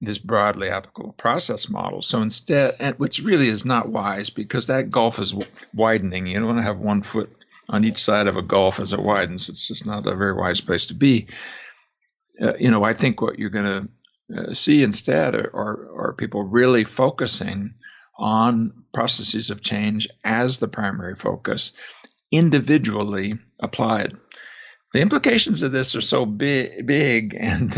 this 0.00 0.18
broadly 0.18 0.68
applicable 0.68 1.12
process 1.12 1.68
model. 1.68 2.02
So 2.02 2.22
instead, 2.22 2.98
which 2.98 3.20
really 3.20 3.46
is 3.46 3.64
not 3.64 3.88
wise 3.88 4.30
because 4.30 4.66
that 4.66 4.90
gulf 4.90 5.20
is 5.20 5.32
widening. 5.72 6.26
You 6.26 6.38
don't 6.38 6.46
want 6.46 6.58
to 6.58 6.64
have 6.64 6.78
one 6.78 7.02
foot 7.02 7.30
on 7.68 7.84
each 7.84 7.98
side 7.98 8.26
of 8.26 8.36
a 8.36 8.42
gulf 8.42 8.80
as 8.80 8.92
it 8.92 9.00
widens. 9.00 9.48
It's 9.48 9.68
just 9.68 9.86
not 9.86 10.06
a 10.06 10.16
very 10.16 10.34
wise 10.34 10.60
place 10.60 10.86
to 10.86 10.94
be. 10.94 11.28
Uh, 12.40 12.54
you 12.58 12.72
know, 12.72 12.82
I 12.82 12.94
think 12.94 13.22
what 13.22 13.38
you're 13.38 13.48
going 13.48 13.88
to 14.28 14.40
uh, 14.40 14.54
see 14.54 14.82
instead 14.82 15.36
are, 15.36 15.50
are, 15.54 16.08
are 16.08 16.14
people 16.14 16.42
really 16.42 16.82
focusing 16.82 17.74
on 18.18 18.84
processes 18.92 19.50
of 19.50 19.60
change 19.60 20.08
as 20.24 20.58
the 20.58 20.68
primary 20.68 21.14
focus, 21.14 21.72
individually 22.30 23.34
applied. 23.60 24.14
The 24.92 25.00
implications 25.00 25.62
of 25.62 25.72
this 25.72 25.94
are 25.94 26.00
so 26.00 26.24
big, 26.24 26.86
big 26.86 27.36
and 27.38 27.74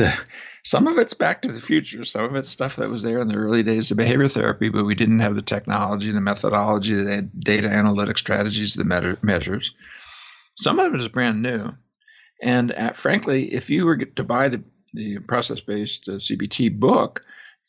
some 0.63 0.87
of 0.87 0.99
it's 0.99 1.15
back 1.15 1.43
to 1.43 1.53
the 1.53 1.61
future. 1.61 2.05
Some 2.05 2.25
of 2.25 2.35
it's 2.37 2.49
stuff 2.49 2.77
that 2.77 2.91
was 2.91 3.03
there 3.03 3.21
in 3.21 3.29
the 3.29 3.37
early 3.37 3.63
days 3.63 3.91
of 3.91 3.97
behavior 3.97 4.29
therapy, 4.29 4.69
but 4.69 4.85
we 4.85 4.95
didn't 4.95 5.21
have 5.21 5.35
the 5.35 5.43
technology, 5.43 6.11
the 6.11 6.21
methodology, 6.21 6.95
the 6.95 7.23
data 7.39 7.69
analytic 7.69 8.19
strategies, 8.19 8.75
the 8.75 9.17
measures. 9.23 9.73
Some 10.57 10.79
of 10.79 10.95
it 10.95 11.01
is 11.01 11.09
brand 11.09 11.43
new. 11.43 11.73
And 12.43 12.71
uh, 12.73 12.93
frankly, 12.93 13.53
if 13.53 13.71
you 13.71 13.87
were 13.87 13.97
to 13.97 14.25
buy 14.25 14.49
the, 14.49 14.63
the 14.93 15.19
process 15.21 15.61
based 15.61 16.09
uh, 16.09 16.13
CBT 16.13 16.79
book, 16.79 17.25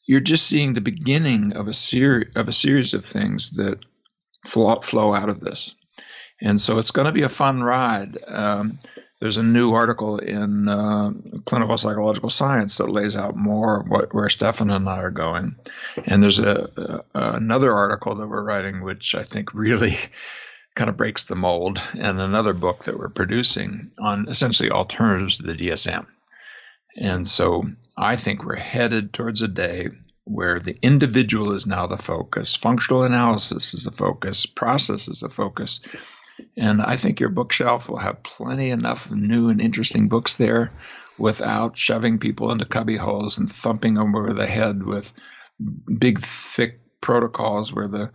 you're 0.10 0.19
just 0.19 0.48
seeing 0.48 0.74
the 0.74 0.82
beginning 0.82 1.54
of 1.56 1.67
a 1.67 1.74
series 1.74 2.36
of 2.36 2.48
a 2.48 2.52
series 2.52 2.95
of 2.95 3.06
things 3.06 3.52
that 3.52 3.78
flow, 4.43 4.80
flow 4.80 5.13
out 5.13 5.30
of 5.30 5.39
this. 5.39 5.76
And 6.41 6.60
so 6.60 6.80
it's 6.80 6.89
going 6.89 7.06
to 7.06 7.12
be 7.12 7.22
a 7.22 7.30
fun 7.30 7.62
ride. 7.62 8.17
Um, 8.28 8.80
there's 9.19 9.38
a 9.38 9.43
new 9.43 9.74
article 9.74 10.17
in 10.17 10.67
uh, 10.67 11.12
Clinical 11.45 11.78
Psychological 11.78 12.32
Science 12.32 12.78
that 12.78 12.89
lays 12.89 13.15
out 13.15 13.36
more 13.36 13.84
what, 13.88 14.12
where 14.12 14.30
Stefan 14.30 14.72
and 14.72 14.89
I 14.89 14.98
are 14.98 15.12
going. 15.12 15.58
And 16.06 16.24
there's 16.24 16.39
a, 16.39 17.04
a, 17.13 17.36
another 17.36 17.72
article 17.72 18.15
that 18.15 18.28
we're 18.28 18.41
writing, 18.41 18.82
which 18.82 19.13
I 19.13 19.26
think 19.26 19.54
really 19.54 19.95
kind 20.76 20.89
of 20.89 20.98
breaks 20.98 21.26
the 21.26 21.36
mold, 21.36 21.80
and 21.93 22.19
another 22.19 22.54
book 22.54 22.86
that 22.86 22.98
we're 22.98 23.10
producing 23.10 23.91
on 24.00 24.28
essentially 24.28 24.72
alternatives 24.72 25.38
to 25.38 25.43
the 25.43 25.54
DSM. 25.54 26.08
And 26.97 27.28
so 27.28 27.63
I 27.97 28.15
think 28.15 28.43
we're 28.43 28.56
headed 28.56 29.13
towards 29.13 29.41
a 29.41 29.47
day 29.47 29.89
where 30.23 30.60
the 30.60 30.78
individual 30.82 31.54
is 31.54 31.65
now 31.65 31.88
the 31.88 31.97
focus, 31.97 32.56
functional 32.56 33.04
analysis 33.04 33.73
is 33.73 33.84
the 33.84 33.91
focus, 33.91 34.45
process 34.45 35.08
is 35.08 35.21
the 35.21 35.30
focus, 35.30 35.82
and 36.56 36.82
I 36.82 36.95
think 36.95 37.19
your 37.19 37.30
bookshelf 37.30 37.89
will 37.89 37.97
have 37.97 38.23
plenty 38.23 38.69
enough 38.69 39.10
new 39.12 39.49
and 39.49 39.60
interesting 39.60 40.08
books 40.08 40.36
there 40.36 40.71
without 41.17 41.78
shoving 41.78 42.19
people 42.19 42.52
into 42.52 42.65
cubby 42.65 42.95
holes 42.95 43.38
and 43.38 43.52
thumping 43.52 43.95
them 43.95 44.15
over 44.15 44.34
the 44.34 44.45
head 44.45 44.84
with 44.84 45.12
big, 45.97 46.19
thick 46.21 46.80
protocols 47.02 47.73
where 47.73 47.88
the 47.88 48.12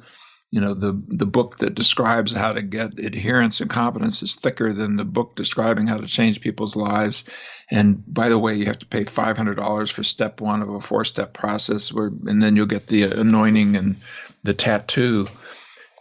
you 0.54 0.60
know 0.60 0.72
the 0.72 1.02
the 1.08 1.26
book 1.26 1.58
that 1.58 1.74
describes 1.74 2.30
how 2.30 2.52
to 2.52 2.62
get 2.62 2.96
adherence 3.00 3.60
and 3.60 3.68
competence 3.68 4.22
is 4.22 4.36
thicker 4.36 4.72
than 4.72 4.94
the 4.94 5.04
book 5.04 5.34
describing 5.34 5.88
how 5.88 5.96
to 5.96 6.06
change 6.06 6.40
people's 6.40 6.76
lives 6.76 7.24
and 7.72 8.04
by 8.06 8.28
the 8.28 8.38
way 8.38 8.54
you 8.54 8.66
have 8.66 8.78
to 8.78 8.86
pay 8.86 9.04
$500 9.04 9.90
for 9.90 10.04
step 10.04 10.40
one 10.40 10.62
of 10.62 10.68
a 10.68 10.80
four 10.80 11.04
step 11.04 11.32
process 11.34 11.92
where 11.92 12.06
and 12.06 12.40
then 12.40 12.54
you'll 12.54 12.66
get 12.66 12.86
the 12.86 13.02
anointing 13.02 13.74
and 13.74 13.96
the 14.44 14.54
tattoo 14.54 15.26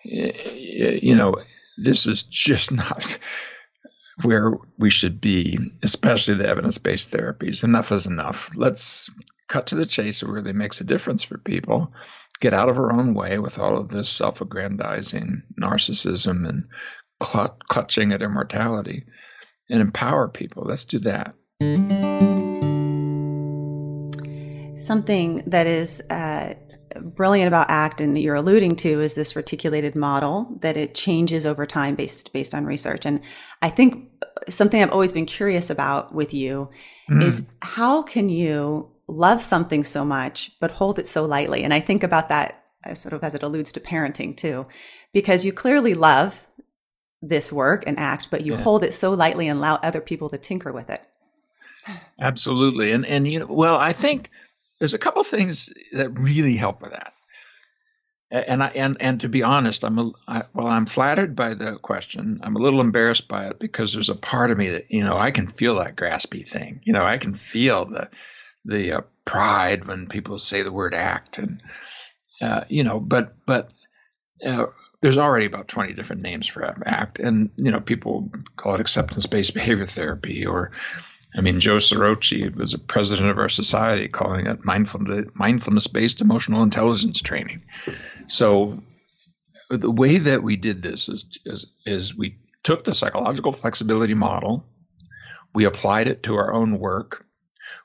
eh, 0.05 0.99
you 1.01 1.15
know 1.15 1.37
this 1.79 2.05
is 2.05 2.21
just 2.21 2.71
not 2.83 3.17
where 4.21 4.53
we 4.77 4.91
should 4.91 5.19
be, 5.19 5.57
especially 5.81 6.35
the 6.35 6.47
evidence 6.47 6.77
based 6.77 7.11
therapies. 7.11 7.63
Enough 7.63 7.91
is 7.91 8.05
enough. 8.05 8.51
Let's 8.53 9.09
cut 9.47 9.67
to 9.67 9.75
the 9.75 9.87
chase 9.87 10.21
where 10.21 10.31
really 10.31 10.53
makes 10.53 10.81
a 10.81 10.83
difference 10.83 11.23
for 11.23 11.39
people. 11.39 11.91
Get 12.43 12.53
out 12.53 12.67
of 12.67 12.77
our 12.77 12.91
own 12.91 13.13
way 13.13 13.39
with 13.39 13.57
all 13.57 13.77
of 13.77 13.87
this 13.87 14.09
self 14.09 14.41
aggrandizing 14.41 15.43
narcissism 15.57 16.45
and 16.45 16.65
clutching 17.21 18.11
at 18.11 18.21
immortality 18.21 19.05
and 19.69 19.79
empower 19.79 20.27
people. 20.27 20.63
Let's 20.65 20.83
do 20.83 20.99
that. 20.99 21.35
Something 24.77 25.43
that 25.45 25.67
is 25.67 26.01
uh, 26.09 26.55
brilliant 27.15 27.47
about 27.47 27.69
ACT 27.69 28.01
and 28.01 28.17
you're 28.17 28.35
alluding 28.35 28.75
to 28.75 28.99
is 28.99 29.13
this 29.13 29.37
reticulated 29.37 29.95
model 29.95 30.57
that 30.59 30.75
it 30.75 30.95
changes 30.95 31.45
over 31.45 31.65
time 31.65 31.95
based 31.95 32.33
based 32.33 32.53
on 32.53 32.65
research. 32.65 33.05
And 33.05 33.21
I 33.61 33.69
think 33.69 34.09
something 34.49 34.83
I've 34.83 34.91
always 34.91 35.13
been 35.13 35.25
curious 35.25 35.69
about 35.69 36.13
with 36.13 36.33
you 36.33 36.69
mm. 37.09 37.23
is 37.23 37.47
how 37.61 38.01
can 38.01 38.27
you 38.27 38.92
love 39.07 39.41
something 39.41 39.83
so 39.83 40.05
much 40.05 40.51
but 40.59 40.71
hold 40.71 40.99
it 40.99 41.07
so 41.07 41.25
lightly? 41.25 41.63
And 41.63 41.73
I 41.73 41.79
think 41.79 42.03
about 42.03 42.29
that 42.29 42.63
as 42.83 43.01
sort 43.01 43.13
of 43.13 43.23
as 43.23 43.33
it 43.33 43.43
alludes 43.43 43.71
to 43.73 43.79
parenting 43.79 44.35
too, 44.35 44.65
because 45.13 45.45
you 45.45 45.53
clearly 45.53 45.93
love 45.93 46.47
this 47.21 47.53
work 47.53 47.83
and 47.87 47.97
act, 47.97 48.27
but 48.29 48.45
you 48.45 48.53
yeah. 48.53 48.61
hold 48.61 48.83
it 48.83 48.93
so 48.93 49.13
lightly 49.13 49.47
and 49.47 49.57
allow 49.57 49.75
other 49.75 50.01
people 50.01 50.29
to 50.29 50.37
tinker 50.37 50.71
with 50.71 50.89
it. 50.89 51.01
Absolutely. 52.19 52.91
And 52.91 53.05
and 53.05 53.27
you 53.27 53.39
know, 53.39 53.47
well, 53.49 53.77
I 53.77 53.93
think 53.93 54.29
there's 54.79 54.93
a 54.93 54.99
couple 54.99 55.23
things 55.23 55.73
that 55.93 56.09
really 56.17 56.55
help 56.55 56.81
with 56.81 56.91
that. 56.91 57.13
And 58.31 58.63
I 58.63 58.67
and 58.69 58.97
and 58.99 59.21
to 59.21 59.29
be 59.29 59.43
honest, 59.43 59.83
I'm 59.83 59.99
a, 59.99 60.11
I, 60.27 60.43
well, 60.53 60.67
I'm 60.67 60.87
flattered 60.87 61.35
by 61.35 61.53
the 61.53 61.77
question. 61.77 62.39
I'm 62.43 62.55
a 62.55 62.61
little 62.61 62.81
embarrassed 62.81 63.27
by 63.27 63.47
it 63.47 63.59
because 63.59 63.93
there's 63.93 64.09
a 64.09 64.15
part 64.15 64.49
of 64.49 64.57
me 64.57 64.69
that 64.69 64.85
you 64.89 65.03
know 65.03 65.17
I 65.17 65.31
can 65.31 65.47
feel 65.47 65.75
that 65.75 65.95
graspy 65.95 66.47
thing. 66.47 66.81
You 66.83 66.93
know, 66.93 67.03
I 67.03 67.17
can 67.17 67.33
feel 67.33 67.85
the 67.85 68.09
the 68.65 68.93
uh, 68.93 69.01
pride 69.25 69.85
when 69.85 70.07
people 70.07 70.39
say 70.39 70.61
the 70.61 70.71
word 70.71 70.93
act, 70.93 71.37
and 71.37 71.61
uh, 72.41 72.63
you 72.69 72.83
know, 72.83 72.99
but 72.99 73.35
but 73.45 73.71
uh, 74.45 74.67
there's 75.01 75.17
already 75.17 75.45
about 75.45 75.67
20 75.67 75.93
different 75.93 76.21
names 76.21 76.47
for 76.47 76.63
act, 76.85 77.19
and 77.19 77.49
you 77.57 77.71
know, 77.71 77.81
people 77.81 78.31
call 78.55 78.75
it 78.75 78.81
acceptance 78.81 79.25
based 79.25 79.53
behavior 79.53 79.85
therapy 79.85 80.45
or 80.45 80.71
I 81.35 81.41
mean, 81.41 81.59
Joe 81.59 81.77
Ciarrochi 81.77 82.53
was 82.55 82.73
a 82.73 82.79
president 82.79 83.29
of 83.29 83.39
our 83.39 83.49
society 83.49 84.07
calling 84.07 84.45
it 84.45 84.63
mindfulness 84.63 85.87
based 85.87 86.21
emotional 86.21 86.61
intelligence 86.61 87.21
training. 87.21 87.63
So, 88.27 88.81
the 89.69 89.91
way 89.91 90.17
that 90.19 90.43
we 90.43 90.57
did 90.57 90.83
this 90.83 91.09
is, 91.09 91.39
is, 91.45 91.65
is 91.85 92.15
we 92.15 92.37
took 92.63 92.83
the 92.83 92.93
psychological 92.93 93.51
flexibility 93.51 94.13
model, 94.13 94.63
we 95.55 95.65
applied 95.65 96.07
it 96.07 96.23
to 96.23 96.35
our 96.35 96.53
own 96.53 96.77
work, 96.77 97.25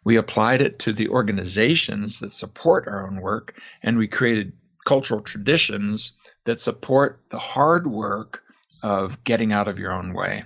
we 0.05 0.17
applied 0.17 0.63
it 0.63 0.81
to 0.81 0.93
the 0.93 1.09
organizations 1.09 2.21
that 2.21 2.33
support 2.33 2.89
our 2.89 3.07
own 3.07 3.21
work, 3.21 3.61
and 3.83 3.99
we 3.99 4.09
created 4.09 4.53
cultural 4.85 5.21
traditions 5.21 6.13
that 6.45 6.61
support 6.61 7.21
the 7.31 7.39
hard 7.39 7.87
work 7.87 8.43
of 8.83 9.23
getting 9.25 9.53
out 9.53 9.69
of 9.69 9.79
your 9.79 9.93
own 9.93 10.15
way. 10.15 10.45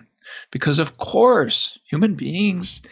Because, 0.50 0.78
of 0.78 0.96
course, 0.96 1.78
human 1.84 2.14
beings 2.14 2.82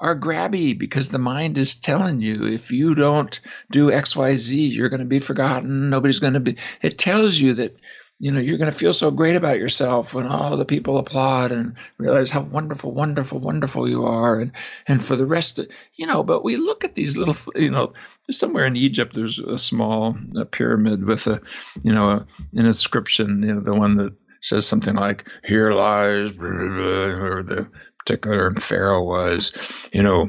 are 0.00 0.18
grabby 0.18 0.76
because 0.76 1.10
the 1.10 1.18
mind 1.18 1.58
is 1.58 1.74
telling 1.74 2.20
you 2.20 2.46
if 2.46 2.72
you 2.72 2.94
don't 2.94 3.38
do 3.70 3.90
XYZ, 3.90 4.72
you're 4.72 4.88
going 4.88 5.00
to 5.00 5.06
be 5.06 5.18
forgotten. 5.18 5.90
Nobody's 5.90 6.20
going 6.20 6.34
to 6.34 6.40
be. 6.40 6.56
It 6.82 6.98
tells 6.98 7.36
you 7.36 7.54
that 7.54 7.76
you 8.20 8.30
know 8.30 8.38
you're 8.38 8.58
going 8.58 8.70
to 8.70 8.78
feel 8.78 8.92
so 8.92 9.10
great 9.10 9.34
about 9.34 9.58
yourself 9.58 10.12
when 10.12 10.26
all 10.26 10.56
the 10.56 10.66
people 10.66 10.98
applaud 10.98 11.50
and 11.50 11.74
realize 11.98 12.30
how 12.30 12.42
wonderful 12.42 12.92
wonderful 12.92 13.40
wonderful 13.40 13.88
you 13.88 14.04
are. 14.04 14.38
And 14.38 14.52
and 14.86 15.02
for 15.02 15.16
the 15.16 15.26
rest 15.26 15.58
of 15.58 15.68
you 15.96 16.06
know 16.06 16.22
but 16.22 16.44
we 16.44 16.56
look 16.56 16.84
at 16.84 16.94
these 16.94 17.16
little 17.16 17.34
you 17.56 17.70
know 17.70 17.94
somewhere 18.30 18.66
in 18.66 18.76
egypt 18.76 19.14
there's 19.14 19.38
a 19.38 19.58
small 19.58 20.16
a 20.36 20.44
pyramid 20.44 21.02
with 21.02 21.26
a 21.26 21.40
you 21.82 21.92
know 21.92 22.10
a, 22.10 22.26
an 22.54 22.66
inscription 22.66 23.42
you 23.42 23.54
know 23.54 23.60
the 23.60 23.74
one 23.74 23.96
that 23.96 24.12
says 24.42 24.66
something 24.66 24.94
like 24.94 25.28
here 25.42 25.72
lies 25.72 26.38
or 26.38 27.42
the 27.42 27.68
particular 27.98 28.54
pharaoh 28.54 29.02
was 29.02 29.52
you 29.92 30.02
know 30.02 30.28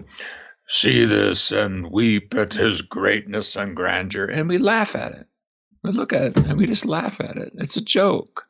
see 0.68 1.04
this 1.04 1.52
and 1.52 1.92
weep 1.92 2.34
at 2.34 2.54
his 2.54 2.82
greatness 2.82 3.58
and 3.58 3.76
grandeur. 3.76 4.26
And 4.26 4.48
we 4.48 4.58
laugh 4.58 4.96
at 4.96 5.12
it 5.12 5.28
we 5.84 5.92
look 5.92 6.14
at 6.14 6.24
it 6.24 6.38
and 6.38 6.58
we 6.58 6.68
just 6.68 6.86
laugh 6.86 7.20
at 7.20 7.38
it. 7.38 7.54
It's 7.56 7.78
a 7.78 7.82
joke. 7.82 8.46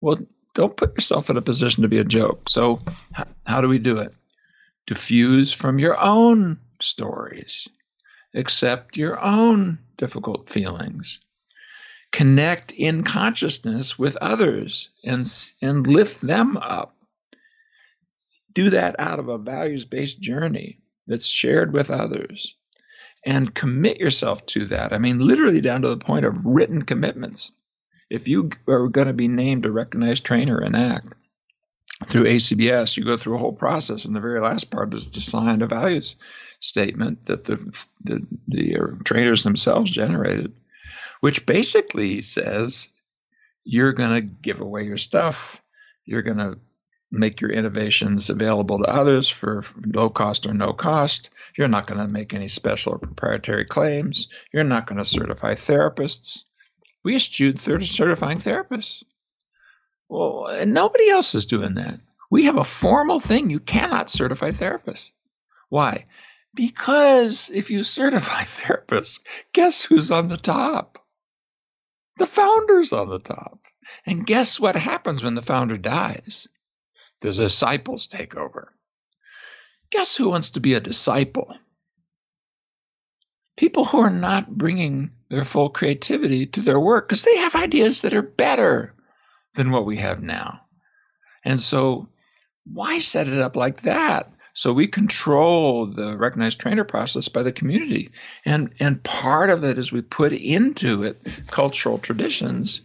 Well, 0.00 0.18
don't 0.54 0.76
put 0.76 0.94
yourself 0.94 1.28
in 1.30 1.36
a 1.36 1.42
position 1.42 1.82
to 1.82 1.88
be 1.88 1.98
a 1.98 2.04
joke. 2.04 2.48
So, 2.48 2.80
how, 3.44 3.60
do 3.60 3.68
we 3.68 3.78
do 3.78 3.98
it? 3.98 4.14
Defuse 4.86 5.54
from 5.54 5.78
your 5.78 6.00
own 6.00 6.58
stories, 6.80 7.68
accept 8.34 8.96
your 8.96 9.22
own 9.22 9.78
difficult 9.96 10.48
feelings, 10.48 11.20
connect 12.12 12.72
in 12.72 13.02
consciousness 13.02 13.98
with 13.98 14.16
others 14.16 14.90
and, 15.04 15.30
and 15.60 15.86
lift 15.86 16.20
them 16.20 16.56
up. 16.56 16.96
Do 18.52 18.70
that 18.70 18.96
out 18.98 19.18
of 19.18 19.28
a 19.28 19.38
values 19.38 19.84
based 19.84 20.20
journey 20.20 20.78
that's 21.06 21.26
shared 21.26 21.72
with 21.72 21.90
others 21.90 22.54
and 23.26 23.52
commit 23.52 23.98
yourself 23.98 24.46
to 24.46 24.66
that. 24.66 24.92
I 24.92 24.98
mean, 24.98 25.18
literally 25.18 25.60
down 25.60 25.82
to 25.82 25.88
the 25.88 25.96
point 25.98 26.24
of 26.24 26.46
written 26.46 26.82
commitments. 26.82 27.50
If 28.08 28.28
you 28.28 28.50
are 28.68 28.86
going 28.86 29.08
to 29.08 29.12
be 29.12 29.26
named 29.26 29.66
a 29.66 29.72
recognized 29.72 30.24
trainer 30.24 30.62
in 30.62 30.76
ACT 30.76 31.12
through 32.06 32.24
ACBS, 32.24 32.96
you 32.96 33.04
go 33.04 33.16
through 33.16 33.34
a 33.34 33.38
whole 33.38 33.52
process, 33.52 34.04
and 34.04 34.14
the 34.14 34.20
very 34.20 34.40
last 34.40 34.70
part 34.70 34.94
is 34.94 35.10
to 35.10 35.20
sign 35.20 35.60
a 35.60 35.66
values 35.66 36.14
statement 36.60 37.26
that 37.26 37.44
the 37.44 37.56
the, 38.04 38.24
the 38.46 38.76
uh, 38.76 38.86
trainers 39.04 39.42
themselves 39.42 39.90
generated, 39.90 40.54
which 41.20 41.46
basically 41.46 42.22
says 42.22 42.88
you're 43.64 43.92
going 43.92 44.14
to 44.14 44.20
give 44.20 44.60
away 44.60 44.84
your 44.84 44.98
stuff, 44.98 45.60
you're 46.04 46.22
going 46.22 46.38
to 46.38 46.58
make 47.10 47.40
your 47.40 47.50
innovations 47.50 48.30
available 48.30 48.78
to 48.78 48.84
others 48.84 49.28
for 49.28 49.64
low 49.84 50.10
cost 50.10 50.46
or 50.46 50.54
no 50.54 50.72
cost. 50.72 51.30
You're 51.56 51.68
not 51.68 51.86
going 51.86 52.00
to 52.00 52.12
make 52.12 52.34
any 52.34 52.48
special 52.48 52.94
or 52.94 52.98
proprietary 52.98 53.64
claims. 53.64 54.28
You're 54.52 54.64
not 54.64 54.86
going 54.86 54.98
to 54.98 55.04
certify 55.04 55.54
therapists. 55.54 56.42
We 57.04 57.16
eschewed 57.16 57.60
certifying 57.60 58.38
therapists. 58.38 59.04
Well, 60.08 60.66
nobody 60.66 61.08
else 61.08 61.34
is 61.34 61.46
doing 61.46 61.74
that. 61.74 62.00
We 62.30 62.44
have 62.44 62.56
a 62.56 62.64
formal 62.64 63.20
thing. 63.20 63.50
You 63.50 63.60
cannot 63.60 64.10
certify 64.10 64.50
therapists. 64.50 65.10
Why? 65.68 66.04
Because 66.54 67.50
if 67.52 67.70
you 67.70 67.84
certify 67.84 68.42
therapists, 68.44 69.20
guess 69.52 69.84
who's 69.84 70.10
on 70.10 70.28
the 70.28 70.36
top? 70.36 70.98
The 72.16 72.26
founder's 72.26 72.92
on 72.92 73.08
the 73.10 73.18
top. 73.18 73.60
And 74.04 74.26
guess 74.26 74.58
what 74.58 74.74
happens 74.74 75.22
when 75.22 75.34
the 75.34 75.42
founder 75.42 75.76
dies? 75.76 76.48
The 77.20 77.32
disciples 77.32 78.06
take 78.06 78.36
over. 78.36 78.72
Guess 79.90 80.16
who 80.16 80.28
wants 80.28 80.50
to 80.50 80.60
be 80.60 80.74
a 80.74 80.80
disciple? 80.80 81.56
People 83.56 83.84
who 83.84 83.98
are 83.98 84.10
not 84.10 84.50
bringing 84.50 85.12
their 85.30 85.44
full 85.44 85.70
creativity 85.70 86.46
to 86.46 86.60
their 86.60 86.78
work 86.78 87.08
because 87.08 87.22
they 87.22 87.36
have 87.38 87.54
ideas 87.54 88.02
that 88.02 88.14
are 88.14 88.22
better 88.22 88.94
than 89.54 89.70
what 89.70 89.86
we 89.86 89.96
have 89.96 90.22
now. 90.22 90.60
And 91.44 91.60
so, 91.60 92.08
why 92.64 92.98
set 92.98 93.28
it 93.28 93.38
up 93.38 93.56
like 93.56 93.82
that? 93.82 94.30
So 94.56 94.72
we 94.72 94.86
control 94.86 95.84
the 95.84 96.16
recognized 96.16 96.58
trainer 96.58 96.84
process 96.84 97.28
by 97.28 97.42
the 97.42 97.52
community. 97.52 98.10
And 98.46 98.72
and 98.80 99.02
part 99.02 99.50
of 99.50 99.64
it 99.64 99.78
is 99.78 99.92
we 99.92 100.00
put 100.00 100.32
into 100.32 101.02
it 101.02 101.20
cultural 101.48 101.98
traditions 101.98 102.80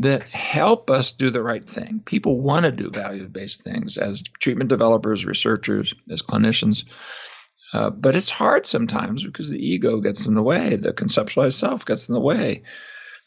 that 0.00 0.24
help 0.32 0.90
us 0.90 1.12
do 1.12 1.30
the 1.30 1.42
right 1.42 1.64
thing. 1.64 2.02
People 2.04 2.40
want 2.40 2.64
to 2.66 2.72
do 2.72 2.90
value 2.90 3.28
based 3.28 3.62
things 3.62 3.98
as 3.98 4.22
treatment 4.22 4.68
developers, 4.68 5.24
researchers, 5.24 5.94
as 6.10 6.22
clinicians. 6.22 6.84
Uh, 7.72 7.90
but 7.90 8.16
it's 8.16 8.30
hard 8.30 8.66
sometimes 8.66 9.24
because 9.24 9.50
the 9.50 9.64
ego 9.64 10.00
gets 10.00 10.26
in 10.26 10.34
the 10.34 10.42
way, 10.42 10.76
the 10.76 10.92
conceptualized 10.92 11.54
self 11.54 11.86
gets 11.86 12.08
in 12.08 12.14
the 12.14 12.20
way, 12.20 12.62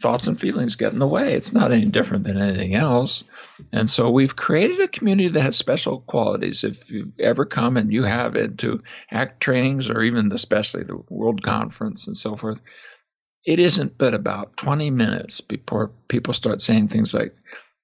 thoughts 0.02 0.28
and 0.28 0.40
feelings 0.40 0.76
get 0.76 0.94
in 0.94 1.00
the 1.00 1.08
way. 1.08 1.34
It's 1.34 1.54
not 1.54 1.72
any 1.72 1.86
different 1.86 2.26
than 2.26 2.40
anything 2.40 2.76
else. 2.76 3.24
And 3.72 3.90
so 3.90 4.12
we've 4.12 4.36
created 4.36 4.80
a 4.82 4.88
community 4.88 5.30
that 5.30 5.42
has 5.42 5.56
special 5.56 6.02
qualities. 6.02 6.64
If 6.64 6.92
you 6.92 7.14
ever 7.18 7.46
come 7.46 7.78
and 7.78 7.92
you 7.92 8.04
have 8.04 8.36
into 8.36 8.84
ACT 9.10 9.42
trainings 9.42 9.90
or 9.90 10.04
even 10.04 10.32
especially 10.32 10.84
the 10.84 11.02
World 11.10 11.42
Conference 11.42 12.08
and 12.08 12.18
so 12.18 12.36
forth, 12.36 12.60
it 13.46 13.60
isn't 13.60 13.98
but 13.98 14.14
about 14.14 14.58
20 14.58 14.90
minutes 14.92 15.42
before 15.42 15.92
people 16.08 16.34
start 16.34 16.62
saying 16.62 16.88
things 16.88 17.14
like, 17.14 17.36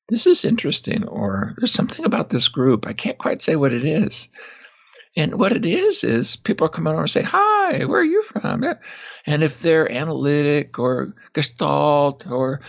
this 0.09 0.27
is 0.27 0.43
interesting, 0.43 1.07
or 1.07 1.53
there's 1.57 1.71
something 1.71 2.03
about 2.03 2.29
this 2.29 2.49
group. 2.49 2.85
I 2.85 2.93
can't 2.93 3.17
quite 3.17 3.41
say 3.41 3.55
what 3.55 3.71
it 3.71 3.85
is. 3.85 4.27
And 5.15 5.35
what 5.35 5.51
it 5.51 5.65
is, 5.65 6.03
is 6.03 6.35
people 6.35 6.67
coming 6.69 6.91
over 6.91 7.01
and 7.01 7.09
say, 7.09 7.21
Hi, 7.21 7.85
where 7.85 8.01
are 8.01 8.03
you 8.03 8.23
from? 8.23 8.63
And 9.25 9.43
if 9.43 9.61
they're 9.61 9.91
analytic 9.91 10.79
or 10.79 11.13
gestalt 11.33 12.29
or, 12.29 12.61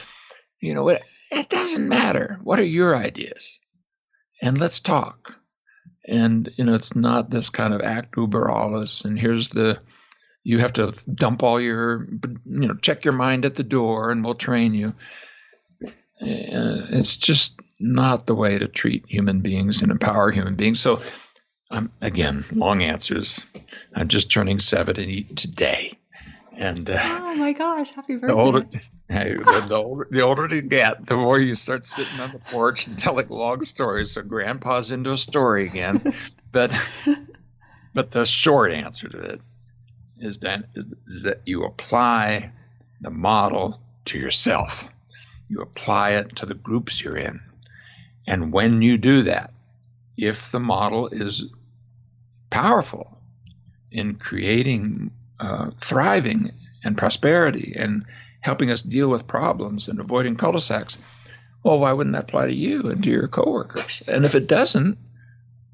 you 0.60 0.74
know, 0.74 0.88
it, 0.88 1.02
it 1.30 1.48
doesn't 1.48 1.88
matter. 1.88 2.38
What 2.42 2.58
are 2.58 2.64
your 2.64 2.96
ideas? 2.96 3.60
And 4.40 4.58
let's 4.58 4.80
talk. 4.80 5.38
And, 6.06 6.50
you 6.56 6.64
know, 6.64 6.74
it's 6.74 6.96
not 6.96 7.30
this 7.30 7.50
kind 7.50 7.72
of 7.74 7.80
act 7.80 8.16
uber 8.16 8.50
alles. 8.50 9.04
And 9.04 9.18
here's 9.18 9.48
the, 9.48 9.80
you 10.44 10.58
have 10.58 10.72
to 10.74 10.92
dump 11.12 11.42
all 11.42 11.60
your 11.60 12.06
you 12.46 12.68
know 12.68 12.74
check 12.74 13.04
your 13.04 13.14
mind 13.14 13.44
at 13.44 13.54
the 13.54 13.62
door 13.62 14.10
and 14.10 14.24
we'll 14.24 14.34
train 14.34 14.74
you. 14.74 14.94
Uh, 15.84 16.86
it's 16.90 17.16
just 17.16 17.60
not 17.80 18.26
the 18.26 18.34
way 18.34 18.58
to 18.58 18.68
treat 18.68 19.04
human 19.08 19.40
beings 19.40 19.82
and 19.82 19.90
empower 19.90 20.30
human 20.30 20.54
beings. 20.54 20.80
So 20.80 21.00
um, 21.70 21.90
again 22.00 22.44
long 22.52 22.82
answers. 22.82 23.40
I'm 23.94 24.08
just 24.08 24.30
turning 24.30 24.58
70 24.58 25.24
today. 25.34 25.98
And 26.54 26.90
uh, 26.90 26.98
oh 27.00 27.34
my 27.36 27.54
gosh 27.54 27.90
happy 27.90 28.14
birthday 28.14 28.26
the 28.28 28.34
older, 28.34 28.66
hey, 29.08 29.34
the, 29.34 29.64
the, 29.68 29.74
older 29.74 30.08
the 30.10 30.20
older 30.20 30.54
you 30.54 30.62
get 30.62 31.06
the 31.06 31.16
more 31.16 31.40
you 31.40 31.54
start 31.54 31.86
sitting 31.86 32.20
on 32.20 32.32
the 32.32 32.38
porch 32.38 32.86
and 32.86 32.98
telling 32.98 33.28
long 33.28 33.62
stories 33.62 34.12
so 34.12 34.22
grandpa's 34.22 34.90
into 34.90 35.12
a 35.12 35.16
story 35.16 35.66
again. 35.66 36.14
But 36.52 36.70
but 37.94 38.10
the 38.10 38.26
short 38.26 38.72
answer 38.72 39.08
to 39.08 39.18
it 39.18 39.40
is 40.22 40.38
that 40.38 40.64
is 40.74 41.24
that 41.24 41.42
you 41.44 41.64
apply 41.64 42.52
the 43.00 43.10
model 43.10 43.80
to 44.06 44.18
yourself. 44.18 44.88
You 45.48 45.60
apply 45.60 46.12
it 46.12 46.36
to 46.36 46.46
the 46.46 46.54
groups 46.54 47.02
you're 47.02 47.16
in. 47.16 47.40
And 48.26 48.52
when 48.52 48.82
you 48.82 48.98
do 48.98 49.24
that, 49.24 49.52
if 50.16 50.52
the 50.52 50.60
model 50.60 51.08
is 51.08 51.46
powerful 52.48 53.18
in 53.90 54.14
creating 54.14 55.10
uh, 55.40 55.70
thriving 55.78 56.52
and 56.84 56.96
prosperity 56.96 57.74
and 57.76 58.06
helping 58.40 58.70
us 58.70 58.82
deal 58.82 59.08
with 59.08 59.26
problems 59.26 59.88
and 59.88 59.98
avoiding 60.00 60.36
cul-de-sacs, 60.36 60.98
well, 61.62 61.78
why 61.78 61.92
wouldn't 61.92 62.14
that 62.14 62.24
apply 62.24 62.46
to 62.46 62.54
you 62.54 62.90
and 62.90 63.02
to 63.02 63.10
your 63.10 63.28
coworkers? 63.28 64.02
And 64.06 64.24
if 64.24 64.34
it 64.34 64.46
doesn't, 64.46 64.98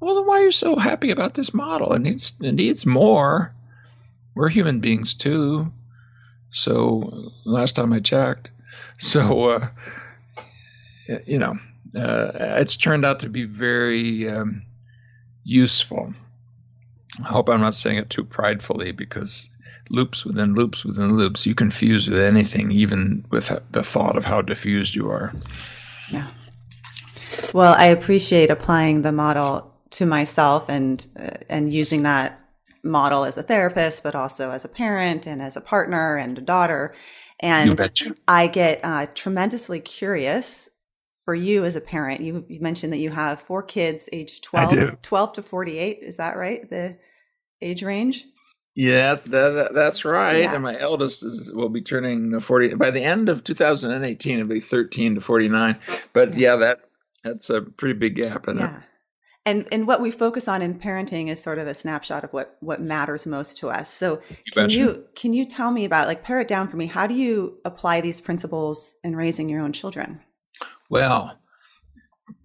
well, 0.01 0.17
then 0.17 0.27
why 0.27 0.41
are 0.41 0.45
you 0.45 0.53
so 0.53 0.77
happy 0.77 1.11
about 1.11 1.35
this 1.35 1.53
model? 1.53 1.93
It 1.93 2.01
needs, 2.01 2.37
it 2.41 2.53
needs 2.53 2.87
more 2.87 3.55
we're 4.39 4.49
human 4.49 4.79
beings 4.79 5.15
too. 5.15 5.73
So 6.51 7.33
last 7.45 7.73
time 7.73 7.93
I 7.93 7.99
checked, 7.99 8.51
so 8.99 9.49
uh, 9.49 9.69
you 11.27 11.41
know, 11.41 11.59
uh, 11.97 12.31
it's 12.61 12.77
turned 12.77 13.05
out 13.05 13.21
to 13.21 13.29
be 13.29 13.45
very 13.45 14.31
um, 14.31 14.63
useful. 15.43 16.15
I 17.21 17.27
hope 17.27 17.49
I'm 17.49 17.61
not 17.61 17.75
saying 17.75 17.99
it 17.99 18.11
too 18.11 18.25
pridefully 18.25 18.93
because 18.93 19.51
loops 19.91 20.25
within 20.25 20.55
loops 20.55 20.85
within 20.85 21.17
loops, 21.17 21.45
you 21.45 21.57
confuse 21.57 22.09
with 22.09 22.21
anything, 22.21 22.71
even 22.71 23.25
with 23.31 23.51
the 23.73 23.83
thought 23.83 24.17
of 24.17 24.25
how 24.25 24.41
defused 24.41 24.95
you 24.95 25.11
are. 25.11 25.33
Yeah. 26.13 26.29
Well, 27.53 27.75
I 27.77 27.87
appreciate 27.87 28.51
applying 28.51 29.03
the 29.03 29.11
model 29.11 29.75
to 29.91 30.07
myself 30.07 30.69
and 30.69 31.05
uh, 31.19 31.39
and 31.49 31.73
using 31.73 32.05
that 32.05 32.45
model 32.83 33.25
as 33.25 33.37
a 33.37 33.43
therapist, 33.43 34.03
but 34.03 34.15
also 34.15 34.51
as 34.51 34.65
a 34.65 34.69
parent 34.69 35.27
and 35.27 35.43
as 35.43 35.57
a 35.57 35.61
partner 35.61 36.17
and 36.17 36.39
a 36.39 36.43
daughter. 36.43 36.95
And 37.41 37.81
I 38.27 38.47
get 38.49 38.81
uh, 38.83 39.07
tremendously 39.15 39.81
curious 39.81 40.71
for 41.25 41.35
you 41.35 41.65
as 41.65 41.77
a 41.77 41.81
parent. 41.81 42.21
You, 42.21 42.45
you, 42.49 42.61
mentioned 42.61 42.93
that 42.93 42.99
you 42.99 43.11
have 43.11 43.41
four 43.41 43.63
kids, 43.63 44.09
age 44.13 44.41
12, 44.41 45.03
12 45.03 45.33
to 45.35 45.43
48. 45.43 45.99
Is 46.03 46.17
that 46.17 46.37
right? 46.37 46.69
The 46.69 46.97
age 47.61 47.83
range. 47.83 48.25
Yeah, 48.75 49.17
that, 49.27 49.71
that's 49.75 50.05
right. 50.05 50.43
Yeah. 50.43 50.55
And 50.55 50.63
my 50.63 50.79
eldest 50.79 51.25
is 51.25 51.53
will 51.53 51.69
be 51.69 51.81
turning 51.81 52.39
40 52.39 52.75
by 52.75 52.91
the 52.91 53.03
end 53.03 53.29
of 53.29 53.43
2018. 53.45 54.39
It'll 54.39 54.49
be 54.49 54.61
13 54.61 55.17
to 55.17 55.21
49. 55.21 55.77
But 56.13 56.37
yeah, 56.37 56.57
that 56.57 56.81
that's 57.25 57.51
a 57.51 57.61
pretty 57.61 57.99
big 57.99 58.17
gap 58.17 58.49
in 58.49 58.59
Yeah. 58.59 58.77
it. 58.77 58.83
And 59.49 59.67
and 59.73 59.87
what 59.87 60.03
we 60.03 60.11
focus 60.11 60.47
on 60.47 60.61
in 60.61 60.79
parenting 60.79 61.31
is 61.31 61.43
sort 61.43 61.59
of 61.59 61.67
a 61.67 61.73
snapshot 61.73 62.23
of 62.23 62.35
what 62.35 62.59
what 62.61 62.83
matters 62.83 63.25
most 63.25 63.57
to 63.59 63.71
us. 63.71 63.91
So 63.91 64.21
You 64.45 64.53
can 64.53 64.69
you 64.69 65.05
can 65.15 65.33
you 65.33 65.47
tell 65.47 65.71
me 65.71 65.87
about 65.87 66.07
like 66.07 66.23
pare 66.23 66.39
it 66.41 66.49
down 66.49 66.69
for 66.69 66.77
me? 66.77 66.85
How 66.85 67.07
do 67.07 67.15
you 67.15 67.57
apply 67.65 68.03
these 68.03 68.21
principles 68.21 68.97
in 69.03 69.17
raising 69.17 69.49
your 69.49 69.63
own 69.63 69.73
children? 69.73 70.21
Well, 70.91 71.35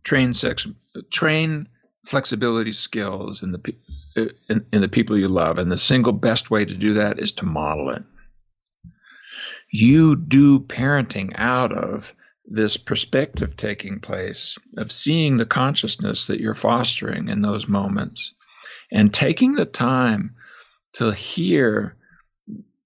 train 0.06 0.32
sex, 0.32 0.66
train 1.12 1.68
flexibility 2.06 2.72
skills 2.72 3.44
in 3.44 3.52
the 3.52 3.76
in, 4.48 4.66
in 4.72 4.80
the 4.80 4.88
people 4.88 5.18
you 5.18 5.28
love, 5.28 5.58
and 5.58 5.70
the 5.70 5.78
single 5.78 6.14
best 6.14 6.50
way 6.50 6.64
to 6.64 6.74
do 6.74 6.94
that 6.94 7.20
is 7.20 7.34
to 7.34 7.46
model 7.46 7.90
it. 7.90 8.06
You 9.70 10.16
do 10.16 10.62
parenting 10.62 11.34
out 11.36 11.74
of 11.74 12.16
this 12.46 12.78
perspective 12.78 13.56
taking 13.56 14.00
place 14.00 14.58
of 14.78 14.92
seeing 14.92 15.38
the 15.38 15.46
consciousness 15.46 16.28
that 16.28 16.40
you're 16.40 16.54
fostering 16.54 17.30
in 17.30 17.42
those 17.42 17.68
moments, 17.68 18.34
and 18.92 19.14
taking 19.14 19.54
the 19.54 19.66
time 19.66 20.36
to 20.94 21.12
hear 21.12 21.96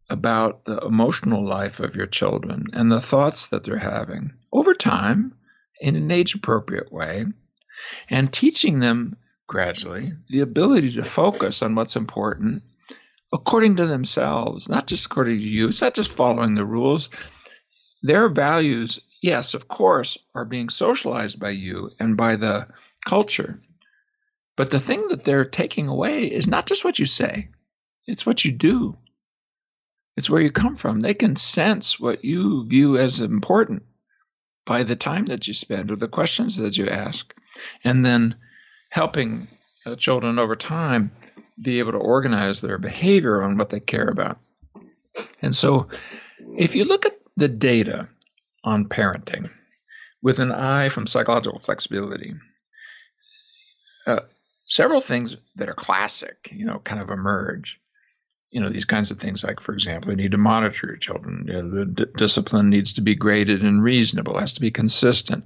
about 0.10 0.64
the 0.66 0.78
emotional 0.78 1.46
life 1.46 1.80
of 1.80 1.96
your 1.96 2.06
children 2.06 2.68
and 2.74 2.92
the 2.92 3.02
thoughts 3.02 3.48
that 3.48 3.64
they're 3.64 3.78
having 3.78 4.32
over 4.54 4.74
time 4.74 5.34
in 5.82 5.96
an 5.96 6.10
age 6.12 6.36
appropriate 6.36 6.92
way 6.92 7.26
and 8.10 8.32
teaching 8.32 8.80
them 8.80 9.18
gradually 9.48 10.12
the 10.30 10.42
ability 10.42 10.94
to 10.94 11.04
focus 11.04 11.62
on 11.62 11.76
what's 11.76 11.96
important 11.96 12.64
according 13.34 13.76
to 13.76 13.86
themselves, 13.86 14.70
not 14.70 14.88
just 14.88 15.06
according 15.06 15.38
to 15.38 15.44
you. 15.44 15.68
It's 15.68 15.82
not 15.82 15.94
just 15.94 16.12
following 16.12 16.56
the 16.56 16.66
rules. 16.66 17.10
Their 18.02 18.30
values, 18.30 19.02
yes, 19.22 19.54
of 19.54 19.68
course, 19.68 20.18
are 20.36 20.46
being 20.46 20.70
socialized 20.70 21.40
by 21.40 21.50
you 21.50 21.92
and 22.00 22.18
by 22.18 22.36
the 22.36 22.68
culture. 23.06 23.60
But 24.56 24.72
the 24.72 24.80
thing 24.80 25.08
that 25.10 25.24
they're 25.24 25.46
taking 25.46 25.88
away 25.88 26.26
is 26.26 26.48
not 26.48 26.66
just 26.66 26.84
what 26.84 27.00
you 27.00 27.06
say, 27.06 27.50
it's 28.08 28.26
what 28.26 28.44
you 28.44 28.52
do. 28.52 28.96
It's 30.16 30.30
where 30.30 30.42
you 30.42 30.52
come 30.52 30.76
from. 30.76 31.00
They 31.00 31.14
can 31.14 31.36
sense 31.36 32.00
what 32.00 32.26
you 32.26 32.66
view 32.66 32.98
as 32.98 33.20
important 33.20 33.84
by 34.66 34.84
the 34.84 34.96
time 34.96 35.28
that 35.28 35.48
you 35.48 35.54
spend 35.54 35.92
or 35.92 35.96
the 35.96 36.08
questions 36.08 36.58
that 36.58 36.78
you 36.78 36.88
ask, 36.88 37.36
and 37.84 38.04
then 38.04 38.36
helping 38.90 39.48
uh, 39.86 39.96
children 39.96 40.40
over 40.40 40.56
time 40.56 41.12
be 41.62 41.80
able 41.80 41.92
to 41.92 41.98
organize 41.98 42.62
their 42.62 42.78
behavior 42.78 43.44
on 43.44 43.58
what 43.58 43.70
they 43.70 43.80
care 43.80 44.08
about. 44.08 44.40
And 45.42 45.56
so, 45.56 45.88
if 46.58 46.76
you 46.76 46.86
look 46.86 47.06
at 47.06 47.20
the 47.36 47.48
data 47.48 48.10
on 48.64 48.86
parenting 48.86 49.50
with 50.22 50.40
an 50.40 50.52
eye 50.52 50.90
from 50.90 51.08
psychological 51.08 51.60
flexibility, 51.60 52.34
uh, 54.06 54.22
several 54.66 55.02
things 55.02 55.36
that 55.56 55.70
are 55.70 55.74
classic, 55.74 56.50
you 56.52 56.66
know, 56.66 56.80
kind 56.80 57.02
of 57.02 57.10
emerge. 57.10 57.80
You 58.50 58.62
know 58.62 58.70
these 58.70 58.86
kinds 58.86 59.12
of 59.12 59.20
things 59.20 59.44
like 59.44 59.60
for 59.60 59.74
example 59.74 60.12
you 60.12 60.16
need 60.16 60.32
to 60.32 60.38
monitor 60.38 60.88
your 60.88 60.96
children. 60.96 61.46
You 61.48 61.54
know, 61.54 61.70
the 61.80 61.86
d- 61.86 62.12
discipline 62.16 62.70
needs 62.70 62.94
to 62.94 63.02
be 63.02 63.14
graded 63.14 63.62
and 63.62 63.84
reasonable. 63.84 64.40
Has 64.40 64.54
to 64.54 64.62
be 64.62 64.72
consistent. 64.72 65.44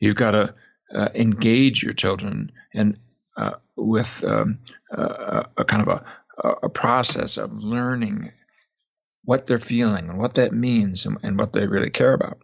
You've 0.00 0.16
got 0.16 0.30
to 0.30 0.54
uh, 0.94 1.08
engage 1.14 1.82
your 1.82 1.92
children 1.92 2.52
and 2.72 2.98
uh, 3.36 3.52
with 3.76 4.24
um, 4.24 4.60
a, 4.90 5.46
a 5.58 5.64
kind 5.64 5.86
of 5.86 5.88
a, 5.88 6.48
a 6.62 6.68
process 6.70 7.36
of 7.36 7.62
learning 7.62 8.32
what 9.24 9.46
they're 9.46 9.58
feeling 9.58 10.08
and 10.08 10.18
what 10.18 10.34
that 10.34 10.52
means 10.52 11.06
and, 11.06 11.18
and 11.22 11.38
what 11.38 11.52
they 11.52 11.66
really 11.66 11.90
care 11.90 12.12
about 12.12 12.38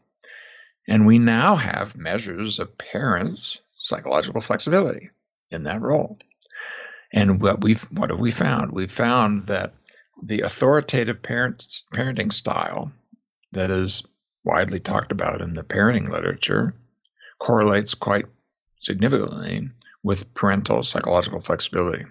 and 0.87 1.07
we 1.07 1.19
now 1.19 1.55
have 1.55 1.97
measures 1.97 2.59
of 2.59 2.79
parents 2.79 3.61
psychological 3.73 4.41
flexibility 4.41 5.11
in 5.51 5.65
that 5.65 5.81
role 5.81 6.19
and 7.13 7.41
what 7.41 7.63
we've 7.63 7.83
what 7.85 8.11
have 8.11 8.21
we 8.21 8.31
found? 8.31 8.73
We've 8.73 8.91
found 8.91 9.43
that 9.43 9.75
the 10.23 10.43
authoritative 10.43 11.23
parents, 11.23 11.85
parenting 11.95 12.33
style 12.33 12.93
that 13.53 13.71
is 13.71 14.07
widely 14.45 14.81
talked 14.81 15.13
about 15.13 15.41
in 15.41 15.55
the 15.55 15.63
parenting 15.63 16.09
literature 16.09 16.75
correlates 17.39 17.95
quite 17.95 18.27
significantly 18.81 19.69
with 20.03 20.35
parental 20.35 20.83
psychological 20.83 21.41
flexibility. 21.41 22.05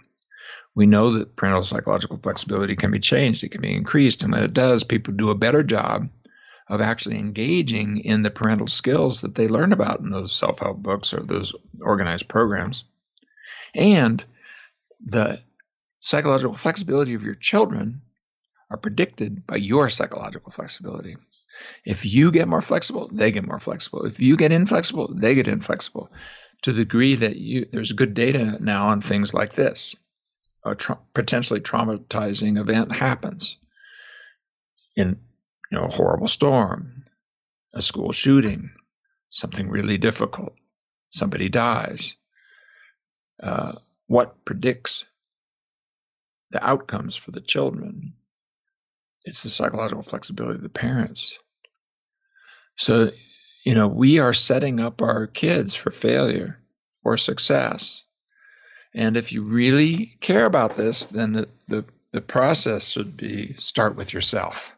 We 0.78 0.86
know 0.86 1.14
that 1.14 1.36
parental 1.36 1.64
psychological 1.64 2.18
flexibility 2.18 2.76
can 2.76 2.92
be 2.92 3.00
changed, 3.00 3.44
it 3.44 3.50
can 3.50 3.62
be 3.62 3.74
increased, 3.74 4.22
and 4.22 4.32
when 4.32 4.44
it 4.44 4.54
does, 4.54 4.84
people 4.84 5.12
do 5.12 5.32
a 5.32 5.36
better 5.36 5.64
job 5.64 6.08
of 6.68 6.82
actually 6.82 7.18
engaging 7.18 7.98
in 7.98 8.22
the 8.22 8.30
parental 8.30 8.68
skills 8.68 9.22
that 9.22 9.34
they 9.34 9.48
learn 9.48 9.74
about 9.74 10.02
in 10.02 10.10
those 10.10 10.36
self 10.36 10.60
help 10.60 10.78
books 10.78 11.16
or 11.16 11.22
those 11.24 11.56
organized 11.82 12.28
programs. 12.28 12.84
And 13.74 14.24
the 15.04 15.42
psychological 15.98 16.56
flexibility 16.56 17.16
of 17.16 17.24
your 17.24 17.34
children 17.34 18.02
are 18.70 18.78
predicted 18.78 19.48
by 19.48 19.56
your 19.56 19.90
psychological 19.90 20.52
flexibility. 20.52 21.18
If 21.86 22.06
you 22.06 22.32
get 22.32 22.48
more 22.48 22.62
flexible, 22.62 23.10
they 23.12 23.32
get 23.32 23.48
more 23.48 23.60
flexible. 23.60 24.06
If 24.06 24.20
you 24.20 24.38
get 24.38 24.52
inflexible, 24.52 25.12
they 25.12 25.34
get 25.34 25.48
inflexible. 25.48 26.12
To 26.62 26.72
the 26.72 26.84
degree 26.84 27.16
that 27.16 27.38
you 27.38 27.66
there's 27.72 27.94
good 27.94 28.14
data 28.14 28.64
now 28.64 28.90
on 28.90 29.02
things 29.02 29.34
like 29.34 29.54
this. 29.54 29.96
A 30.70 30.76
tra- 30.76 31.00
potentially 31.14 31.60
traumatizing 31.60 32.60
event 32.60 32.92
happens 32.92 33.58
in 34.96 35.20
you 35.72 35.78
know 35.78 35.86
a 35.86 35.92
horrible 35.92 36.28
storm, 36.28 37.06
a 37.74 37.82
school 37.82 38.12
shooting, 38.12 38.72
something 39.30 39.70
really 39.70 39.98
difficult, 39.98 40.54
somebody 41.10 41.50
dies. 41.50 42.16
Uh, 43.42 43.74
what 44.08 44.44
predicts 44.46 45.06
the 46.52 46.66
outcomes 46.66 47.16
for 47.16 47.32
the 47.32 47.42
children. 47.42 48.14
It's 49.24 49.44
the 49.44 49.50
psychological 49.50 50.04
flexibility 50.04 50.56
of 50.56 50.62
the 50.62 50.70
parents. 50.70 51.38
So, 52.78 53.12
you 53.66 53.76
know, 53.76 53.88
we 53.88 54.20
are 54.20 54.34
setting 54.34 54.80
up 54.80 55.02
our 55.02 55.28
kids 55.28 55.76
for 55.76 55.92
failure 55.92 56.60
or 57.04 57.18
success. 57.18 58.04
And 58.98 59.16
if 59.16 59.32
you 59.32 59.44
really 59.44 60.18
care 60.22 60.46
about 60.46 60.76
this, 60.76 61.06
then 61.06 61.34
the, 61.34 61.50
the, 61.68 61.86
the 62.14 62.20
process 62.20 62.88
should 62.88 63.16
be 63.16 63.54
start 63.54 63.96
with 63.96 64.12
yourself. 64.12 64.72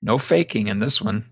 No 0.00 0.16
faking 0.16 0.68
in 0.68 0.78
this 0.78 1.02
one. 1.02 1.26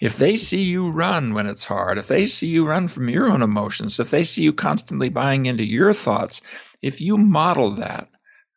If 0.00 0.18
they 0.18 0.34
see 0.34 0.64
you 0.64 0.90
run 0.90 1.34
when 1.34 1.46
it's 1.46 1.62
hard, 1.62 1.98
if 1.98 2.08
they 2.08 2.26
see 2.26 2.48
you 2.48 2.66
run 2.66 2.88
from 2.88 3.08
your 3.08 3.30
own 3.30 3.42
emotions, 3.42 4.00
if 4.00 4.10
they 4.10 4.24
see 4.24 4.42
you 4.42 4.52
constantly 4.52 5.08
buying 5.08 5.46
into 5.46 5.64
your 5.64 5.92
thoughts, 5.92 6.40
if 6.82 7.00
you 7.00 7.16
model 7.16 7.76
that, 7.76 8.08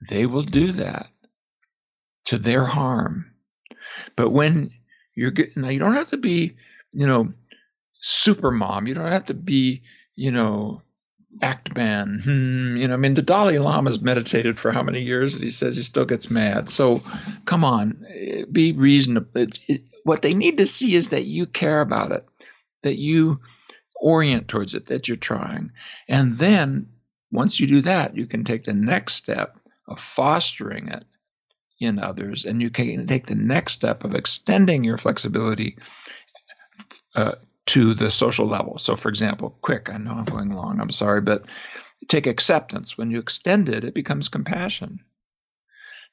they 0.09 0.25
will 0.25 0.41
do 0.41 0.71
that 0.71 1.09
to 2.25 2.39
their 2.39 2.65
harm. 2.65 3.31
But 4.15 4.31
when 4.31 4.71
you're 5.13 5.29
good, 5.29 5.55
now 5.55 5.69
you 5.69 5.77
don't 5.77 5.93
have 5.93 6.09
to 6.09 6.17
be, 6.17 6.55
you 6.93 7.05
know, 7.05 7.33
super 8.01 8.49
mom. 8.49 8.87
You 8.87 8.95
don't 8.95 9.11
have 9.11 9.25
to 9.25 9.35
be, 9.35 9.83
you 10.15 10.31
know, 10.31 10.81
act 11.41 11.75
man. 11.75 12.19
Hmm, 12.23 12.77
you 12.77 12.87
know, 12.87 12.93
I 12.93 12.97
mean, 12.97 13.13
the 13.13 13.21
Dalai 13.21 13.59
Lama's 13.59 14.01
meditated 14.01 14.57
for 14.57 14.71
how 14.71 14.83
many 14.83 15.03
years, 15.03 15.35
and 15.35 15.43
he 15.43 15.49
says 15.49 15.77
he 15.77 15.83
still 15.83 16.05
gets 16.05 16.29
mad. 16.29 16.69
So, 16.69 17.01
come 17.45 17.63
on, 17.63 18.05
be 18.51 18.73
reasonable. 18.73 19.29
It, 19.35 19.59
it, 19.67 19.81
what 20.03 20.21
they 20.21 20.33
need 20.33 20.57
to 20.57 20.65
see 20.65 20.95
is 20.95 21.09
that 21.09 21.25
you 21.25 21.45
care 21.45 21.81
about 21.81 22.11
it, 22.11 22.25
that 22.83 22.97
you 22.97 23.41
orient 23.95 24.47
towards 24.47 24.73
it, 24.73 24.87
that 24.87 25.07
you're 25.07 25.17
trying, 25.17 25.71
and 26.07 26.37
then 26.37 26.87
once 27.31 27.59
you 27.59 27.67
do 27.67 27.81
that, 27.81 28.15
you 28.15 28.25
can 28.25 28.43
take 28.43 28.63
the 28.63 28.73
next 28.73 29.13
step 29.13 29.57
of 29.87 29.99
fostering 29.99 30.87
it 30.87 31.03
in 31.79 31.99
others, 31.99 32.45
and 32.45 32.61
you 32.61 32.69
can 32.69 33.05
take 33.05 33.27
the 33.27 33.35
next 33.35 33.73
step 33.73 34.03
of 34.03 34.15
extending 34.15 34.83
your 34.83 34.97
flexibility 34.97 35.77
uh, 37.15 37.35
to 37.69 37.93
the 37.93 38.09
social 38.09 38.47
level. 38.47 38.79
So, 38.79 38.95
for 38.95 39.09
example, 39.09 39.55
quick, 39.61 39.89
I 39.93 39.97
know 39.97 40.11
I'm 40.11 40.25
going 40.25 40.49
long, 40.49 40.79
I'm 40.79 40.91
sorry, 40.91 41.21
but 41.21 41.45
take 42.07 42.25
acceptance. 42.25 42.97
When 42.97 43.11
you 43.11 43.19
extend 43.19 43.69
it, 43.69 43.83
it 43.83 43.93
becomes 43.93 44.29
compassion. 44.29 45.01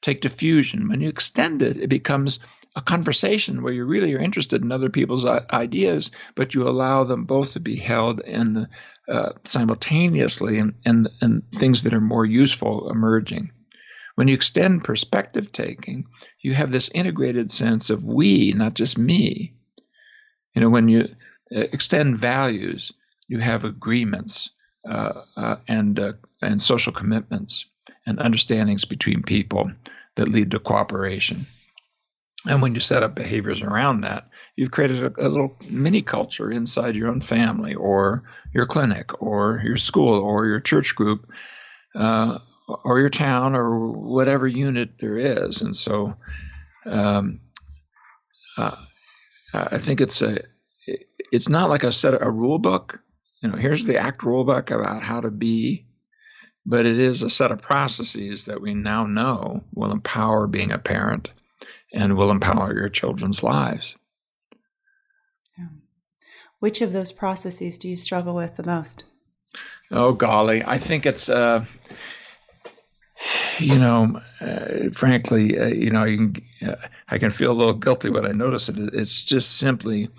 Take 0.03 0.21
defusion. 0.21 0.87
When 0.87 1.01
you 1.01 1.09
extend 1.09 1.63
it, 1.63 1.77
it 1.77 1.87
becomes 1.87 2.39
a 2.75 2.81
conversation 2.81 3.63
where 3.63 3.73
you 3.73 3.85
really 3.85 4.13
are 4.13 4.21
interested 4.21 4.61
in 4.61 4.71
other 4.71 4.89
people's 4.91 5.25
ideas, 5.25 6.11
but 6.35 6.53
you 6.53 6.67
allow 6.67 7.05
them 7.05 7.25
both 7.25 7.53
to 7.53 7.59
be 7.59 7.75
held 7.75 8.19
in 8.19 8.67
uh, 9.09 9.31
simultaneously 9.43 10.59
and, 10.59 10.75
and, 10.85 11.09
and 11.21 11.51
things 11.51 11.83
that 11.83 11.93
are 11.93 12.01
more 12.01 12.25
useful 12.25 12.91
emerging. 12.91 13.51
When 14.13 14.27
you 14.27 14.35
extend 14.35 14.83
perspective 14.83 15.51
taking, 15.51 16.05
you 16.39 16.53
have 16.53 16.71
this 16.71 16.91
integrated 16.93 17.51
sense 17.51 17.89
of 17.89 18.03
we, 18.03 18.53
not 18.53 18.75
just 18.75 18.97
me. 18.97 19.55
You 20.53 20.61
know, 20.61 20.69
when 20.69 20.87
you 20.87 21.15
extend 21.51 22.17
values, 22.17 22.91
you 23.27 23.39
have 23.39 23.63
agreements 23.63 24.49
uh, 24.87 25.23
uh, 25.35 25.55
and 25.67 25.99
uh, 25.99 26.13
and 26.41 26.61
social 26.61 26.93
commitments, 26.93 27.65
and 28.05 28.19
understandings 28.19 28.85
between 28.85 29.23
people 29.23 29.69
that 30.15 30.29
lead 30.29 30.51
to 30.51 30.59
cooperation. 30.59 31.45
And 32.47 32.61
when 32.61 32.73
you 32.73 32.79
set 32.79 33.03
up 33.03 33.15
behaviors 33.15 33.61
around 33.61 34.01
that, 34.01 34.29
you've 34.55 34.71
created 34.71 35.03
a, 35.03 35.27
a, 35.27 35.27
little 35.27 35.57
mini 35.69 36.01
culture 36.01 36.49
inside 36.49 36.95
your 36.95 37.09
own 37.09 37.19
family 37.19 37.75
or 37.75 38.23
your 38.53 38.65
clinic 38.65 39.21
or 39.21 39.61
your 39.65 39.75
school 39.75 40.19
or 40.19 40.45
your 40.45 40.61
church 40.61 40.95
group 40.95 41.27
uh, 41.95 42.39
or 42.85 42.99
your 42.99 43.09
town 43.09 43.55
or 43.55 43.89
whatever 43.89 44.47
unit 44.47 44.97
there 44.99 45.17
is. 45.17 45.61
And 45.61 45.75
so 45.75 46.13
um, 46.85 47.41
uh, 48.57 48.75
I 49.53 49.77
think 49.79 49.99
it's 49.99 50.21
a 50.21 50.39
it's 51.31 51.49
not 51.49 51.69
like 51.69 51.83
a 51.83 51.91
set 51.91 52.21
a 52.21 52.29
rule 52.29 52.59
book. 52.59 53.01
You 53.41 53.49
know, 53.49 53.57
here's 53.57 53.85
the 53.85 53.97
ACT 53.97 54.23
rule 54.23 54.43
book 54.43 54.71
about 54.71 55.03
how 55.03 55.21
to 55.21 55.31
be, 55.31 55.85
but 56.65 56.85
it 56.85 56.99
is 56.99 57.23
a 57.23 57.29
set 57.29 57.51
of 57.51 57.61
processes 57.61 58.45
that 58.45 58.61
we 58.61 58.73
now 58.73 59.05
know 59.05 59.63
will 59.73 59.91
empower 59.91 60.47
being 60.47 60.71
a 60.71 60.79
parent 60.79 61.29
and 61.93 62.17
will 62.17 62.31
empower 62.31 62.73
your 62.73 62.89
children's 62.89 63.43
lives. 63.43 63.95
Yeah. 65.57 65.67
Which 66.59 66.81
of 66.81 66.93
those 66.93 67.11
processes 67.11 67.77
do 67.77 67.87
you 67.87 67.97
struggle 67.97 68.33
with 68.33 68.57
the 68.57 68.63
most? 68.63 69.05
Oh 69.91 70.13
golly, 70.13 70.63
I 70.65 70.79
think 70.79 71.05
it's 71.05 71.29
uh, 71.29 71.63
you 73.59 73.79
know, 73.79 74.19
uh, 74.41 74.89
frankly, 74.93 75.57
uh, 75.57 75.67
you 75.67 75.91
know, 75.91 76.03
you 76.03 76.17
can, 76.17 76.69
uh, 76.69 76.75
I 77.07 77.17
can 77.17 77.31
feel 77.31 77.51
a 77.51 77.53
little 77.53 77.75
guilty 77.75 78.09
when 78.09 78.25
I 78.25 78.31
notice 78.31 78.69
it. 78.69 78.77
It's 78.77 79.21
just 79.21 79.57
simply 79.57 80.09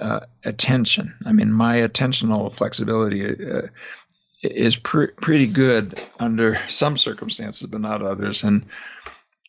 uh, 0.00 0.20
attention. 0.44 1.14
I 1.24 1.32
mean, 1.32 1.52
my 1.52 1.78
attentional 1.78 2.52
flexibility 2.52 3.24
uh, 3.26 3.68
is 4.42 4.76
pre- 4.76 5.08
pretty 5.08 5.46
good 5.46 6.00
under 6.18 6.58
some 6.68 6.96
circumstances, 6.96 7.66
but 7.66 7.80
not 7.80 8.02
others. 8.02 8.42
And 8.42 8.66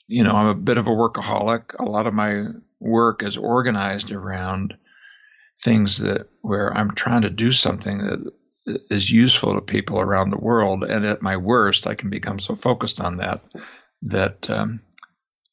you 0.08 0.26
know, 0.26 0.36
I'm 0.36 0.47
a 0.47 0.56
bit 0.56 0.78
of 0.78 0.88
a 0.88 0.91
workaholic. 0.91 1.80
A 1.80 1.86
lot 1.86 2.06
of 2.06 2.14
my 2.14 2.47
work 2.82 3.24
is 3.24 3.38
organized 3.38 4.12
around 4.12 4.76
things 5.64 5.99
that 5.99 6.28
where 6.41 6.76
I'm 6.76 6.93
trying 6.95 7.22
to 7.22 7.30
do 7.30 7.52
something 7.52 7.99
that 7.99 8.34
is 8.89 9.10
useful 9.10 9.56
to 9.56 9.62
people 9.62 9.99
around 9.99 10.30
the 10.30 10.38
world. 10.38 10.84
And 10.84 11.06
at 11.06 11.22
my 11.22 11.38
worst, 11.38 11.88
I 11.88 11.95
can 11.95 12.10
become 12.10 12.39
so 12.39 12.56
focused 12.56 12.99
on 12.99 13.18
that 13.18 13.41
that 14.04 14.49
um, 14.49 14.82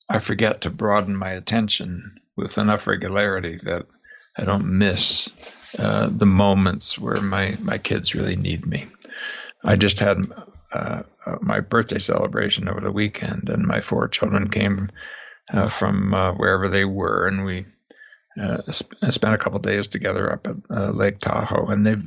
I 0.09 0.19
forget 0.19 0.63
to 0.63 0.71
broaden 0.71 1.17
my 1.17 1.31
attention 1.31 2.19
with 2.37 2.59
enough 2.59 2.87
regularity 2.87 3.59
that 3.63 3.87
I 4.39 4.45
don't 4.45 4.79
miss 4.79 5.29
uh, 5.79 6.09
the 6.11 6.27
moments 6.27 6.99
where 6.99 7.21
my, 7.21 7.57
my 7.61 7.79
kids 7.79 8.15
really 8.15 8.37
need 8.37 8.65
me. 8.65 8.87
I 9.65 9.77
just 9.77 9.99
had 9.99 10.33
uh, 10.73 11.03
uh, 11.27 11.37
my 11.41 11.61
birthday 11.61 11.99
celebration 11.99 12.69
over 12.69 12.81
the 12.81 12.93
weekend, 12.93 13.49
and 13.49 13.67
my 13.67 13.81
four 13.81 14.07
children 14.09 14.49
came 14.49 14.89
uh, 15.53 15.69
from 15.69 16.15
uh, 16.15 16.33
wherever 16.33 16.69
they 16.69 16.85
were, 16.85 17.27
and 17.27 17.45
we 17.45 17.65
uh, 18.41 18.63
sp- 18.71 18.95
spent 19.11 19.35
a 19.35 19.39
couple 19.39 19.59
days 19.59 19.89
together 19.89 20.33
up 20.33 20.47
at 20.47 20.95
Lake 20.95 21.19
Tahoe. 21.19 21.67
And 21.67 21.87
they've 21.87 22.05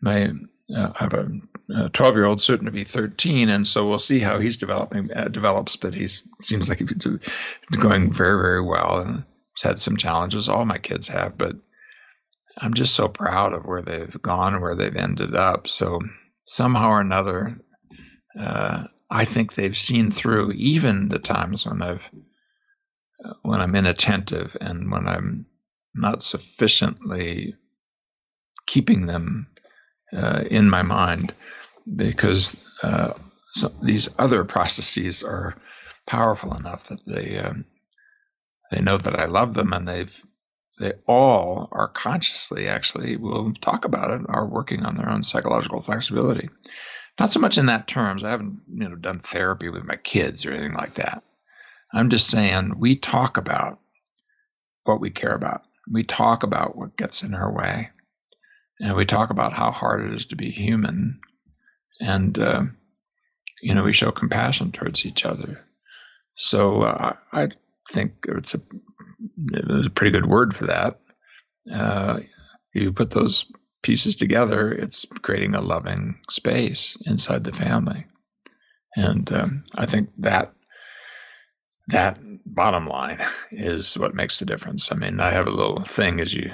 my 0.00 0.30
I 0.76 0.92
have 0.96 1.14
a 1.14 1.88
12 1.88 2.14
year 2.14 2.26
old 2.26 2.42
soon 2.42 2.66
to 2.66 2.70
be 2.70 2.84
13, 2.84 3.48
and 3.48 3.66
so 3.66 3.88
we'll 3.88 3.98
see 3.98 4.18
how 4.18 4.38
he's 4.38 4.58
developing 4.58 5.08
develops. 5.30 5.76
But 5.76 5.94
he 5.94 6.08
seems 6.40 6.68
like 6.68 6.78
he's 6.78 6.92
going 6.92 8.12
very 8.12 8.40
very 8.40 8.62
well, 8.62 8.98
and 9.00 9.24
had 9.62 9.78
some 9.78 9.96
challenges. 9.96 10.48
All 10.48 10.64
my 10.64 10.78
kids 10.78 11.08
have, 11.08 11.36
but 11.38 11.56
I'm 12.56 12.74
just 12.74 12.94
so 12.94 13.08
proud 13.08 13.52
of 13.52 13.64
where 13.64 13.82
they've 13.82 14.22
gone 14.22 14.54
and 14.54 14.62
where 14.62 14.74
they've 14.74 14.96
ended 14.96 15.34
up. 15.34 15.68
So 15.68 16.00
somehow 16.44 16.90
or 16.90 17.00
another, 17.00 17.56
uh, 18.38 18.84
I 19.10 19.24
think 19.24 19.54
they've 19.54 19.76
seen 19.76 20.10
through 20.10 20.52
even 20.52 21.08
the 21.08 21.18
times 21.18 21.66
when 21.66 21.82
I've 21.82 22.10
uh, 23.24 23.34
when 23.42 23.60
I'm 23.60 23.74
inattentive 23.74 24.56
and 24.60 24.90
when 24.92 25.08
I'm 25.08 25.46
not 25.94 26.22
sufficiently 26.22 27.54
keeping 28.66 29.06
them 29.06 29.48
uh, 30.12 30.44
in 30.48 30.70
my 30.70 30.82
mind 30.82 31.34
because 31.96 32.56
uh, 32.82 33.14
these 33.82 34.08
other 34.18 34.44
processes 34.44 35.24
are 35.24 35.56
powerful 36.06 36.54
enough 36.54 36.88
that 36.88 37.04
they 37.06 37.38
um, 37.38 37.64
they 38.70 38.80
know 38.80 38.98
that 38.98 39.18
I 39.18 39.26
love 39.26 39.54
them 39.54 39.72
and 39.72 39.86
they've 39.86 40.22
they 40.78 40.92
all 41.06 41.68
are 41.72 41.88
consciously 41.88 42.68
actually 42.68 43.16
will 43.16 43.52
talk 43.54 43.84
about 43.84 44.12
it 44.12 44.26
are 44.28 44.46
working 44.46 44.84
on 44.84 44.96
their 44.96 45.10
own 45.10 45.24
psychological 45.24 45.80
flexibility. 45.80 46.48
Not 47.18 47.32
so 47.32 47.40
much 47.40 47.58
in 47.58 47.66
that 47.66 47.88
terms. 47.88 48.22
I 48.22 48.30
haven't 48.30 48.60
you 48.72 48.88
know 48.88 48.94
done 48.94 49.18
therapy 49.18 49.70
with 49.70 49.84
my 49.84 49.96
kids 49.96 50.46
or 50.46 50.52
anything 50.52 50.74
like 50.74 50.94
that. 50.94 51.22
I'm 51.92 52.10
just 52.10 52.28
saying 52.28 52.78
we 52.78 52.96
talk 52.96 53.38
about 53.38 53.80
what 54.84 55.00
we 55.00 55.10
care 55.10 55.34
about. 55.34 55.62
We 55.90 56.04
talk 56.04 56.42
about 56.42 56.76
what 56.76 56.96
gets 56.96 57.22
in 57.22 57.34
our 57.34 57.52
way. 57.52 57.90
And 58.80 58.94
we 58.94 59.06
talk 59.06 59.30
about 59.30 59.52
how 59.52 59.72
hard 59.72 60.06
it 60.06 60.14
is 60.14 60.26
to 60.26 60.36
be 60.36 60.50
human, 60.50 61.20
and 62.00 62.38
uh, 62.38 62.62
you 63.60 63.74
know 63.74 63.82
we 63.82 63.92
show 63.92 64.12
compassion 64.12 64.70
towards 64.70 65.04
each 65.04 65.24
other. 65.24 65.64
So 66.36 66.82
uh, 66.82 67.16
I 67.32 67.48
think 67.88 68.26
it's 68.28 68.54
a 68.54 68.60
it 69.52 69.86
a 69.86 69.90
pretty 69.90 70.12
good 70.12 70.26
word 70.26 70.54
for 70.54 70.66
that. 70.66 71.00
Uh, 71.72 72.20
you 72.72 72.92
put 72.92 73.10
those 73.10 73.46
pieces 73.82 74.16
together, 74.16 74.70
it's 74.70 75.06
creating 75.22 75.54
a 75.54 75.60
loving 75.60 76.20
space 76.30 76.96
inside 77.06 77.44
the 77.44 77.52
family, 77.52 78.06
and 78.96 79.30
um, 79.32 79.64
I 79.76 79.86
think 79.86 80.10
that 80.18 80.52
that 81.88 82.18
bottom 82.44 82.86
line 82.86 83.20
is 83.50 83.96
what 83.96 84.14
makes 84.14 84.38
the 84.38 84.46
difference. 84.46 84.92
I 84.92 84.96
mean, 84.96 85.20
I 85.20 85.32
have 85.32 85.46
a 85.46 85.50
little 85.50 85.82
thing 85.82 86.20
as 86.20 86.32
you 86.32 86.52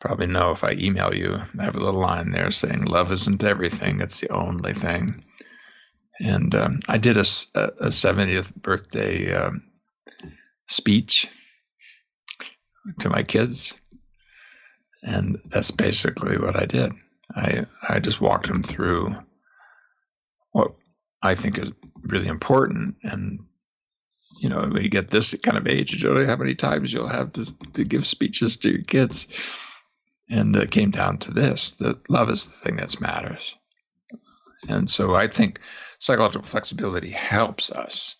probably 0.00 0.26
know 0.26 0.50
if 0.50 0.64
I 0.64 0.72
email 0.72 1.14
you, 1.14 1.40
I 1.58 1.64
have 1.64 1.76
a 1.76 1.80
little 1.80 2.00
line 2.00 2.32
there 2.32 2.50
saying, 2.50 2.82
Love 2.82 3.12
isn't 3.12 3.44
everything, 3.44 4.00
it's 4.00 4.20
the 4.20 4.32
only 4.32 4.74
thing. 4.74 5.24
And 6.18 6.54
um, 6.54 6.78
I 6.88 6.98
did 6.98 7.16
a, 7.16 7.20
a 7.54 7.88
70th 7.88 8.54
birthday 8.54 9.32
um, 9.32 9.62
speech 10.72 11.28
to 13.00 13.08
my 13.08 13.22
kids. 13.22 13.74
And 15.02 15.38
that's 15.46 15.70
basically 15.70 16.38
what 16.38 16.56
I 16.56 16.66
did. 16.66 16.92
I, 17.34 17.66
I 17.88 17.98
just 17.98 18.20
walked 18.20 18.46
them 18.46 18.62
through 18.62 19.14
what 20.52 20.74
I 21.22 21.34
think 21.34 21.58
is 21.58 21.72
really 22.02 22.28
important. 22.28 22.96
And, 23.02 23.40
you 24.40 24.48
know, 24.48 24.58
when 24.58 24.82
you 24.82 24.88
get 24.88 25.08
this 25.08 25.34
kind 25.42 25.56
of 25.56 25.66
age, 25.66 25.92
you 25.92 26.00
don't 26.00 26.18
know 26.18 26.26
how 26.26 26.36
many 26.36 26.54
times 26.54 26.92
you'll 26.92 27.08
have 27.08 27.32
to, 27.32 27.44
to 27.72 27.84
give 27.84 28.06
speeches 28.06 28.58
to 28.58 28.70
your 28.70 28.82
kids. 28.82 29.26
And 30.30 30.54
it 30.56 30.70
came 30.70 30.90
down 30.90 31.18
to 31.18 31.32
this 31.32 31.72
that 31.72 32.08
love 32.08 32.30
is 32.30 32.44
the 32.44 32.50
thing 32.52 32.76
that 32.76 33.00
matters. 33.00 33.56
And 34.68 34.88
so 34.88 35.14
I 35.14 35.26
think 35.26 35.60
psychological 35.98 36.46
flexibility 36.46 37.10
helps 37.10 37.70
us 37.70 38.16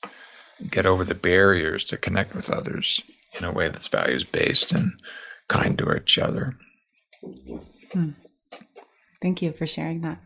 get 0.71 0.87
over 0.87 1.05
the 1.05 1.15
barriers 1.15 1.85
to 1.85 1.97
connect 1.97 2.35
with 2.35 2.51
others 2.51 3.03
in 3.39 3.45
a 3.45 3.53
way 3.53 3.69
that's 3.69 3.89
values 3.89 4.25
based 4.25 4.73
and 4.73 4.93
kind 5.49 5.79
to 5.79 5.95
each 5.97 6.19
other. 6.19 6.57
Hmm. 7.93 8.11
Thank 9.21 9.43
you 9.43 9.53
for 9.53 9.67
sharing 9.67 10.01
that. 10.03 10.19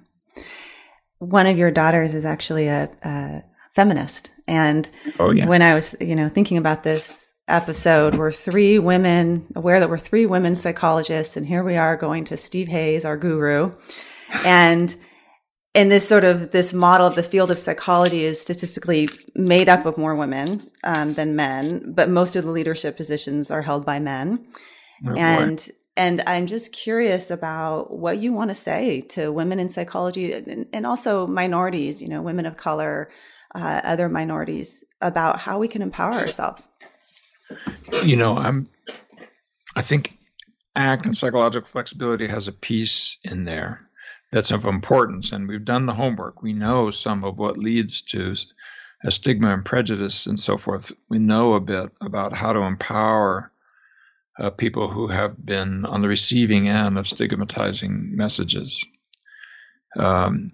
One 1.18 1.46
of 1.46 1.58
your 1.58 1.70
daughters 1.70 2.14
is 2.14 2.24
actually 2.24 2.68
a, 2.68 2.90
a 3.02 3.42
feminist, 3.72 4.30
and 4.46 4.88
oh, 5.18 5.30
yeah. 5.30 5.46
when 5.46 5.62
I 5.62 5.74
was, 5.74 5.94
you 6.00 6.14
know, 6.14 6.28
thinking 6.28 6.58
about 6.58 6.82
this 6.82 7.26
episode 7.48 8.16
we're 8.16 8.32
three 8.32 8.76
women 8.76 9.46
aware 9.54 9.78
that 9.78 9.88
we're 9.88 9.96
three 9.96 10.26
women 10.26 10.56
psychologists 10.56 11.36
and 11.36 11.46
here 11.46 11.62
we 11.62 11.76
are 11.76 11.96
going 11.96 12.24
to 12.24 12.36
steve 12.36 12.66
hayes 12.66 13.04
our 13.04 13.16
guru 13.16 13.72
and 14.44 14.96
in 15.76 15.88
this 15.88 16.08
sort 16.08 16.24
of 16.24 16.50
this 16.50 16.72
model 16.72 17.06
of 17.06 17.14
the 17.14 17.22
field 17.22 17.50
of 17.50 17.58
psychology 17.58 18.24
is 18.24 18.40
statistically 18.40 19.08
made 19.34 19.68
up 19.68 19.86
of 19.86 19.98
more 19.98 20.14
women 20.14 20.60
um, 20.84 21.14
than 21.14 21.36
men 21.36 21.92
but 21.92 22.08
most 22.08 22.34
of 22.34 22.44
the 22.44 22.50
leadership 22.50 22.96
positions 22.96 23.50
are 23.50 23.62
held 23.62 23.84
by 23.84 23.98
men 23.98 24.46
oh, 25.06 25.14
and 25.14 25.58
boy. 25.58 25.72
and 25.96 26.22
i'm 26.26 26.46
just 26.46 26.72
curious 26.72 27.30
about 27.30 27.96
what 27.96 28.18
you 28.18 28.32
want 28.32 28.50
to 28.50 28.54
say 28.54 29.00
to 29.02 29.30
women 29.30 29.60
in 29.60 29.68
psychology 29.68 30.32
and, 30.32 30.66
and 30.72 30.86
also 30.86 31.26
minorities 31.26 32.02
you 32.02 32.08
know 32.08 32.22
women 32.22 32.46
of 32.46 32.56
color 32.56 33.10
uh, 33.54 33.80
other 33.84 34.08
minorities 34.08 34.84
about 35.00 35.38
how 35.38 35.58
we 35.58 35.68
can 35.68 35.82
empower 35.82 36.12
ourselves 36.12 36.68
you 38.02 38.16
know, 38.16 38.36
I'm. 38.36 38.68
I 39.74 39.82
think 39.82 40.16
ACT 40.74 41.06
and 41.06 41.16
psychological 41.16 41.68
flexibility 41.68 42.26
has 42.26 42.48
a 42.48 42.52
piece 42.52 43.18
in 43.22 43.44
there 43.44 43.88
that's 44.32 44.50
of 44.50 44.64
importance, 44.64 45.32
and 45.32 45.48
we've 45.48 45.64
done 45.64 45.86
the 45.86 45.94
homework. 45.94 46.42
We 46.42 46.52
know 46.52 46.90
some 46.90 47.24
of 47.24 47.38
what 47.38 47.56
leads 47.56 48.02
to 48.02 48.34
stigma 49.08 49.52
and 49.52 49.64
prejudice 49.64 50.26
and 50.26 50.38
so 50.38 50.56
forth. 50.56 50.92
We 51.08 51.18
know 51.18 51.54
a 51.54 51.60
bit 51.60 51.90
about 52.00 52.32
how 52.32 52.52
to 52.52 52.60
empower 52.60 53.50
uh, 54.38 54.50
people 54.50 54.88
who 54.88 55.08
have 55.08 55.34
been 55.42 55.84
on 55.84 56.02
the 56.02 56.08
receiving 56.08 56.68
end 56.68 56.98
of 56.98 57.08
stigmatizing 57.08 58.16
messages. 58.16 58.84
Um, 59.96 60.48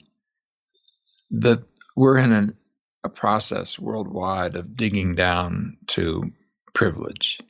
that 1.31 1.65
we're 1.97 2.19
in 2.19 2.33
an 2.33 2.57
a 3.05 3.09
process 3.09 3.79
worldwide 3.79 4.55
of 4.55 4.77
digging 4.77 5.17
down 5.17 5.77
to 5.89 6.33
privilege. 6.73 7.41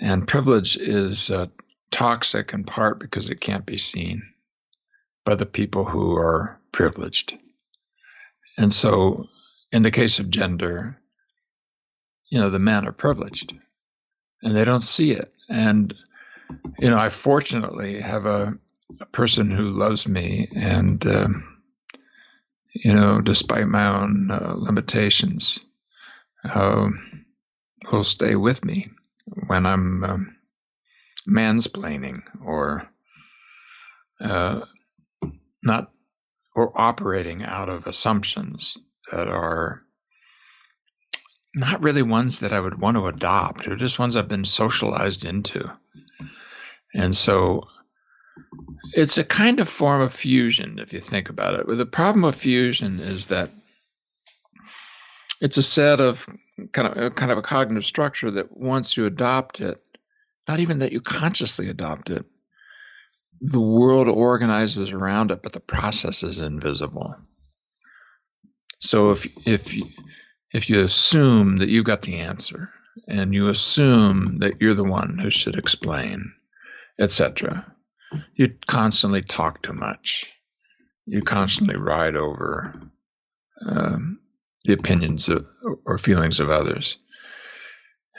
And 0.00 0.26
privilege 0.26 0.78
is 0.78 1.28
uh, 1.28 1.48
toxic 1.90 2.54
in 2.54 2.64
part 2.64 2.98
because 2.98 3.28
it 3.28 3.40
can't 3.40 3.66
be 3.66 3.76
seen 3.76 4.31
by 5.24 5.34
the 5.34 5.46
people 5.46 5.84
who 5.84 6.16
are 6.16 6.60
privileged. 6.72 7.40
And 8.58 8.72
so, 8.72 9.28
in 9.70 9.82
the 9.82 9.90
case 9.90 10.18
of 10.18 10.30
gender, 10.30 10.98
you 12.30 12.38
know, 12.38 12.50
the 12.50 12.58
men 12.58 12.86
are 12.86 12.92
privileged 12.92 13.54
and 14.42 14.56
they 14.56 14.64
don't 14.64 14.82
see 14.82 15.12
it. 15.12 15.32
And, 15.48 15.94
you 16.78 16.90
know, 16.90 16.98
I 16.98 17.08
fortunately 17.08 18.00
have 18.00 18.26
a, 18.26 18.58
a 19.00 19.06
person 19.06 19.50
who 19.50 19.70
loves 19.70 20.06
me 20.06 20.48
and, 20.54 21.04
um, 21.06 21.62
you 22.74 22.94
know, 22.94 23.20
despite 23.20 23.66
my 23.66 23.86
own 23.86 24.30
uh, 24.30 24.54
limitations, 24.56 25.58
uh, 26.44 26.88
who'll 27.86 28.04
stay 28.04 28.34
with 28.34 28.64
me 28.64 28.88
when 29.46 29.66
I'm 29.66 30.04
um, 30.04 30.36
mansplaining 31.28 32.22
or 32.44 32.88
uh, 34.20 34.60
not 35.62 35.90
or 36.54 36.78
operating 36.78 37.42
out 37.42 37.68
of 37.68 37.86
assumptions 37.86 38.76
that 39.10 39.28
are 39.28 39.80
not 41.54 41.82
really 41.82 42.02
ones 42.02 42.40
that 42.40 42.52
I 42.52 42.60
would 42.60 42.80
want 42.80 42.96
to 42.96 43.06
adopt. 43.06 43.64
They're 43.64 43.76
just 43.76 43.98
ones 43.98 44.16
I've 44.16 44.28
been 44.28 44.44
socialized 44.44 45.24
into. 45.24 45.70
And 46.94 47.16
so 47.16 47.68
it's 48.94 49.18
a 49.18 49.24
kind 49.24 49.60
of 49.60 49.68
form 49.68 50.00
of 50.00 50.12
fusion, 50.12 50.78
if 50.78 50.92
you 50.92 51.00
think 51.00 51.28
about 51.28 51.54
it. 51.54 51.66
The 51.66 51.86
problem 51.86 52.22
with 52.22 52.34
fusion 52.34 53.00
is 53.00 53.26
that 53.26 53.50
it's 55.40 55.56
a 55.56 55.62
set 55.62 56.00
of 56.00 56.26
kind 56.72 56.88
of 56.88 57.14
kind 57.14 57.32
of 57.32 57.38
a 57.38 57.42
cognitive 57.42 57.84
structure 57.84 58.30
that 58.30 58.56
once 58.56 58.96
you 58.96 59.06
adopt 59.06 59.60
it, 59.60 59.82
not 60.46 60.60
even 60.60 60.80
that 60.80 60.92
you 60.92 61.00
consciously 61.00 61.68
adopt 61.68 62.10
it, 62.10 62.24
the 63.42 63.60
world 63.60 64.08
organizes 64.08 64.92
around 64.92 65.32
it, 65.32 65.42
but 65.42 65.52
the 65.52 65.60
process 65.60 66.22
is 66.22 66.38
invisible. 66.38 67.16
So 68.78 69.10
if 69.10 69.26
if 69.46 69.74
you, 69.74 69.84
if 70.52 70.70
you 70.70 70.80
assume 70.80 71.56
that 71.56 71.68
you 71.68 71.82
got 71.82 72.02
the 72.02 72.20
answer 72.20 72.68
and 73.08 73.34
you 73.34 73.48
assume 73.48 74.38
that 74.38 74.60
you're 74.60 74.74
the 74.74 74.84
one 74.84 75.18
who 75.18 75.30
should 75.30 75.56
explain, 75.56 76.32
etc., 77.00 77.66
you 78.36 78.54
constantly 78.66 79.22
talk 79.22 79.62
too 79.62 79.72
much. 79.72 80.30
You 81.06 81.20
constantly 81.22 81.76
ride 81.76 82.14
over 82.14 82.72
um, 83.66 84.20
the 84.64 84.74
opinions 84.74 85.28
of, 85.28 85.46
or 85.84 85.98
feelings 85.98 86.38
of 86.38 86.48
others. 86.48 86.96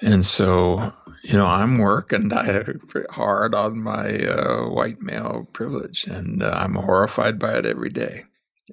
And 0.03 0.25
so, 0.25 0.91
you 1.21 1.33
know, 1.33 1.45
I'm 1.45 1.77
working 1.77 2.29
hard 3.09 3.55
on 3.55 3.81
my 3.81 4.19
uh, 4.19 4.67
white 4.67 5.01
male 5.01 5.47
privilege, 5.53 6.05
and 6.07 6.43
uh, 6.43 6.51
I'm 6.53 6.75
horrified 6.75 7.39
by 7.39 7.53
it 7.53 7.65
every 7.65 7.89
day. 7.89 8.25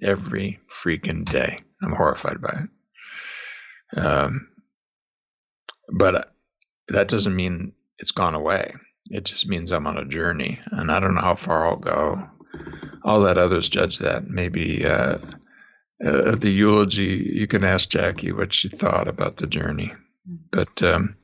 Every 0.02 0.58
freaking 0.68 1.24
day, 1.24 1.60
I'm 1.82 1.92
horrified 1.92 2.40
by 2.40 2.64
it. 2.64 3.98
Um, 3.98 4.48
but 5.88 6.32
that 6.88 7.06
doesn't 7.08 7.34
mean 7.34 7.72
it's 7.98 8.12
gone 8.12 8.34
away. 8.34 8.72
It 9.06 9.24
just 9.24 9.46
means 9.46 9.70
I'm 9.70 9.86
on 9.86 9.98
a 9.98 10.04
journey, 10.04 10.58
and 10.72 10.90
I 10.90 10.98
don't 10.98 11.14
know 11.14 11.20
how 11.20 11.36
far 11.36 11.68
I'll 11.68 11.76
go. 11.76 12.28
I'll 13.04 13.20
let 13.20 13.38
others 13.38 13.68
judge 13.68 13.98
that. 13.98 14.26
Maybe 14.28 14.84
uh, 14.84 15.18
uh, 16.04 16.34
the 16.34 16.50
eulogy, 16.50 17.30
you 17.34 17.46
can 17.46 17.62
ask 17.62 17.88
Jackie 17.88 18.32
what 18.32 18.52
she 18.52 18.68
thought 18.68 19.06
about 19.06 19.36
the 19.36 19.46
journey. 19.46 19.92
But 20.50 20.82
um, 20.82 21.16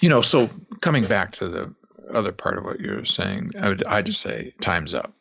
you 0.00 0.08
know, 0.08 0.22
so 0.22 0.50
coming 0.80 1.04
back 1.04 1.32
to 1.32 1.48
the 1.48 1.74
other 2.12 2.32
part 2.32 2.58
of 2.58 2.64
what 2.64 2.80
you 2.80 2.92
were 2.92 3.04
saying, 3.04 3.52
I 3.58 3.68
would 3.68 3.84
I 3.84 4.02
just 4.02 4.20
say 4.20 4.54
time's 4.60 4.94
up. 4.94 5.14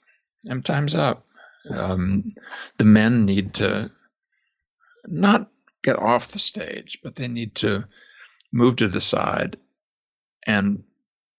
And 0.48 0.64
time's 0.64 0.96
up. 0.96 1.26
Um, 1.70 2.32
the 2.78 2.86
men 2.86 3.26
need 3.26 3.56
to 3.56 3.90
not 5.08 5.50
get 5.84 5.98
off 5.98 6.32
the 6.32 6.40
stage, 6.40 7.00
but 7.04 7.16
they 7.16 7.28
need 7.28 7.56
to 7.56 7.86
move 8.52 8.78
to 8.78 8.88
the 8.88 9.02
side. 9.02 9.58
And 10.46 10.84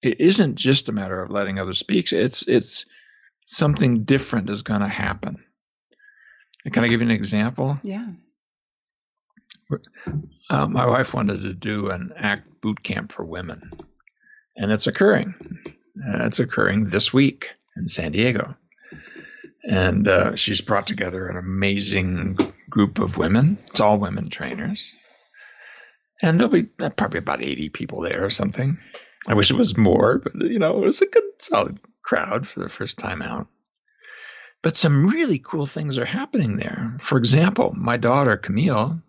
it 0.03 0.21
isn't 0.21 0.57
just 0.57 0.89
a 0.89 0.93
matter 0.93 1.21
of 1.23 1.31
letting 1.31 1.59
others 1.59 1.79
speak. 1.79 2.13
It's 2.13 2.43
it's 2.49 2.87
something 3.47 4.05
different 4.05 4.51
is 4.51 4.63
going 4.63 4.81
to 4.81 4.89
happen. 4.89 5.45
Can 6.71 6.85
I 6.85 6.89
give 6.89 7.01
you 7.01 7.07
an 7.07 7.15
example? 7.15 7.79
Yeah. 7.83 8.09
Uh, 10.51 10.67
my 10.67 10.87
wife 10.87 11.15
wanted 11.15 11.43
to 11.43 11.55
do 11.55 11.91
an 11.91 12.13
ACT 12.17 12.61
boot 12.61 12.83
camp 12.83 13.13
for 13.13 13.25
women, 13.25 13.71
and 14.57 14.73
it's 14.73 14.87
occurring. 14.87 15.35
Uh, 15.67 16.27
it's 16.27 16.41
occurring 16.41 16.87
this 16.87 17.13
week 17.13 17.51
in 17.77 17.89
San 17.89 18.13
Diego. 18.13 18.57
And 19.67 20.07
uh, 20.07 20.37
she's 20.37 20.61
brought 20.61 20.87
together 20.87 21.27
an 21.29 21.37
amazing 21.37 22.37
group 22.69 22.99
of 22.99 23.17
women. 23.17 23.59
It's 23.69 23.81
all 23.81 23.99
women 23.99 24.29
trainers. 24.29 24.93
And 26.23 26.39
there'll 26.39 26.53
be 26.53 26.69
uh, 26.81 26.91
probably 26.91 27.19
about 27.19 27.43
80 27.43 27.71
people 27.71 28.03
there 28.03 28.25
or 28.25 28.31
something. 28.31 28.79
I 29.27 29.35
wish 29.35 29.51
it 29.51 29.57
was 29.57 29.77
more, 29.77 30.19
but 30.19 30.35
you 30.35 30.59
know, 30.59 30.77
it 30.77 30.85
was 30.85 31.01
a 31.01 31.07
good, 31.07 31.23
solid 31.39 31.79
crowd 32.03 32.47
for 32.47 32.61
the 32.61 32.69
first 32.69 32.99
time 32.99 33.23
out. 33.23 33.47
But 34.63 34.77
some 34.77 35.07
really 35.07 35.39
cool 35.39 35.67
things 35.67 35.99
are 35.99 36.05
happening 36.05 36.57
there. 36.57 36.97
For 37.01 37.19
example, 37.19 37.75
my 37.77 37.97
daughter, 37.97 38.37
Camille, 38.37 39.03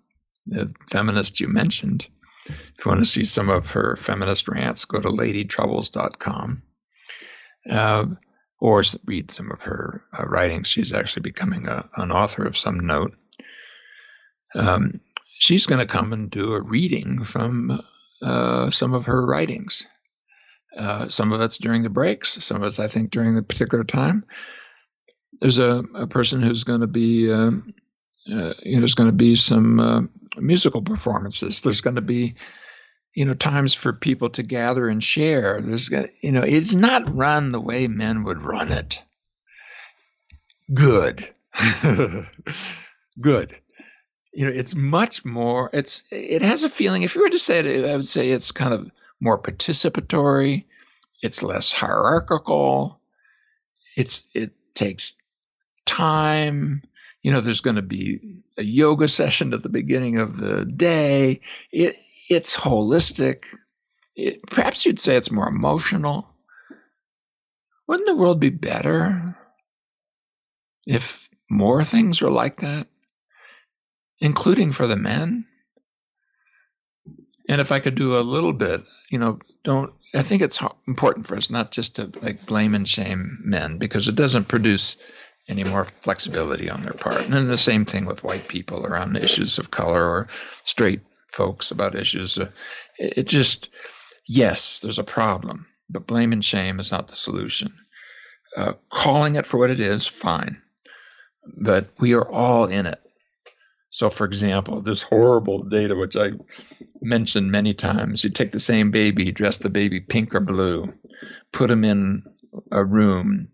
the 0.46 0.74
feminist 0.90 1.40
you 1.40 1.48
mentioned, 1.48 2.08
if 2.48 2.86
you 2.86 2.90
want 2.90 3.02
to 3.02 3.06
see 3.06 3.26
some 3.26 3.50
of 3.50 3.72
her 3.72 3.96
feminist 3.96 4.48
rants, 4.48 4.86
go 4.86 5.00
to 5.00 5.10
ladytroubles.com 5.10 6.62
uh, 7.70 8.06
or 8.60 8.84
read 9.06 9.32
some 9.32 9.52
of 9.52 9.64
her 9.64 10.04
uh, 10.18 10.26
writings. 10.26 10.68
She's 10.68 10.94
actually 10.94 11.24
becoming 11.24 11.68
a, 11.68 11.90
an 11.98 12.12
author 12.12 12.46
of 12.46 12.58
some 12.58 12.86
note. 12.86 13.16
Um, 14.54 15.02
she's 15.40 15.66
going 15.66 15.80
to 15.80 15.92
come 15.92 16.14
and 16.14 16.30
do 16.30 16.54
a 16.54 16.62
reading 16.62 17.24
from 17.24 17.82
uh, 18.22 18.70
some 18.70 18.94
of 18.94 19.06
her 19.06 19.26
writings. 19.26 19.88
Uh, 20.78 21.08
some 21.08 21.32
of 21.32 21.42
it's 21.42 21.58
during 21.58 21.84
the 21.84 21.90
breaks, 21.90 22.44
some 22.44 22.58
of 22.58 22.64
it's, 22.64 22.80
I 22.80 22.88
think, 22.88 23.10
during 23.10 23.34
the 23.34 23.42
particular 23.42 23.84
time 23.84 24.26
there's 25.42 25.60
a, 25.60 25.84
a 25.94 26.08
person 26.08 26.42
who's 26.42 26.64
going 26.64 26.82
to 26.82 26.88
be 26.88 27.32
uh, 27.32 27.52
uh, 28.32 28.54
you 28.64 28.74
know 28.74 28.80
there's 28.80 28.96
going 28.96 29.10
to 29.10 29.16
be 29.16 29.36
some 29.36 29.80
uh, 29.80 30.02
musical 30.38 30.82
performances. 30.82 31.62
There's 31.62 31.82
going 31.82 31.96
to 31.96 32.02
be 32.02 32.36
you 33.14 33.26
know 33.26 33.34
times 33.34 33.74
for 33.74 33.94
people 33.94 34.30
to 34.32 34.44
gather 34.44 34.88
and 34.88 35.04
share. 35.04 35.62
There's 35.62 35.90
you 36.22 36.32
know 36.32 36.44
it's 36.44 36.76
not 36.76 37.16
run 37.16 37.50
the 37.50 37.62
way 37.62 37.88
men 37.88 38.24
would 38.24 38.42
run 38.42 38.72
it. 38.72 39.00
Good. 40.74 41.30
Good. 43.22 43.56
You 44.34 44.46
know 44.46 44.52
it's 44.52 44.76
much 44.76 45.24
more 45.24 45.70
it's 45.72 46.04
it 46.12 46.42
has 46.42 46.64
a 46.64 46.70
feeling 46.70 47.04
if 47.04 47.16
you 47.16 47.22
were 47.22 47.30
to 47.30 47.40
say 47.40 47.60
it 47.60 47.90
i 47.90 47.96
would 47.96 48.06
say 48.06 48.32
it's 48.32 48.52
kind 48.52 48.74
of 48.74 48.92
more 49.22 49.42
participatory 49.42 50.66
it's 51.22 51.42
less 51.42 51.72
hierarchical 51.72 53.00
it's 53.96 54.24
it 54.34 54.52
takes 54.74 55.14
time. 55.86 56.84
You 57.26 57.32
know, 57.32 57.42
there's 57.42 57.62
going 57.62 57.78
to 57.78 57.82
be 57.82 58.44
a 58.56 58.64
yoga 58.64 59.08
session 59.08 59.56
at 59.56 59.64
the 59.64 59.70
beginning 59.70 60.20
of 60.20 60.38
the 60.38 60.64
day. 60.64 61.42
It, 61.72 61.96
it's 62.30 62.56
holistic. 62.56 63.46
It, 64.16 64.46
perhaps 64.46 64.86
you'd 64.86 65.00
say 65.00 65.16
it's 65.16 65.32
more 65.32 65.48
emotional. 65.48 66.30
Wouldn't 67.88 68.06
the 68.06 68.16
world 68.16 68.40
be 68.40 68.52
better 68.52 69.36
if 70.86 71.28
more 71.50 71.84
things 71.84 72.22
were 72.22 72.30
like 72.30 72.58
that, 72.58 72.86
including 74.20 74.72
for 74.72 74.86
the 74.86 74.96
men? 74.96 75.46
And 77.50 77.60
if 77.60 77.72
I 77.72 77.80
could 77.80 77.96
do 77.96 78.20
a 78.20 78.22
little 78.22 78.54
bit, 78.54 78.82
you 79.10 79.18
know, 79.18 79.40
don't 79.64 79.92
I 80.14 80.22
think 80.22 80.44
it's 80.44 80.62
important 80.88 81.26
for 81.26 81.36
us 81.36 81.50
not 81.50 81.72
just 81.72 81.96
to 81.96 82.12
like 82.22 82.46
blame 82.46 82.76
and 82.76 82.88
shame 82.88 83.40
men 83.44 83.80
because 83.80 84.08
it 84.08 84.16
doesn't 84.16 84.48
produce 84.48 84.98
any 85.48 85.64
more 85.64 85.86
flexibility 85.86 86.70
on 86.70 86.82
their 86.82 86.94
part. 86.94 87.24
And 87.24 87.34
then 87.34 87.48
the 87.48 87.58
same 87.58 87.86
thing 87.86 88.06
with 88.06 88.24
white 88.24 88.48
people 88.48 88.86
around 88.86 89.16
issues 89.16 89.60
of 89.60 89.72
color 89.72 90.04
or 90.04 90.28
straight 90.64 91.02
folks 91.28 91.72
about 91.72 91.96
issues. 91.96 92.38
Uh, 92.38 92.50
it 92.98 93.28
just, 93.28 93.70
yes, 94.28 94.80
there's 94.80 95.00
a 95.00 95.04
problem, 95.04 95.68
but 95.90 96.08
blame 96.08 96.32
and 96.32 96.44
shame 96.44 96.80
is 96.80 96.92
not 96.92 97.08
the 97.08 97.16
solution. 97.16 97.74
Uh, 98.58 98.74
calling 98.90 99.36
it 99.36 99.46
for 99.46 99.58
what 99.58 99.70
it 99.70 99.80
is, 99.80 100.08
fine, 100.08 100.62
but 101.46 101.90
we 102.00 102.14
are 102.14 102.28
all 102.28 102.66
in 102.66 102.86
it. 102.86 103.02
So, 103.90 104.10
for 104.10 104.26
example, 104.26 104.82
this 104.82 105.02
horrible 105.02 105.64
data, 105.64 105.96
which 105.96 106.18
I 106.18 106.32
mentioned 107.02 107.52
many 107.52 107.74
times, 107.74 108.24
you 108.24 108.30
take 108.30 108.52
the 108.52 108.60
same 108.60 108.92
baby, 108.92 109.32
dress 109.32 109.58
the 109.58 109.70
baby 109.70 110.02
pink 110.02 110.36
or 110.36 110.42
blue, 110.42 110.92
put 111.52 111.68
them 111.68 111.84
in 111.84 112.24
a 112.72 112.84
room, 112.84 113.48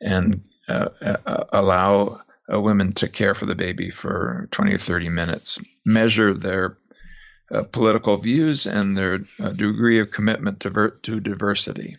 and 0.00 0.44
uh, 0.68 0.88
uh, 1.00 1.44
allow 1.52 2.20
a 2.48 2.60
women 2.60 2.92
to 2.94 3.08
care 3.08 3.34
for 3.34 3.46
the 3.46 3.54
baby 3.54 3.90
for 3.90 4.48
20 4.50 4.74
or 4.74 4.78
30 4.78 5.08
minutes, 5.10 5.58
measure 5.84 6.34
their 6.34 6.78
uh, 7.50 7.62
political 7.64 8.16
views 8.16 8.66
and 8.66 8.96
their 8.96 9.20
uh, 9.40 9.50
degree 9.50 10.00
of 10.00 10.10
commitment 10.10 10.60
to, 10.60 10.70
ver- 10.70 10.90
to 10.90 11.20
diversity, 11.20 11.96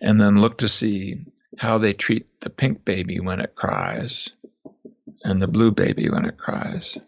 and 0.00 0.20
then 0.20 0.40
look 0.40 0.58
to 0.58 0.68
see 0.68 1.24
how 1.58 1.78
they 1.78 1.92
treat 1.92 2.40
the 2.40 2.50
pink 2.50 2.84
baby 2.84 3.20
when 3.20 3.40
it 3.40 3.54
cries 3.54 4.28
and 5.24 5.40
the 5.40 5.48
blue 5.48 5.72
baby 5.72 6.08
when 6.08 6.24
it 6.24 6.36
cries. 6.36 6.98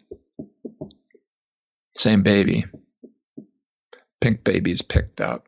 Same 1.95 2.23
baby. 2.23 2.65
Pink 4.21 4.43
baby's 4.43 4.81
picked 4.81 5.21
up, 5.21 5.47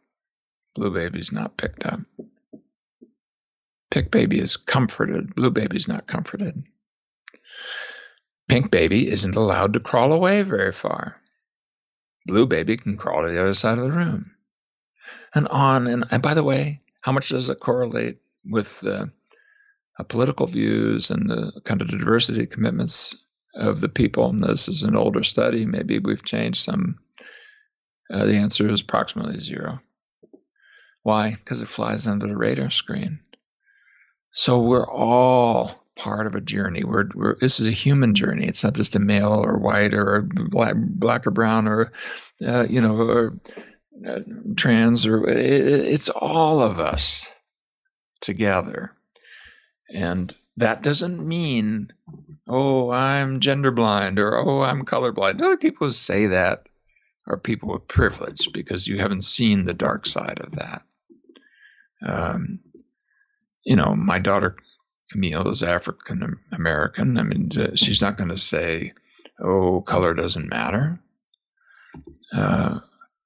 blue 0.76 0.92
baby's 0.92 1.32
not 1.32 1.58
picked 1.58 1.86
up. 1.86 2.00
Pink 3.92 4.10
baby 4.10 4.40
is 4.40 4.58
comforted, 4.58 5.36
blue 5.36 5.52
baby's 5.52 5.88
not 5.88 6.08
comforted. 6.08 6.66
Pink 8.48 8.72
baby 8.72 9.10
isn't 9.10 9.36
allowed 9.36 9.74
to 9.74 9.80
crawl 9.80 10.14
away 10.14 10.42
very 10.42 10.72
far. 10.72 11.18
Blue 12.26 12.46
baby 12.46 12.78
can 12.78 12.98
crawl 12.98 13.24
to 13.24 13.30
the 13.30 13.42
other 13.42 13.54
side 13.54 13.78
of 13.78 13.84
the 13.84 13.92
room. 13.92 14.32
And 15.36 15.48
on 15.50 15.88
and, 15.88 16.06
and 16.10 16.22
by 16.22 16.34
the 16.34 16.44
way, 16.44 16.80
how 17.02 17.12
much 17.12 17.30
does 17.30 17.50
it 17.50 17.60
correlate 17.60 18.20
with 18.46 18.80
the 18.80 19.12
uh, 20.00 20.04
political 20.04 20.48
views 20.48 21.12
and 21.12 21.30
the 21.30 21.62
kind 21.66 21.82
of 21.82 21.90
the 21.90 21.98
diversity 21.98 22.46
commitments 22.46 23.16
of 23.56 23.82
the 23.82 23.90
people? 23.90 24.30
And 24.30 24.40
this 24.40 24.70
is 24.70 24.84
an 24.84 24.96
older 24.96 25.24
study. 25.24 25.66
Maybe 25.66 26.00
we've 26.00 26.24
changed 26.24 26.64
some. 26.64 27.00
Uh, 28.12 28.26
the 28.26 28.36
answer 28.36 28.70
is 28.70 28.82
approximately 28.82 29.40
zero. 29.40 29.80
Why? 31.04 31.32
Because 31.32 31.62
it 31.62 31.68
flies 31.68 32.08
under 32.08 32.28
the 32.28 32.38
radar 32.38 32.70
screen. 32.70 33.20
So 34.32 34.62
we're 34.62 34.90
all 34.90 35.82
part 35.96 36.26
of 36.26 36.36
a 36.36 36.42
journey. 36.42 36.84
We're, 36.84 37.10
we're, 37.14 37.36
this 37.36 37.60
is 37.60 37.68
a 37.68 37.72
human 37.72 38.16
journey. 38.16 38.48
It's 38.48 38.64
not 38.64 38.74
just 38.74 38.96
a 38.96 39.00
male 39.00 39.46
or 39.46 39.58
white 39.58 39.94
or 39.94 40.22
black, 40.22 40.76
black 40.76 41.28
or 41.28 41.32
brown 41.32 41.68
or 41.68 41.92
uh, 42.46 42.66
you 42.70 42.82
know 42.82 42.96
or 42.96 43.40
uh, 44.08 44.20
trans 44.56 45.06
or 45.06 45.28
it, 45.28 45.38
it's 45.38 46.10
all 46.10 46.62
of 46.62 46.80
us 46.80 47.30
together. 48.22 48.94
And 49.94 50.34
that 50.58 50.84
doesn't 50.84 51.26
mean, 51.26 51.92
oh, 52.48 52.90
I'm 52.90 53.42
gender 53.42 53.72
blind 53.72 54.20
or 54.20 54.38
oh, 54.38 54.62
I'm 54.62 54.86
colorblind. 54.86 55.42
Other 55.42 55.58
people 55.58 55.88
who 55.88 55.94
say 55.94 56.28
that 56.28 56.68
are 57.28 57.38
people 57.38 57.70
with 57.74 57.88
privilege 57.88 58.50
because 58.54 58.88
you 58.88 58.98
haven't 58.98 59.24
seen 59.24 59.66
the 59.66 59.74
dark 59.74 60.06
side 60.06 60.40
of 60.40 60.54
that. 60.54 60.84
Um, 62.04 62.60
you 63.64 63.76
know, 63.76 63.96
my 63.96 64.20
daughter 64.20 64.56
Camille 65.12 65.50
is 65.50 65.64
African 65.64 66.40
American. 66.52 67.18
I 67.18 67.24
mean, 67.24 67.50
she's 67.76 68.02
not 68.02 68.18
going 68.18 68.30
to 68.30 68.38
say, 68.38 68.94
"Oh, 69.40 69.82
color 69.82 70.14
doesn't 70.14 70.50
matter." 70.50 71.02
Uh, 72.34 72.80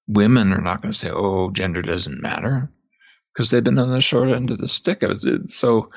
women 0.08 0.52
are 0.52 0.62
not 0.62 0.82
going 0.82 0.92
to 0.92 0.98
say, 0.98 1.12
"Oh, 1.12 1.52
gender 1.52 1.84
doesn't 1.84 2.22
matter," 2.22 2.72
because 3.34 3.50
they've 3.50 3.64
been 3.64 3.78
on 3.78 3.92
the 3.92 4.02
short 4.02 4.30
end 4.30 4.50
of 4.50 4.58
the 4.58 4.68
stick 4.68 5.04
of 5.04 5.24
it. 5.24 5.52
So, 5.52 5.92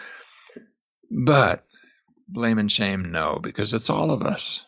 but 1.10 1.64
blame 2.28 2.58
and 2.58 2.70
shame, 2.70 3.10
no, 3.10 3.38
because 3.42 3.72
it's 3.72 3.88
all 3.88 4.10
of 4.10 4.22
us. 4.22 4.66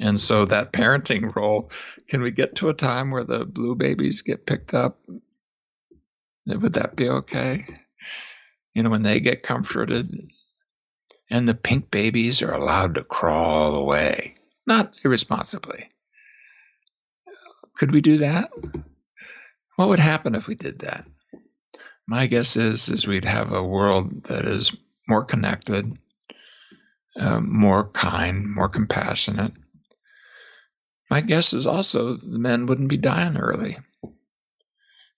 And 0.00 0.18
so 0.18 0.44
that 0.44 0.72
parenting 0.72 1.34
role, 1.36 1.70
can 2.08 2.20
we 2.20 2.32
get 2.32 2.56
to 2.56 2.68
a 2.68 2.74
time 2.74 3.10
where 3.10 3.24
the 3.24 3.44
blue 3.44 3.76
babies 3.76 4.22
get 4.22 4.46
picked 4.46 4.74
up? 4.74 4.98
Would 6.46 6.74
that 6.74 6.96
be 6.96 7.08
okay? 7.08 7.66
You 8.78 8.84
know, 8.84 8.90
when 8.90 9.02
they 9.02 9.18
get 9.18 9.42
comforted 9.42 10.22
and 11.28 11.48
the 11.48 11.54
pink 11.54 11.90
babies 11.90 12.42
are 12.42 12.54
allowed 12.54 12.94
to 12.94 13.02
crawl 13.02 13.74
away, 13.74 14.36
not 14.68 14.94
irresponsibly. 15.02 15.88
Could 17.76 17.90
we 17.90 18.00
do 18.00 18.18
that? 18.18 18.52
What 19.74 19.88
would 19.88 19.98
happen 19.98 20.36
if 20.36 20.46
we 20.46 20.54
did 20.54 20.78
that? 20.78 21.04
My 22.06 22.28
guess 22.28 22.56
is 22.56 22.88
is 22.88 23.04
we'd 23.04 23.24
have 23.24 23.52
a 23.52 23.64
world 23.64 24.22
that 24.26 24.44
is 24.44 24.72
more 25.08 25.24
connected, 25.24 25.98
uh, 27.16 27.40
more 27.40 27.90
kind, 27.90 28.48
more 28.48 28.68
compassionate. 28.68 29.54
My 31.10 31.20
guess 31.20 31.52
is 31.52 31.66
also 31.66 32.14
the 32.14 32.38
men 32.38 32.66
wouldn't 32.66 32.90
be 32.90 32.96
dying 32.96 33.38
early 33.38 33.76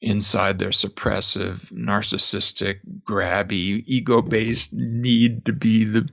inside 0.00 0.58
their 0.58 0.70
suppressive, 0.70 1.70
narcissistic, 1.72 2.80
grabby, 3.08 3.82
ego-based 3.86 4.72
need 4.72 5.44
to 5.44 5.52
be 5.52 5.84
the 5.84 6.08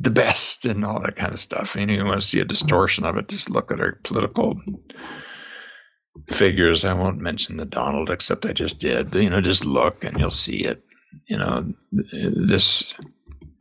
the 0.00 0.10
best 0.10 0.64
and 0.64 0.84
all 0.84 1.00
that 1.00 1.16
kind 1.16 1.32
of 1.32 1.40
stuff. 1.40 1.76
And 1.76 1.90
you 1.90 2.04
want 2.04 2.20
to 2.20 2.26
see 2.26 2.40
a 2.40 2.46
distortion 2.46 3.04
of 3.04 3.16
it, 3.18 3.28
just 3.28 3.50
look 3.50 3.70
at 3.70 3.80
our 3.80 3.92
political 4.02 4.60
figures. 6.28 6.84
I 6.84 6.94
won't 6.94 7.20
mention 7.20 7.58
the 7.58 7.66
Donald, 7.66 8.08
except 8.08 8.46
I 8.46 8.52
just 8.52 8.80
did. 8.80 9.10
But, 9.10 9.22
you 9.22 9.30
know, 9.30 9.40
just 9.40 9.66
look 9.66 10.04
and 10.04 10.18
you'll 10.18 10.30
see 10.30 10.64
it. 10.64 10.82
You 11.26 11.36
know, 11.36 11.74
this 11.90 12.94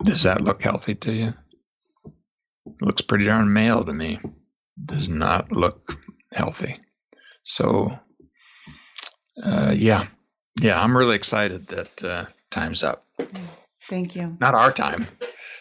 does 0.04 0.24
that 0.24 0.42
look 0.42 0.62
healthy 0.62 0.96
to 0.96 1.12
you? 1.12 1.34
It 2.66 2.82
looks 2.82 3.02
pretty 3.02 3.26
darn 3.26 3.52
male 3.52 3.84
to 3.84 3.94
me. 3.94 4.20
Does 4.84 5.10
not 5.10 5.52
look 5.52 6.00
healthy. 6.32 6.78
So 7.44 8.00
uh, 9.42 9.74
yeah, 9.76 10.08
yeah, 10.60 10.82
I'm 10.82 10.96
really 10.96 11.16
excited 11.16 11.68
that 11.68 12.04
uh, 12.04 12.26
time's 12.50 12.84
up. 12.84 13.06
Thank 13.90 14.16
you. 14.16 14.38
Not 14.40 14.54
our 14.54 14.72
time, 14.72 15.08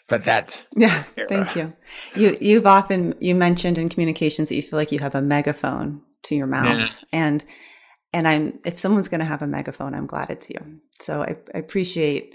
but 0.08 0.24
that. 0.24 0.60
Yeah, 0.76 1.04
era. 1.16 1.28
thank 1.28 1.56
you. 1.56 1.72
You 2.14 2.36
you've 2.40 2.66
often 2.66 3.14
you 3.20 3.34
mentioned 3.34 3.78
in 3.78 3.88
communications 3.88 4.48
that 4.48 4.56
you 4.56 4.62
feel 4.62 4.78
like 4.78 4.92
you 4.92 4.98
have 4.98 5.14
a 5.14 5.22
megaphone 5.22 6.02
to 6.24 6.36
your 6.36 6.46
mouth, 6.46 6.78
yeah. 6.78 6.90
and 7.12 7.44
and 8.12 8.28
I'm 8.28 8.58
if 8.64 8.78
someone's 8.78 9.08
going 9.08 9.20
to 9.20 9.26
have 9.26 9.42
a 9.42 9.46
megaphone, 9.46 9.94
I'm 9.94 10.06
glad 10.06 10.30
it's 10.30 10.50
you. 10.50 10.80
So 11.00 11.22
I, 11.22 11.36
I, 11.54 11.58
appreciate 11.58 12.34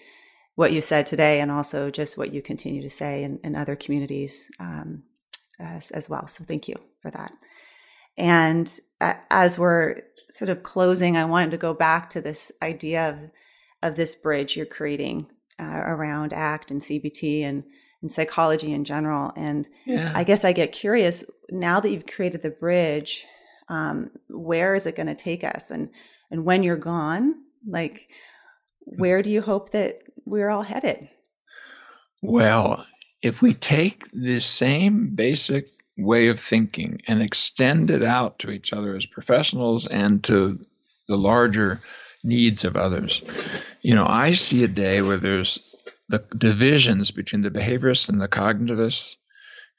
what 0.56 0.72
you 0.72 0.82
said 0.82 1.06
today, 1.06 1.40
and 1.40 1.52
also 1.52 1.92
just 1.92 2.18
what 2.18 2.34
you 2.34 2.42
continue 2.42 2.82
to 2.82 2.90
say 2.90 3.24
in, 3.24 3.40
in 3.44 3.56
other 3.56 3.76
communities 3.76 4.50
um, 4.60 5.04
as, 5.60 5.92
as 5.92 6.10
well. 6.10 6.28
So 6.28 6.44
thank 6.44 6.68
you 6.68 6.76
for 7.02 7.12
that. 7.12 7.34
And 8.18 8.80
as 9.02 9.60
we're 9.60 10.02
sort 10.32 10.50
of 10.50 10.64
closing, 10.64 11.18
I 11.18 11.26
wanted 11.26 11.52
to 11.52 11.58
go 11.58 11.74
back 11.74 12.10
to 12.12 12.22
this 12.22 12.52
idea 12.62 13.10
of 13.10 13.32
of 13.84 13.96
this 13.96 14.16
bridge 14.16 14.58
you're 14.58 14.66
creating 14.66 15.28
uh, 15.60 15.82
around 15.86 16.34
ACT 16.34 16.72
and 16.72 16.82
CBT 16.82 17.44
and 17.44 17.64
and 18.02 18.12
psychology 18.12 18.72
in 18.72 18.84
general. 18.84 19.32
And 19.36 19.68
yeah. 19.86 20.12
I 20.14 20.24
guess 20.24 20.44
I 20.44 20.54
get 20.54 20.72
curious 20.72 21.30
now 21.50 21.80
that 21.80 21.90
you've 21.90 22.08
created 22.08 22.42
the 22.42 22.50
bridge, 22.50 23.26
um, 23.70 24.12
where 24.30 24.76
is 24.76 24.86
it 24.86 24.96
going 24.96 25.08
to 25.08 25.16
take 25.16 25.44
us? 25.44 25.72
And 25.72 25.90
and 26.32 26.46
when 26.46 26.64
you're 26.64 26.78
gone, 26.78 27.36
like 27.68 28.10
where 28.86 29.22
do 29.22 29.32
you 29.32 29.42
hope 29.42 29.72
that 29.72 30.00
we're 30.26 30.50
all 30.50 30.62
headed? 30.62 31.10
Well, 32.22 32.86
if 33.22 33.42
we 33.42 33.54
take 33.54 34.10
the 34.12 34.40
same 34.40 35.16
basic 35.16 35.75
way 35.98 36.28
of 36.28 36.40
thinking 36.40 37.02
and 37.08 37.22
extend 37.22 37.90
it 37.90 38.04
out 38.04 38.40
to 38.40 38.52
each 38.52 38.74
other 38.74 38.96
as 38.96 39.06
professionals 39.06 39.88
and 39.88 40.24
to 40.26 40.60
the 41.08 41.18
larger 41.18 41.80
needs 42.24 42.64
of 42.66 42.76
others. 42.76 43.22
You 43.82 43.96
know, 43.96 44.06
I 44.08 44.34
see 44.34 44.64
a 44.64 44.68
day 44.68 45.02
where 45.02 45.18
there's 45.18 45.60
the 46.10 46.24
divisions 46.38 47.12
between 47.12 47.42
the 47.42 47.52
behaviorists 47.52 48.10
and 48.10 48.22
the 48.22 48.28
cognitivists, 48.28 49.16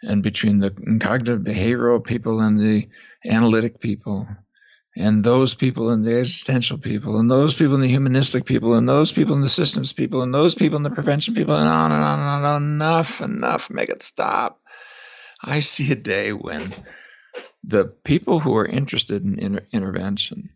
and 0.02 0.22
between 0.22 0.58
the 0.58 0.70
cognitive 1.00 1.40
behavioral 1.40 2.04
people 2.04 2.40
and 2.40 2.58
the 2.58 2.88
analytic 3.24 3.80
people, 3.80 4.28
and 4.96 5.24
those 5.24 5.54
people 5.54 5.90
and 5.90 6.04
the 6.04 6.18
existential 6.18 6.78
people, 6.78 7.18
and 7.18 7.30
those 7.30 7.54
people 7.54 7.74
and 7.74 7.82
the 7.82 7.88
humanistic 7.88 8.44
people, 8.44 8.74
and 8.74 8.88
those 8.88 9.12
people 9.12 9.34
and 9.34 9.44
the 9.44 9.48
systems 9.48 9.92
people, 9.92 10.22
and 10.22 10.34
those 10.34 10.54
people 10.54 10.76
and 10.76 10.84
the 10.84 10.90
prevention 10.90 11.34
people, 11.34 11.54
and 11.54 11.68
on 11.68 11.92
and 11.92 12.02
on 12.02 12.20
and 12.20 12.46
on. 12.46 12.62
Enough, 12.62 13.20
enough, 13.20 13.70
make 13.70 13.88
it 13.88 14.02
stop. 14.02 14.60
I 15.42 15.60
see 15.60 15.92
a 15.92 15.96
day 15.96 16.32
when 16.32 16.72
the 17.64 17.84
people 17.84 18.40
who 18.40 18.56
are 18.56 18.66
interested 18.66 19.24
in 19.24 19.38
inter- 19.38 19.66
intervention 19.72 20.50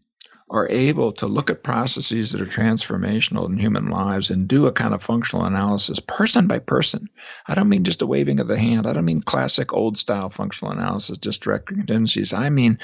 are 0.50 0.68
able 0.68 1.12
to 1.12 1.26
look 1.26 1.48
at 1.48 1.62
processes 1.62 2.32
that 2.32 2.40
are 2.40 2.46
transformational 2.46 3.48
in 3.48 3.56
human 3.56 3.88
lives 3.88 4.30
and 4.30 4.48
do 4.48 4.66
a 4.66 4.72
kind 4.72 4.92
of 4.92 5.02
functional 5.02 5.44
analysis 5.44 6.00
person 6.00 6.48
by 6.48 6.58
person. 6.58 7.06
I 7.46 7.54
don't 7.54 7.68
mean 7.68 7.84
just 7.84 8.02
a 8.02 8.06
waving 8.06 8.40
of 8.40 8.48
the 8.48 8.58
hand. 8.58 8.86
I 8.86 8.92
don't 8.92 9.04
mean 9.04 9.20
classic 9.20 9.72
old 9.72 9.96
style 9.96 10.28
functional 10.28 10.72
analysis, 10.72 11.18
just 11.18 11.42
directing 11.42 11.86
tendencies. 11.86 12.32
I 12.32 12.50
mean 12.50 12.80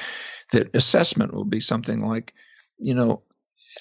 that 0.52 0.76
assessment 0.76 1.34
will 1.34 1.44
be 1.44 1.60
something 1.60 1.98
like, 1.98 2.34
you 2.78 2.94
know, 2.94 3.22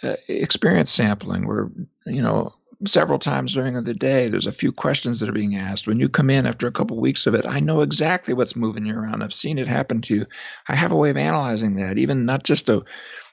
uh, 0.02 0.16
experience 0.28 0.92
sampling 0.92 1.48
where, 1.48 1.70
you 2.08 2.24
know, 2.24 2.54
several 2.86 3.20
times 3.20 3.54
during 3.54 3.82
the 3.84 3.94
day. 3.94 4.28
There's 4.28 4.48
a 4.48 4.52
few 4.52 4.72
questions 4.72 5.20
that 5.20 5.30
are 5.30 5.34
being 5.34 5.56
asked. 5.56 5.88
When 5.88 6.00
you 6.00 6.10
come 6.10 6.30
in 6.30 6.46
after 6.46 6.68
a 6.68 6.72
couple 6.72 6.98
of 6.98 7.02
weeks 7.02 7.28
of 7.28 7.36
it, 7.36 7.46
I 7.46 7.60
know 7.60 7.82
exactly 7.82 8.34
what's 8.34 8.56
moving 8.56 8.86
you 8.86 8.96
around. 8.96 9.22
I've 9.22 9.34
seen 9.34 9.58
it 9.58 9.68
happen 9.68 10.02
to 10.02 10.16
you. 10.16 10.26
I 10.68 10.76
have 10.76 10.92
a 10.92 10.96
way 10.96 11.10
of 11.10 11.18
analyzing 11.18 11.76
that, 11.76 11.98
even 11.98 12.26
not 12.26 12.44
just 12.44 12.70
a 12.70 12.84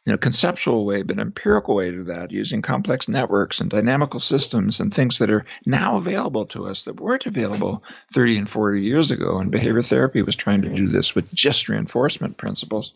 you 0.05 0.12
know, 0.12 0.18
conceptual 0.18 0.84
way, 0.84 1.03
but 1.03 1.18
empirical 1.18 1.76
way 1.76 1.90
to 1.90 2.05
that, 2.05 2.32
using 2.32 2.61
complex 2.61 3.09
networks 3.09 3.61
and 3.61 3.70
dynamical 3.70 4.18
systems 4.18 4.80
and 4.80 4.93
things 4.93 5.18
that 5.18 5.30
are 5.30 5.45
now 5.64 5.97
available 5.97 6.45
to 6.47 6.66
us 6.66 6.84
that 6.84 7.01
weren't 7.01 7.26
available 7.26 7.84
30 8.12 8.38
and 8.38 8.49
40 8.49 8.82
years 8.82 9.12
ago. 9.12 9.38
And 9.38 9.53
behavior 9.53 9.82
therapy 9.82 10.22
was 10.22 10.34
trying 10.34 10.62
to 10.62 10.74
do 10.74 10.88
this 10.88 11.14
with 11.14 11.32
just 11.32 11.68
reinforcement 11.68 12.36
principles. 12.36 12.95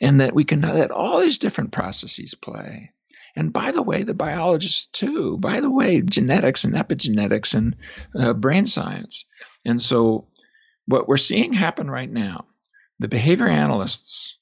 And 0.00 0.20
that 0.20 0.34
we 0.34 0.44
can 0.44 0.60
let 0.60 0.90
all 0.90 1.20
these 1.20 1.38
different 1.38 1.72
processes 1.72 2.34
play 2.34 2.90
and 3.34 3.52
by 3.52 3.72
the 3.72 3.82
way, 3.82 4.02
the 4.02 4.14
biologists 4.14 4.86
too. 4.86 5.38
By 5.38 5.60
the 5.60 5.70
way, 5.70 6.02
genetics 6.02 6.64
and 6.64 6.74
epigenetics 6.74 7.54
and 7.54 7.76
uh, 8.18 8.34
brain 8.34 8.66
science. 8.66 9.24
And 9.64 9.80
so, 9.80 10.28
what 10.86 11.08
we're 11.08 11.16
seeing 11.16 11.52
happen 11.52 11.90
right 11.90 12.10
now, 12.10 12.46
the 12.98 13.08
behavior 13.08 13.48
analysts 13.48 14.36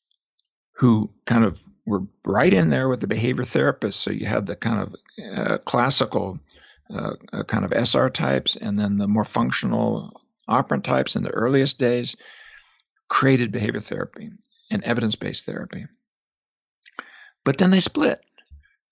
who 0.77 1.11
kind 1.27 1.45
of 1.45 1.61
were 1.87 2.03
right 2.25 2.53
in 2.53 2.71
there 2.71 2.89
with 2.89 3.01
the 3.01 3.07
behavior 3.07 3.45
therapists. 3.45 3.95
So 3.95 4.11
you 4.11 4.27
had 4.27 4.47
the 4.47 4.57
kind 4.57 4.81
of 4.81 4.97
uh, 5.37 5.59
classical 5.59 6.39
uh, 6.93 7.15
uh 7.33 7.45
kind 7.45 7.65
of 7.65 7.73
SR 7.73 8.11
types, 8.11 8.57
and 8.57 8.79
then 8.79 8.97
the 8.97 9.07
more 9.07 9.25
functional 9.25 10.21
operant 10.49 10.85
types 10.85 11.17
in 11.17 11.23
the 11.23 11.31
earliest 11.31 11.79
days 11.79 12.17
created 13.09 13.53
behavior 13.53 13.81
therapy 13.81 14.31
and 14.71 14.85
evidence 14.85 15.17
based 15.17 15.45
therapy. 15.45 15.87
But 17.45 17.59
then 17.59 17.71
they 17.71 17.81
split. 17.81 18.21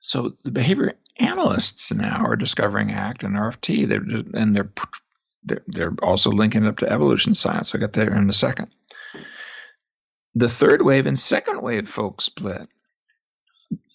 So 0.00 0.34
the 0.44 0.50
behavior 0.50 0.94
analysts 1.18 1.92
now 1.92 2.24
are 2.24 2.36
discovering 2.36 2.92
ACT 2.92 3.24
and 3.24 3.34
RFT, 3.34 3.88
they're, 3.88 4.40
and 4.40 4.54
they're, 4.54 5.62
they're 5.66 5.94
also 6.02 6.30
linking 6.30 6.64
it 6.64 6.68
up 6.68 6.78
to 6.78 6.90
evolution 6.90 7.34
science. 7.34 7.74
I'll 7.74 7.80
get 7.80 7.92
there 7.92 8.14
in 8.14 8.28
a 8.28 8.34
second. 8.34 8.68
The 10.34 10.48
third 10.48 10.82
wave 10.82 11.06
and 11.06 11.18
second 11.18 11.62
wave 11.62 11.88
folks 11.88 12.24
split. 12.24 12.68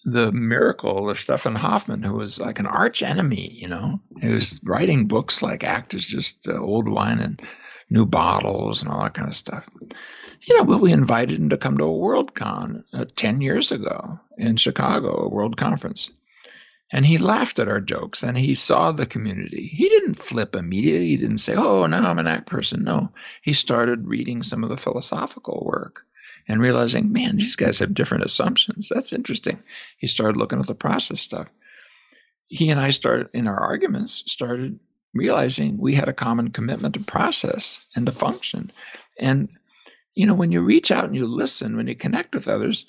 The 0.04 0.30
miracle 0.30 1.08
of 1.08 1.18
Stefan 1.18 1.54
Hofmann, 1.54 2.02
who 2.02 2.12
was 2.12 2.38
like 2.38 2.58
an 2.58 2.66
arch 2.66 3.02
enemy, 3.02 3.50
you 3.50 3.68
know, 3.68 4.00
who 4.20 4.34
was 4.34 4.60
writing 4.62 5.06
books 5.06 5.40
like 5.40 5.64
ACT 5.64 5.94
is 5.94 6.04
just 6.04 6.46
uh, 6.46 6.60
old 6.60 6.88
wine 6.88 7.20
and 7.20 7.40
new 7.88 8.04
bottles 8.04 8.82
and 8.82 8.90
all 8.90 9.02
that 9.02 9.14
kind 9.14 9.28
of 9.28 9.34
stuff 9.34 9.66
you 10.46 10.56
know, 10.56 10.64
well, 10.64 10.78
we 10.78 10.92
invited 10.92 11.38
him 11.40 11.50
to 11.50 11.56
come 11.56 11.78
to 11.78 11.84
a 11.84 11.88
Worldcon 11.88 12.84
uh, 12.92 13.04
10 13.16 13.40
years 13.40 13.72
ago 13.72 14.20
in 14.36 14.56
Chicago, 14.56 15.24
a 15.24 15.28
world 15.28 15.56
conference. 15.56 16.10
And 16.92 17.04
he 17.04 17.18
laughed 17.18 17.58
at 17.58 17.68
our 17.68 17.80
jokes 17.80 18.22
and 18.22 18.36
he 18.36 18.54
saw 18.54 18.92
the 18.92 19.06
community. 19.06 19.66
He 19.66 19.88
didn't 19.88 20.14
flip 20.14 20.54
immediately. 20.54 21.08
He 21.08 21.16
didn't 21.16 21.38
say, 21.38 21.54
oh, 21.56 21.86
now 21.86 22.08
I'm 22.08 22.18
an 22.18 22.28
act 22.28 22.46
person. 22.46 22.84
No, 22.84 23.10
he 23.42 23.52
started 23.52 24.06
reading 24.06 24.42
some 24.42 24.62
of 24.62 24.70
the 24.70 24.76
philosophical 24.76 25.64
work 25.64 26.02
and 26.46 26.60
realizing, 26.60 27.12
man, 27.12 27.36
these 27.36 27.56
guys 27.56 27.78
have 27.78 27.94
different 27.94 28.24
assumptions. 28.24 28.88
That's 28.88 29.12
interesting. 29.12 29.62
He 29.96 30.06
started 30.06 30.36
looking 30.36 30.60
at 30.60 30.66
the 30.66 30.74
process 30.74 31.20
stuff. 31.20 31.48
He 32.48 32.70
and 32.70 32.78
I 32.78 32.90
started, 32.90 33.30
in 33.32 33.48
our 33.48 33.58
arguments, 33.58 34.22
started 34.26 34.78
realizing 35.14 35.78
we 35.78 35.94
had 35.94 36.08
a 36.08 36.12
common 36.12 36.50
commitment 36.50 36.94
to 36.94 37.00
process 37.00 37.84
and 37.96 38.06
to 38.06 38.12
function. 38.12 38.70
And 39.18 39.48
you 40.14 40.26
know, 40.26 40.34
when 40.34 40.52
you 40.52 40.60
reach 40.60 40.90
out 40.90 41.04
and 41.04 41.16
you 41.16 41.26
listen, 41.26 41.76
when 41.76 41.86
you 41.86 41.94
connect 41.94 42.34
with 42.34 42.48
others, 42.48 42.86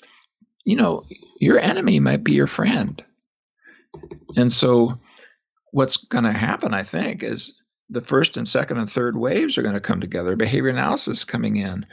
you 0.64 0.76
know, 0.76 1.04
your 1.40 1.58
enemy 1.58 2.00
might 2.00 2.24
be 2.24 2.32
your 2.32 2.46
friend. 2.46 3.04
And 4.36 4.52
so 4.52 4.98
what's 5.72 5.96
going 5.96 6.24
to 6.24 6.32
happen, 6.32 6.74
I 6.74 6.82
think, 6.82 7.22
is 7.22 7.54
the 7.88 8.00
first 8.00 8.36
and 8.36 8.48
second 8.48 8.78
and 8.78 8.90
third 8.90 9.16
waves 9.16 9.58
are 9.58 9.62
going 9.62 9.74
to 9.74 9.80
come 9.80 10.00
together, 10.00 10.36
behavior 10.36 10.70
analysis 10.70 11.24
coming 11.24 11.56
in. 11.56 11.86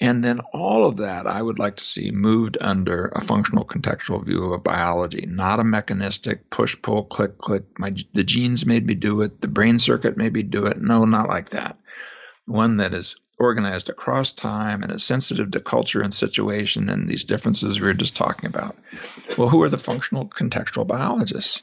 And 0.00 0.22
then 0.22 0.40
all 0.52 0.86
of 0.86 0.98
that 0.98 1.26
I 1.26 1.42
would 1.42 1.58
like 1.58 1.76
to 1.76 1.84
see 1.84 2.12
moved 2.12 2.56
under 2.60 3.06
a 3.06 3.20
functional 3.20 3.64
contextual 3.64 4.24
view 4.24 4.52
of 4.52 4.62
biology, 4.62 5.26
not 5.26 5.58
a 5.58 5.64
mechanistic 5.64 6.50
push, 6.50 6.76
pull, 6.80 7.04
click, 7.04 7.36
click. 7.38 7.64
My, 7.78 7.94
the 8.12 8.22
genes 8.22 8.64
made 8.64 8.86
me 8.86 8.94
do 8.94 9.22
it. 9.22 9.40
The 9.40 9.48
brain 9.48 9.78
circuit 9.80 10.16
made 10.16 10.34
me 10.34 10.44
do 10.44 10.66
it. 10.66 10.80
No, 10.80 11.04
not 11.04 11.28
like 11.28 11.50
that. 11.50 11.78
One 12.46 12.76
that 12.76 12.94
is 12.94 13.16
organized 13.38 13.88
across 13.88 14.32
time 14.32 14.82
and 14.82 14.92
is 14.92 15.04
sensitive 15.04 15.50
to 15.52 15.60
culture 15.60 16.02
and 16.02 16.12
situation 16.12 16.88
and 16.88 17.08
these 17.08 17.24
differences 17.24 17.80
we 17.80 17.86
were 17.86 17.94
just 17.94 18.16
talking 18.16 18.46
about. 18.46 18.76
Well, 19.36 19.48
who 19.48 19.62
are 19.62 19.68
the 19.68 19.78
functional 19.78 20.28
contextual 20.28 20.86
biologists? 20.86 21.62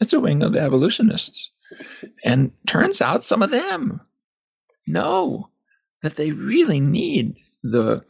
It's 0.00 0.12
a 0.12 0.20
wing 0.20 0.42
of 0.42 0.52
the 0.52 0.60
evolutionists. 0.60 1.50
And 2.24 2.52
turns 2.66 3.00
out 3.00 3.24
some 3.24 3.42
of 3.42 3.50
them 3.50 4.00
know 4.86 5.48
that 6.02 6.16
they 6.16 6.32
really 6.32 6.80
need 6.80 7.36
the 7.62 8.04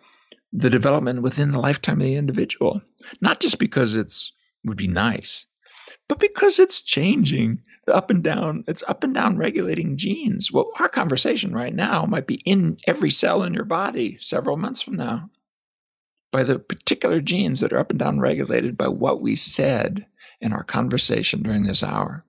the 0.54 0.70
development 0.70 1.22
within 1.22 1.50
the 1.50 1.60
lifetime 1.60 2.00
of 2.00 2.06
the 2.06 2.16
individual, 2.16 2.82
not 3.20 3.40
just 3.40 3.58
because 3.58 3.96
it's 3.96 4.32
would 4.64 4.76
be 4.76 4.88
nice, 4.88 5.46
but 6.08 6.18
because 6.18 6.58
it's 6.58 6.82
changing 6.82 7.62
the 7.86 7.94
up 7.94 8.10
and 8.10 8.22
down, 8.22 8.64
it's 8.68 8.82
up 8.86 9.04
and 9.04 9.14
down 9.14 9.36
regulating 9.36 9.96
genes. 9.96 10.52
Well, 10.52 10.70
our 10.78 10.88
conversation 10.88 11.52
right 11.52 11.74
now 11.74 12.04
might 12.04 12.26
be 12.26 12.34
in 12.34 12.76
every 12.86 13.10
cell 13.10 13.42
in 13.42 13.54
your 13.54 13.64
body 13.64 14.16
several 14.18 14.56
months 14.56 14.82
from 14.82 14.96
now 14.96 15.30
by 16.30 16.44
the 16.44 16.58
particular 16.58 17.20
genes 17.20 17.60
that 17.60 17.72
are 17.72 17.78
up 17.78 17.90
and 17.90 17.98
down 17.98 18.18
regulated 18.18 18.76
by 18.76 18.88
what 18.88 19.20
we 19.20 19.36
said 19.36 20.06
in 20.40 20.52
our 20.52 20.64
conversation 20.64 21.42
during 21.42 21.64
this 21.64 21.82
hour. 21.82 22.24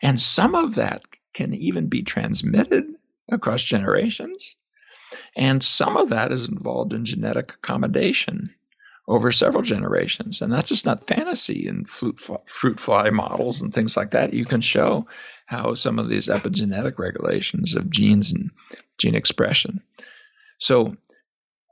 And 0.00 0.20
some 0.20 0.54
of 0.54 0.76
that 0.76 1.02
can 1.32 1.54
even 1.54 1.88
be 1.88 2.02
transmitted 2.02 2.84
across 3.28 3.62
generations. 3.62 4.56
And 5.36 5.62
some 5.62 5.96
of 5.96 6.10
that 6.10 6.32
is 6.32 6.48
involved 6.48 6.92
in 6.92 7.04
genetic 7.04 7.54
accommodation 7.54 8.54
over 9.08 9.32
several 9.32 9.62
generations. 9.62 10.42
And 10.42 10.52
that's 10.52 10.68
just 10.68 10.86
not 10.86 11.06
fantasy 11.06 11.66
and 11.66 11.88
fruit, 11.88 12.20
fruit 12.46 12.78
fly 12.78 13.10
models 13.10 13.60
and 13.60 13.74
things 13.74 13.96
like 13.96 14.12
that. 14.12 14.32
You 14.32 14.44
can 14.44 14.60
show 14.60 15.06
how 15.46 15.74
some 15.74 15.98
of 15.98 16.08
these 16.08 16.28
epigenetic 16.28 16.98
regulations 16.98 17.74
of 17.74 17.90
genes 17.90 18.32
and 18.32 18.50
gene 18.98 19.14
expression. 19.14 19.82
So, 20.58 20.96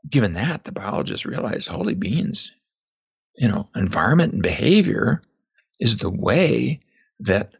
given 0.08 0.32
that, 0.32 0.64
the 0.64 0.72
biologists 0.72 1.26
realized, 1.26 1.68
holy 1.68 1.94
beans, 1.94 2.52
you 3.36 3.48
know, 3.48 3.68
environment 3.76 4.32
and 4.32 4.42
behavior 4.42 5.22
is 5.78 5.98
the 5.98 6.10
way 6.10 6.80
that 7.20 7.52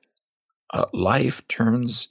uh, 0.72 0.86
life 0.92 1.46
turns 1.48 2.08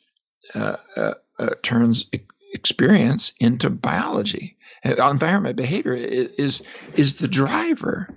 uh, 0.55 0.77
uh, 0.95 1.13
uh 1.37 1.49
turns 1.61 2.05
experience 2.53 3.33
into 3.39 3.69
biology. 3.69 4.57
Uh, 4.85 5.09
environment 5.09 5.55
behavior 5.55 5.93
is 5.93 6.61
is 6.95 7.15
the 7.15 7.27
driver. 7.27 8.13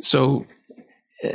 So, 0.00 0.46
uh, 1.24 1.28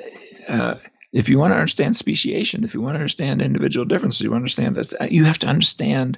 uh, 0.47 0.76
if 1.12 1.30
you 1.30 1.39
want 1.39 1.51
to 1.51 1.57
understand 1.57 1.95
speciation, 1.95 2.64
if 2.64 2.74
you 2.74 2.82
want 2.82 2.95
to 2.95 2.99
understand 2.99 3.41
individual 3.41 3.86
differences, 3.86 4.22
you 4.22 4.34
understand 4.34 4.76
that 4.76 5.12
you 5.12 5.26
have 5.26 5.39
to 5.39 5.47
understand 5.47 6.18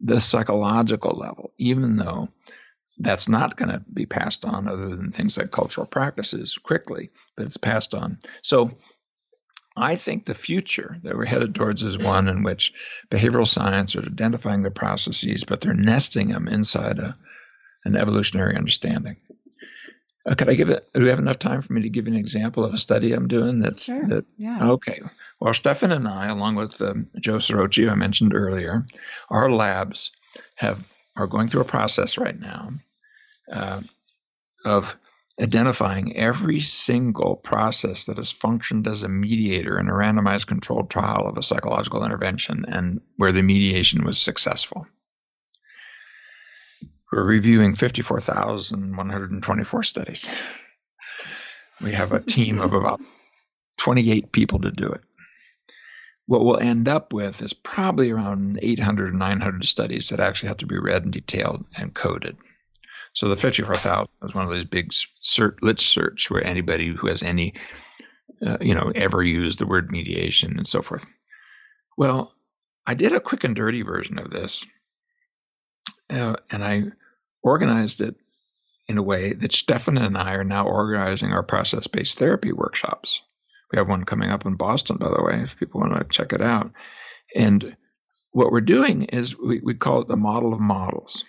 the 0.00 0.20
psychological 0.20 1.12
level, 1.12 1.52
even 1.58 1.96
though 1.96 2.28
that's 2.98 3.28
not 3.28 3.56
going 3.56 3.70
to 3.70 3.82
be 3.92 4.06
passed 4.06 4.44
on 4.44 4.68
other 4.68 4.88
than 4.88 5.10
things 5.10 5.36
like 5.36 5.50
cultural 5.50 5.86
practices 5.86 6.58
quickly, 6.58 7.10
but 7.36 7.46
it's 7.46 7.56
passed 7.56 7.94
on. 7.94 8.18
So 8.42 8.78
I 9.76 9.96
think 9.96 10.24
the 10.24 10.34
future 10.34 10.96
that 11.02 11.14
we're 11.14 11.26
headed 11.26 11.54
towards 11.54 11.82
is 11.82 11.98
one 11.98 12.28
in 12.28 12.42
which 12.42 12.72
behavioral 13.10 13.46
science 13.46 13.94
are 13.96 14.02
identifying 14.02 14.62
the 14.62 14.70
processes, 14.70 15.44
but 15.44 15.60
they're 15.60 15.74
nesting 15.74 16.28
them 16.28 16.48
inside 16.48 16.98
a, 16.98 17.16
an 17.86 17.96
evolutionary 17.96 18.56
understanding. 18.56 19.16
Uh, 20.26 20.34
could 20.34 20.48
I 20.48 20.54
give 20.54 20.70
it? 20.70 20.88
Do 20.92 21.02
we 21.02 21.08
have 21.08 21.20
enough 21.20 21.38
time 21.38 21.62
for 21.62 21.72
me 21.72 21.82
to 21.82 21.88
give 21.88 22.06
you 22.06 22.14
an 22.14 22.18
example 22.18 22.64
of 22.64 22.74
a 22.74 22.78
study 22.78 23.12
I'm 23.12 23.28
doing? 23.28 23.60
That's 23.60 23.84
sure. 23.84 24.06
That, 24.08 24.24
yeah. 24.36 24.70
Okay. 24.70 25.00
Well, 25.38 25.54
Stefan 25.54 25.92
and 25.92 26.08
I, 26.08 26.26
along 26.26 26.56
with 26.56 26.80
um, 26.82 27.06
Joe 27.20 27.36
Ciarrochi, 27.36 27.84
who 27.84 27.90
I 27.90 27.94
mentioned 27.94 28.34
earlier, 28.34 28.86
our 29.30 29.50
labs 29.50 30.10
have 30.56 30.84
are 31.16 31.28
going 31.28 31.48
through 31.48 31.62
a 31.62 31.66
process 31.66 32.18
right 32.18 32.38
now 32.38 32.70
uh, 33.50 33.80
of 34.64 34.96
identifying 35.40 36.16
every 36.16 36.60
single 36.60 37.36
process 37.36 38.06
that 38.06 38.16
has 38.16 38.32
functioned 38.32 38.86
as 38.86 39.02
a 39.02 39.08
mediator 39.08 39.78
in 39.78 39.88
a 39.88 39.92
randomized 39.92 40.46
controlled 40.46 40.90
trial 40.90 41.28
of 41.28 41.38
a 41.38 41.42
psychological 41.42 42.04
intervention 42.04 42.64
and 42.66 43.00
where 43.16 43.32
the 43.32 43.42
mediation 43.42 44.04
was 44.04 44.20
successful. 44.20 44.86
We're 47.12 47.24
reviewing 47.24 47.74
54,124 47.74 49.82
studies. 49.82 50.30
We 51.80 51.92
have 51.92 52.12
a 52.12 52.20
team 52.20 52.60
of 52.60 52.72
about 52.72 53.00
28 53.78 54.32
people 54.32 54.60
to 54.60 54.70
do 54.70 54.88
it. 54.88 55.02
What 56.26 56.44
we'll 56.44 56.58
end 56.58 56.88
up 56.88 57.12
with 57.12 57.42
is 57.42 57.52
probably 57.52 58.10
around 58.10 58.58
800 58.60 59.10
or 59.10 59.12
900 59.12 59.64
studies 59.64 60.08
that 60.08 60.18
actually 60.18 60.48
have 60.48 60.56
to 60.58 60.66
be 60.66 60.78
read 60.78 61.04
and 61.04 61.12
detailed 61.12 61.64
and 61.76 61.94
coded. 61.94 62.36
So 63.12 63.28
the 63.28 63.36
54,000 63.36 64.08
is 64.24 64.34
one 64.34 64.44
of 64.44 64.50
those 64.50 64.64
big 64.64 64.92
search, 64.92 65.58
lit 65.62 65.78
search 65.78 66.28
where 66.30 66.44
anybody 66.44 66.88
who 66.88 67.06
has 67.06 67.22
any 67.22 67.54
uh, 68.44 68.58
you 68.60 68.74
know, 68.74 68.92
ever 68.94 69.22
used 69.22 69.58
the 69.58 69.66
word 69.66 69.90
mediation 69.90 70.58
and 70.58 70.66
so 70.66 70.82
forth. 70.82 71.06
Well, 71.96 72.32
I 72.86 72.94
did 72.94 73.12
a 73.12 73.20
quick 73.20 73.44
and 73.44 73.56
dirty 73.56 73.82
version 73.82 74.18
of 74.18 74.30
this, 74.30 74.66
uh, 76.10 76.36
and 76.50 76.64
I 76.64 76.84
organized 77.42 78.00
it 78.00 78.16
in 78.88 78.98
a 78.98 79.02
way 79.02 79.32
that 79.32 79.52
Stefan 79.52 79.98
and 79.98 80.16
I 80.16 80.34
are 80.34 80.44
now 80.44 80.66
organizing 80.66 81.32
our 81.32 81.42
process 81.42 81.86
based 81.86 82.18
therapy 82.18 82.52
workshops. 82.52 83.20
We 83.72 83.78
have 83.78 83.88
one 83.88 84.04
coming 84.04 84.30
up 84.30 84.46
in 84.46 84.54
Boston, 84.54 84.96
by 84.96 85.08
the 85.08 85.22
way, 85.22 85.40
if 85.42 85.58
people 85.58 85.80
want 85.80 85.96
to 85.96 86.04
check 86.04 86.32
it 86.32 86.40
out. 86.40 86.70
And 87.34 87.76
what 88.30 88.52
we're 88.52 88.60
doing 88.60 89.02
is 89.04 89.36
we, 89.36 89.60
we 89.60 89.74
call 89.74 90.02
it 90.02 90.08
the 90.08 90.16
model 90.16 90.52
of 90.52 90.60
models. 90.60 91.24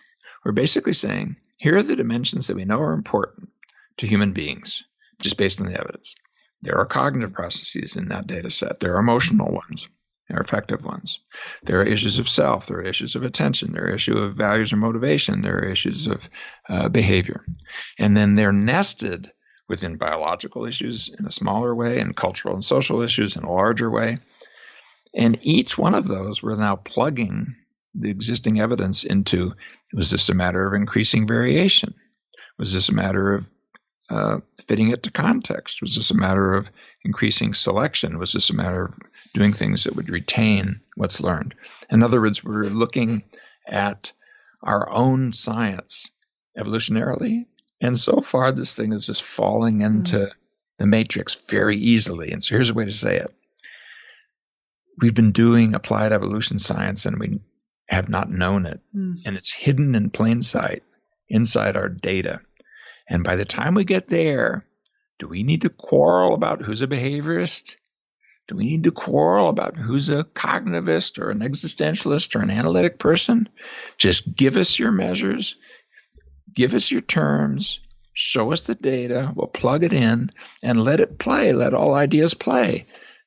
We're 0.45 0.51
basically 0.51 0.93
saying 0.93 1.38
here 1.57 1.75
are 1.78 1.84
the 1.84 1.95
dimensions 1.95 2.47
that 2.47 2.55
we 2.55 2.65
know 2.65 2.80
are 2.80 2.93
important 2.93 3.49
to 3.97 4.07
human 4.07 4.34
beings, 4.34 4.84
just 5.19 5.38
based 5.38 5.59
on 5.59 5.67
the 5.67 5.80
evidence. 5.80 6.15
There 6.61 6.78
are 6.78 6.86
cognitive 6.86 7.34
processes 7.34 7.95
in 7.95 8.09
that 8.09 8.28
data 8.28 8.51
set, 8.51 8.80
there 8.80 8.95
are 8.95 8.99
emotional 8.99 9.51
ones. 9.51 9.89
Are 10.30 10.41
affective 10.41 10.84
ones. 10.84 11.21
There 11.63 11.80
are 11.80 11.86
issues 11.86 12.19
of 12.19 12.28
self. 12.28 12.67
There 12.67 12.80
are 12.80 12.84
issues 12.84 13.15
of 13.15 13.23
attention. 13.23 13.71
There 13.71 13.86
are 13.86 13.93
issues 13.93 14.19
of 14.19 14.34
values 14.34 14.73
or 14.73 14.75
motivation. 14.75 15.41
There 15.41 15.59
are 15.59 15.65
issues 15.65 16.07
of 16.07 16.30
uh, 16.67 16.89
behavior. 16.89 17.45
And 17.97 18.15
then 18.15 18.36
they're 18.36 18.51
nested 18.51 19.32
within 19.69 19.95
biological 19.95 20.65
issues 20.65 21.09
in 21.17 21.25
a 21.25 21.32
smaller 21.32 21.73
way 21.73 21.99
and 21.99 22.13
cultural 22.13 22.55
and 22.55 22.65
social 22.65 23.01
issues 23.01 23.38
in 23.38 23.43
a 23.43 23.51
larger 23.51 23.89
way. 23.89 24.17
And 25.15 25.39
each 25.43 25.78
one 25.78 25.95
of 25.95 26.07
those, 26.07 26.43
we're 26.43 26.57
now 26.57 26.75
plugging 26.75 27.55
the 27.95 28.09
existing 28.09 28.59
evidence 28.59 29.05
into 29.05 29.53
was 29.93 30.11
this 30.11 30.30
a 30.30 30.34
matter 30.34 30.67
of 30.67 30.73
increasing 30.73 31.25
variation? 31.25 31.95
Was 32.59 32.73
this 32.73 32.89
a 32.89 32.93
matter 32.93 33.34
of 33.34 33.47
uh, 34.10 34.39
fitting 34.66 34.89
it 34.89 35.03
to 35.03 35.12
context? 35.12 35.82
Was 35.82 35.95
this 35.95 36.12
a 36.12 36.18
matter 36.18 36.53
of 36.53 36.70
increasing 37.03 37.53
selection? 37.53 38.20
Was 38.20 38.34
this 38.34 38.49
a 38.49 38.55
matter 38.55 38.86
of 38.86 38.99
doing 39.34 39.53
things 39.53 39.84
that 39.84 39.95
would 39.95 40.10
retain 40.10 40.82
what's 40.95 41.20
learned? 41.20 41.55
In 41.89 42.03
other 42.03 42.22
words, 42.22 42.43
we're 42.43 42.64
looking 42.64 43.24
at 43.68 44.12
our 44.62 44.89
own 44.89 45.34
science 45.34 46.10
evolutionarily. 46.58 47.45
And 47.82 47.97
so 47.97 48.22
far, 48.22 48.51
this 48.51 48.76
thing 48.76 48.93
is 48.93 49.05
just 49.05 49.24
falling 49.24 49.82
into 49.82 50.18
mm. 50.18 50.32
the 50.80 50.88
matrix 50.88 51.36
very 51.36 51.78
easily. 51.78 52.32
And 52.32 52.43
so 52.43 52.55
here's 52.55 52.70
a 52.70 52.74
way 52.74 52.86
to 52.86 52.91
say 52.91 53.18
it 53.18 53.34
we've 54.99 55.14
been 55.14 55.32
doing 55.32 55.76
applied 55.76 56.12
evolution 56.12 56.60
science 56.60 57.05
and 57.05 57.20
we 57.20 57.39
have 57.88 58.10
not 58.10 58.30
known 58.30 58.66
it. 58.66 58.80
Mm. 58.95 59.22
And 59.26 59.38
it's 59.38 59.51
hidden 59.51 59.95
in 59.95 60.10
plain 60.10 60.41
sight 60.41 60.84
inside 61.30 61.78
our 61.78 61.89
data. 61.89 62.41
And 63.10 63.24
by 63.24 63.36
the 63.36 63.45
time 63.45 63.74
we 63.74 63.86
get 63.86 64.08
there, 64.08 64.66
do 65.20 65.28
we 65.28 65.43
need 65.43 65.62
to 65.62 65.70
quarrel 65.70 66.34
about 66.34 66.62
who's 66.62 66.82
a 66.82 66.88
behaviorist? 66.88 67.76
Do 68.47 68.55
we 68.55 68.66
need 68.66 68.84
to 68.84 68.91
quarrel 68.91 69.49
about 69.49 69.76
who's 69.76 70.10
a 70.10 70.24
cognitivist 70.24 71.20
or 71.20 71.32
an 71.32 71.39
existentialist 71.39 72.36
or 72.36 72.39
an 72.39 72.49
analytic 72.49 72.99
person? 72.99 73.49
Just 73.97 74.36
give 74.36 74.58
us 74.58 74.80
your 74.80 74.91
measures, 74.91 75.55
give 76.53 76.74
us 76.74 76.89
your 76.89 77.01
terms, 77.01 77.80
show 78.14 78.51
us 78.51 78.62
the 78.62 78.76
data, 78.76 79.32
we'll 79.36 79.47
plug 79.47 79.84
it 79.84 79.93
in, 79.93 80.32
and 80.64 80.84
let 80.84 80.99
it 80.99 81.20
play. 81.20 81.53
Let 81.53 81.74
all 81.74 81.93
ideas 81.93 82.34
play. 82.34 82.86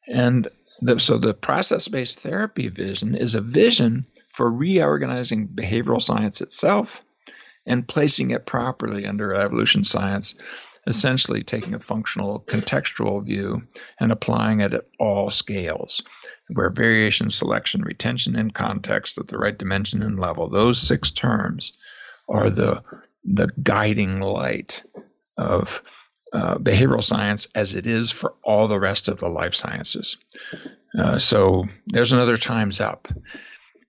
And 0.09 0.49
the, 0.81 0.99
so 0.99 1.19
the 1.19 1.35
process 1.35 1.87
based 1.89 2.21
therapy 2.21 2.69
vision 2.69 3.15
is 3.15 3.35
a 3.35 3.41
vision 3.41 4.07
for 4.29 4.51
reorganizing 4.51 5.49
behavioral 5.49 6.01
science 6.01 6.41
itself 6.41 7.03
and 7.67 7.87
placing 7.87 8.31
it 8.31 8.47
properly 8.47 9.07
under 9.07 9.35
evolution 9.35 9.85
science, 9.85 10.35
essentially 10.87 11.43
taking 11.43 11.75
a 11.75 11.81
functional 11.81 12.41
contextual 12.41 13.25
view 13.25 13.63
and 13.99 14.11
applying 14.11 14.61
it 14.61 14.73
at 14.73 14.87
all 14.99 15.31
scales, 15.31 16.03
where 16.49 16.71
variation, 16.71 17.31
selection, 17.31 17.83
retention, 17.83 18.37
and 18.37 18.55
context 18.55 19.19
at 19.19 19.29
the 19.29 19.39
right 19.39 19.57
dimension 19.57 20.03
and 20.03 20.19
level, 20.19 20.49
those 20.49 20.81
six 20.81 21.11
terms 21.11 21.77
are 22.29 22.51
the, 22.51 22.83
the 23.25 23.49
guiding 23.63 24.21
light 24.21 24.83
of 25.37 25.83
uh, 26.33 26.57
behavioral 26.57 27.03
science 27.03 27.49
as 27.55 27.75
it 27.75 27.87
is 27.87 28.11
for 28.11 28.35
all 28.43 28.69
the 28.69 28.79
rest 28.79 29.09
of 29.09 29.19
the 29.19 29.29
life 29.29 29.55
sciences. 29.55 30.17
Uh, 30.97 31.19
so 31.19 31.65
there's 31.87 32.13
another 32.13 32.37
time's 32.37 32.81
up 32.81 33.09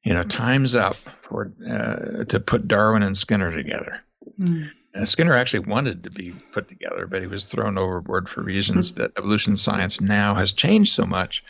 you 0.03 0.13
know, 0.13 0.23
time's 0.23 0.75
up 0.75 0.95
for 1.21 1.51
uh, 1.67 2.23
to 2.25 2.39
put 2.39 2.67
Darwin 2.67 3.03
and 3.03 3.17
Skinner 3.17 3.51
together. 3.51 4.01
Mm. 4.39 4.71
Uh, 4.93 5.05
Skinner 5.05 5.33
actually 5.33 5.67
wanted 5.67 6.03
to 6.03 6.09
be 6.09 6.33
put 6.51 6.67
together, 6.67 7.07
but 7.07 7.21
he 7.21 7.27
was 7.27 7.45
thrown 7.45 7.77
overboard 7.77 8.27
for 8.27 8.41
reasons 8.41 8.95
that 8.95 9.11
evolution 9.17 9.55
science 9.57 10.01
now 10.01 10.35
has 10.35 10.51
changed 10.51 10.93
so 10.93 11.05
much 11.05 11.43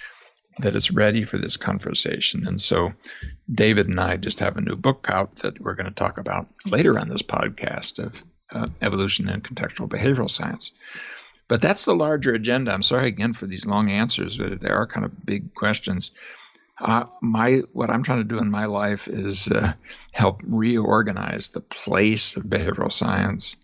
that 0.60 0.76
it's 0.76 0.92
ready 0.92 1.24
for 1.24 1.38
this 1.38 1.58
conversation. 1.58 2.46
And 2.46 2.62
so, 2.62 2.94
David 3.52 3.88
and 3.88 4.00
I 4.00 4.18
just 4.18 4.42
have 4.42 4.58
a 4.58 4.62
new 4.62 4.76
book 4.76 5.08
out 5.10 5.38
that 5.38 5.60
we're 5.60 5.76
going 5.76 5.88
to 5.88 5.92
talk 5.92 6.18
about 6.18 6.48
later 6.66 7.00
on 7.00 7.08
this 7.08 7.22
podcast 7.22 8.00
of 8.00 8.22
uh, 8.52 8.68
evolution 8.82 9.30
and 9.30 9.44
contextual 9.44 9.88
behavioral 9.88 10.30
science. 10.30 10.72
But 11.48 11.62
that's 11.62 11.86
the 11.86 11.96
larger 11.96 12.34
agenda. 12.34 12.72
I'm 12.72 12.84
sorry 12.84 13.08
again 13.08 13.34
for 13.34 13.46
these 13.46 13.66
long 13.66 13.90
answers, 13.90 14.38
but 14.38 14.60
they 14.60 14.70
are 14.70 14.88
kind 14.88 15.06
of 15.06 15.26
big 15.26 15.54
questions. 15.54 16.12
Uh, 16.82 17.06
my 17.22 17.62
what 17.74 17.92
I'm 17.92 18.02
trying 18.02 18.18
to 18.20 18.24
do 18.24 18.40
in 18.40 18.50
my 18.50 18.66
life 18.66 19.08
is 19.08 19.48
uh, 19.50 19.74
help 20.12 20.42
reorganize 20.44 21.50
the 21.50 21.62
place 21.62 22.36
of 22.36 22.44
behavioral 22.44 22.92
science 22.92 23.56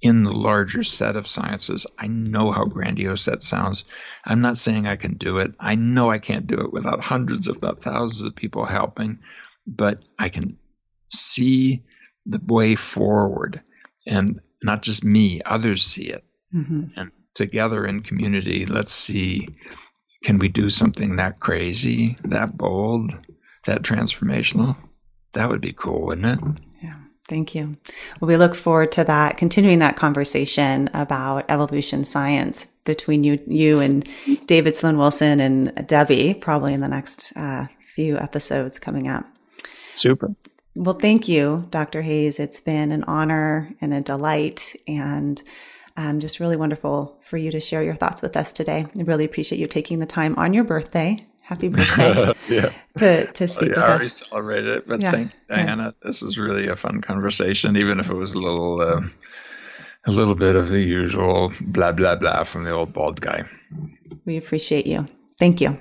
in 0.00 0.24
the 0.24 0.32
larger 0.32 0.82
set 0.82 1.14
of 1.14 1.28
sciences. 1.28 1.86
I 1.98 2.06
know 2.08 2.50
how 2.50 2.64
grandiose 2.64 3.26
that 3.26 3.42
sounds. 3.42 3.84
I'm 4.24 4.40
not 4.40 4.58
saying 4.58 4.86
I 4.86 4.96
can 4.96 5.14
do 5.14 5.38
it. 5.38 5.52
I 5.60 5.74
know 5.76 6.10
I 6.10 6.18
can't 6.18 6.46
do 6.46 6.60
it 6.60 6.72
without 6.72 7.04
hundreds, 7.04 7.46
if 7.46 7.60
not 7.60 7.82
thousands, 7.82 8.24
of 8.24 8.34
people 8.34 8.64
helping, 8.64 9.20
but 9.66 10.02
I 10.18 10.30
can 10.30 10.58
see 11.08 11.84
the 12.24 12.40
way 12.44 12.74
forward, 12.74 13.60
and 14.06 14.40
not 14.62 14.82
just 14.82 15.04
me, 15.04 15.42
others 15.44 15.84
see 15.84 16.06
it, 16.06 16.24
mm-hmm. 16.54 16.84
and 16.96 17.12
together 17.34 17.86
in 17.86 18.00
community, 18.00 18.66
let's 18.66 18.92
see 18.92 19.48
can 20.22 20.38
we 20.38 20.48
do 20.48 20.70
something 20.70 21.16
that 21.16 21.40
crazy, 21.40 22.16
that 22.24 22.56
bold, 22.56 23.12
that 23.66 23.82
transformational? 23.82 24.76
That 25.32 25.48
would 25.48 25.60
be 25.60 25.72
cool, 25.72 26.06
wouldn't 26.06 26.26
it? 26.26 26.60
Yeah. 26.82 26.94
Thank 27.28 27.54
you. 27.54 27.76
Well, 28.20 28.28
we 28.28 28.36
look 28.36 28.54
forward 28.54 28.92
to 28.92 29.04
that, 29.04 29.36
continuing 29.36 29.78
that 29.78 29.96
conversation 29.96 30.90
about 30.92 31.46
evolution 31.48 32.04
science 32.04 32.66
between 32.84 33.24
you, 33.24 33.38
you 33.46 33.80
and 33.80 34.08
David 34.46 34.76
Sloan 34.76 34.98
Wilson 34.98 35.40
and 35.40 35.86
Debbie, 35.86 36.34
probably 36.34 36.74
in 36.74 36.80
the 36.80 36.88
next 36.88 37.34
uh, 37.36 37.68
few 37.80 38.18
episodes 38.18 38.78
coming 38.78 39.08
up. 39.08 39.24
Super. 39.94 40.34
Well, 40.74 40.94
thank 40.94 41.28
you, 41.28 41.66
Dr. 41.70 42.02
Hayes. 42.02 42.40
It's 42.40 42.60
been 42.60 42.92
an 42.92 43.04
honor 43.04 43.74
and 43.80 43.92
a 43.92 44.00
delight. 44.00 44.74
And 44.88 45.40
um, 45.96 46.20
just 46.20 46.40
really 46.40 46.56
wonderful 46.56 47.18
for 47.20 47.36
you 47.36 47.50
to 47.52 47.60
share 47.60 47.82
your 47.82 47.94
thoughts 47.94 48.22
with 48.22 48.36
us 48.36 48.52
today. 48.52 48.86
I 48.98 49.02
really 49.02 49.24
appreciate 49.24 49.58
you 49.58 49.66
taking 49.66 49.98
the 49.98 50.06
time 50.06 50.34
on 50.36 50.54
your 50.54 50.64
birthday. 50.64 51.16
Happy 51.42 51.68
birthday 51.68 52.32
yeah. 52.48 52.72
to, 52.98 53.30
to 53.32 53.48
speak 53.48 53.76
well, 53.76 53.78
yeah, 53.78 53.92
with 53.92 54.02
I 54.02 54.06
us. 54.06 54.22
I 54.22 54.26
celebrated 54.26 54.66
it, 54.68 54.88
but 54.88 55.02
yeah. 55.02 55.10
thank 55.10 55.32
Diana. 55.48 55.82
Yeah. 55.84 56.08
This 56.08 56.22
was 56.22 56.38
really 56.38 56.68
a 56.68 56.76
fun 56.76 57.00
conversation, 57.00 57.76
even 57.76 58.00
if 58.00 58.10
it 58.10 58.14
was 58.14 58.34
a 58.34 58.38
little, 58.38 58.80
uh, 58.80 59.00
a 60.06 60.10
little 60.10 60.34
bit 60.34 60.56
of 60.56 60.68
the 60.70 60.80
usual 60.80 61.52
blah, 61.60 61.92
blah, 61.92 62.16
blah 62.16 62.44
from 62.44 62.64
the 62.64 62.70
old 62.70 62.92
bald 62.92 63.20
guy. 63.20 63.44
We 64.24 64.36
appreciate 64.36 64.86
you. 64.86 65.06
Thank 65.38 65.60
you. 65.60 65.78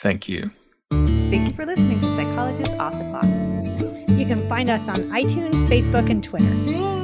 Thank 0.00 0.28
you. 0.28 0.50
Thank 0.90 1.48
you 1.48 1.54
for 1.54 1.66
listening 1.66 2.00
to 2.00 2.06
Psychologists 2.16 2.74
Off 2.74 2.92
the 2.92 3.04
Clock. 3.04 3.24
You 4.18 4.26
can 4.26 4.48
find 4.48 4.70
us 4.70 4.88
on 4.88 4.96
iTunes, 5.10 5.54
Facebook, 5.68 6.10
and 6.10 6.24
Twitter. 6.24 6.97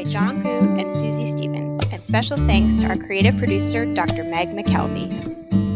By 0.00 0.04
John 0.04 0.42
Koo 0.42 0.48
and 0.48 0.90
Susie 0.94 1.30
Stevens 1.30 1.78
and 1.92 2.06
special 2.06 2.38
thanks 2.38 2.74
to 2.76 2.86
our 2.86 2.96
creative 2.96 3.36
producer, 3.36 3.84
Dr. 3.84 4.24
Meg 4.24 4.48
McKelvey. 4.48 5.69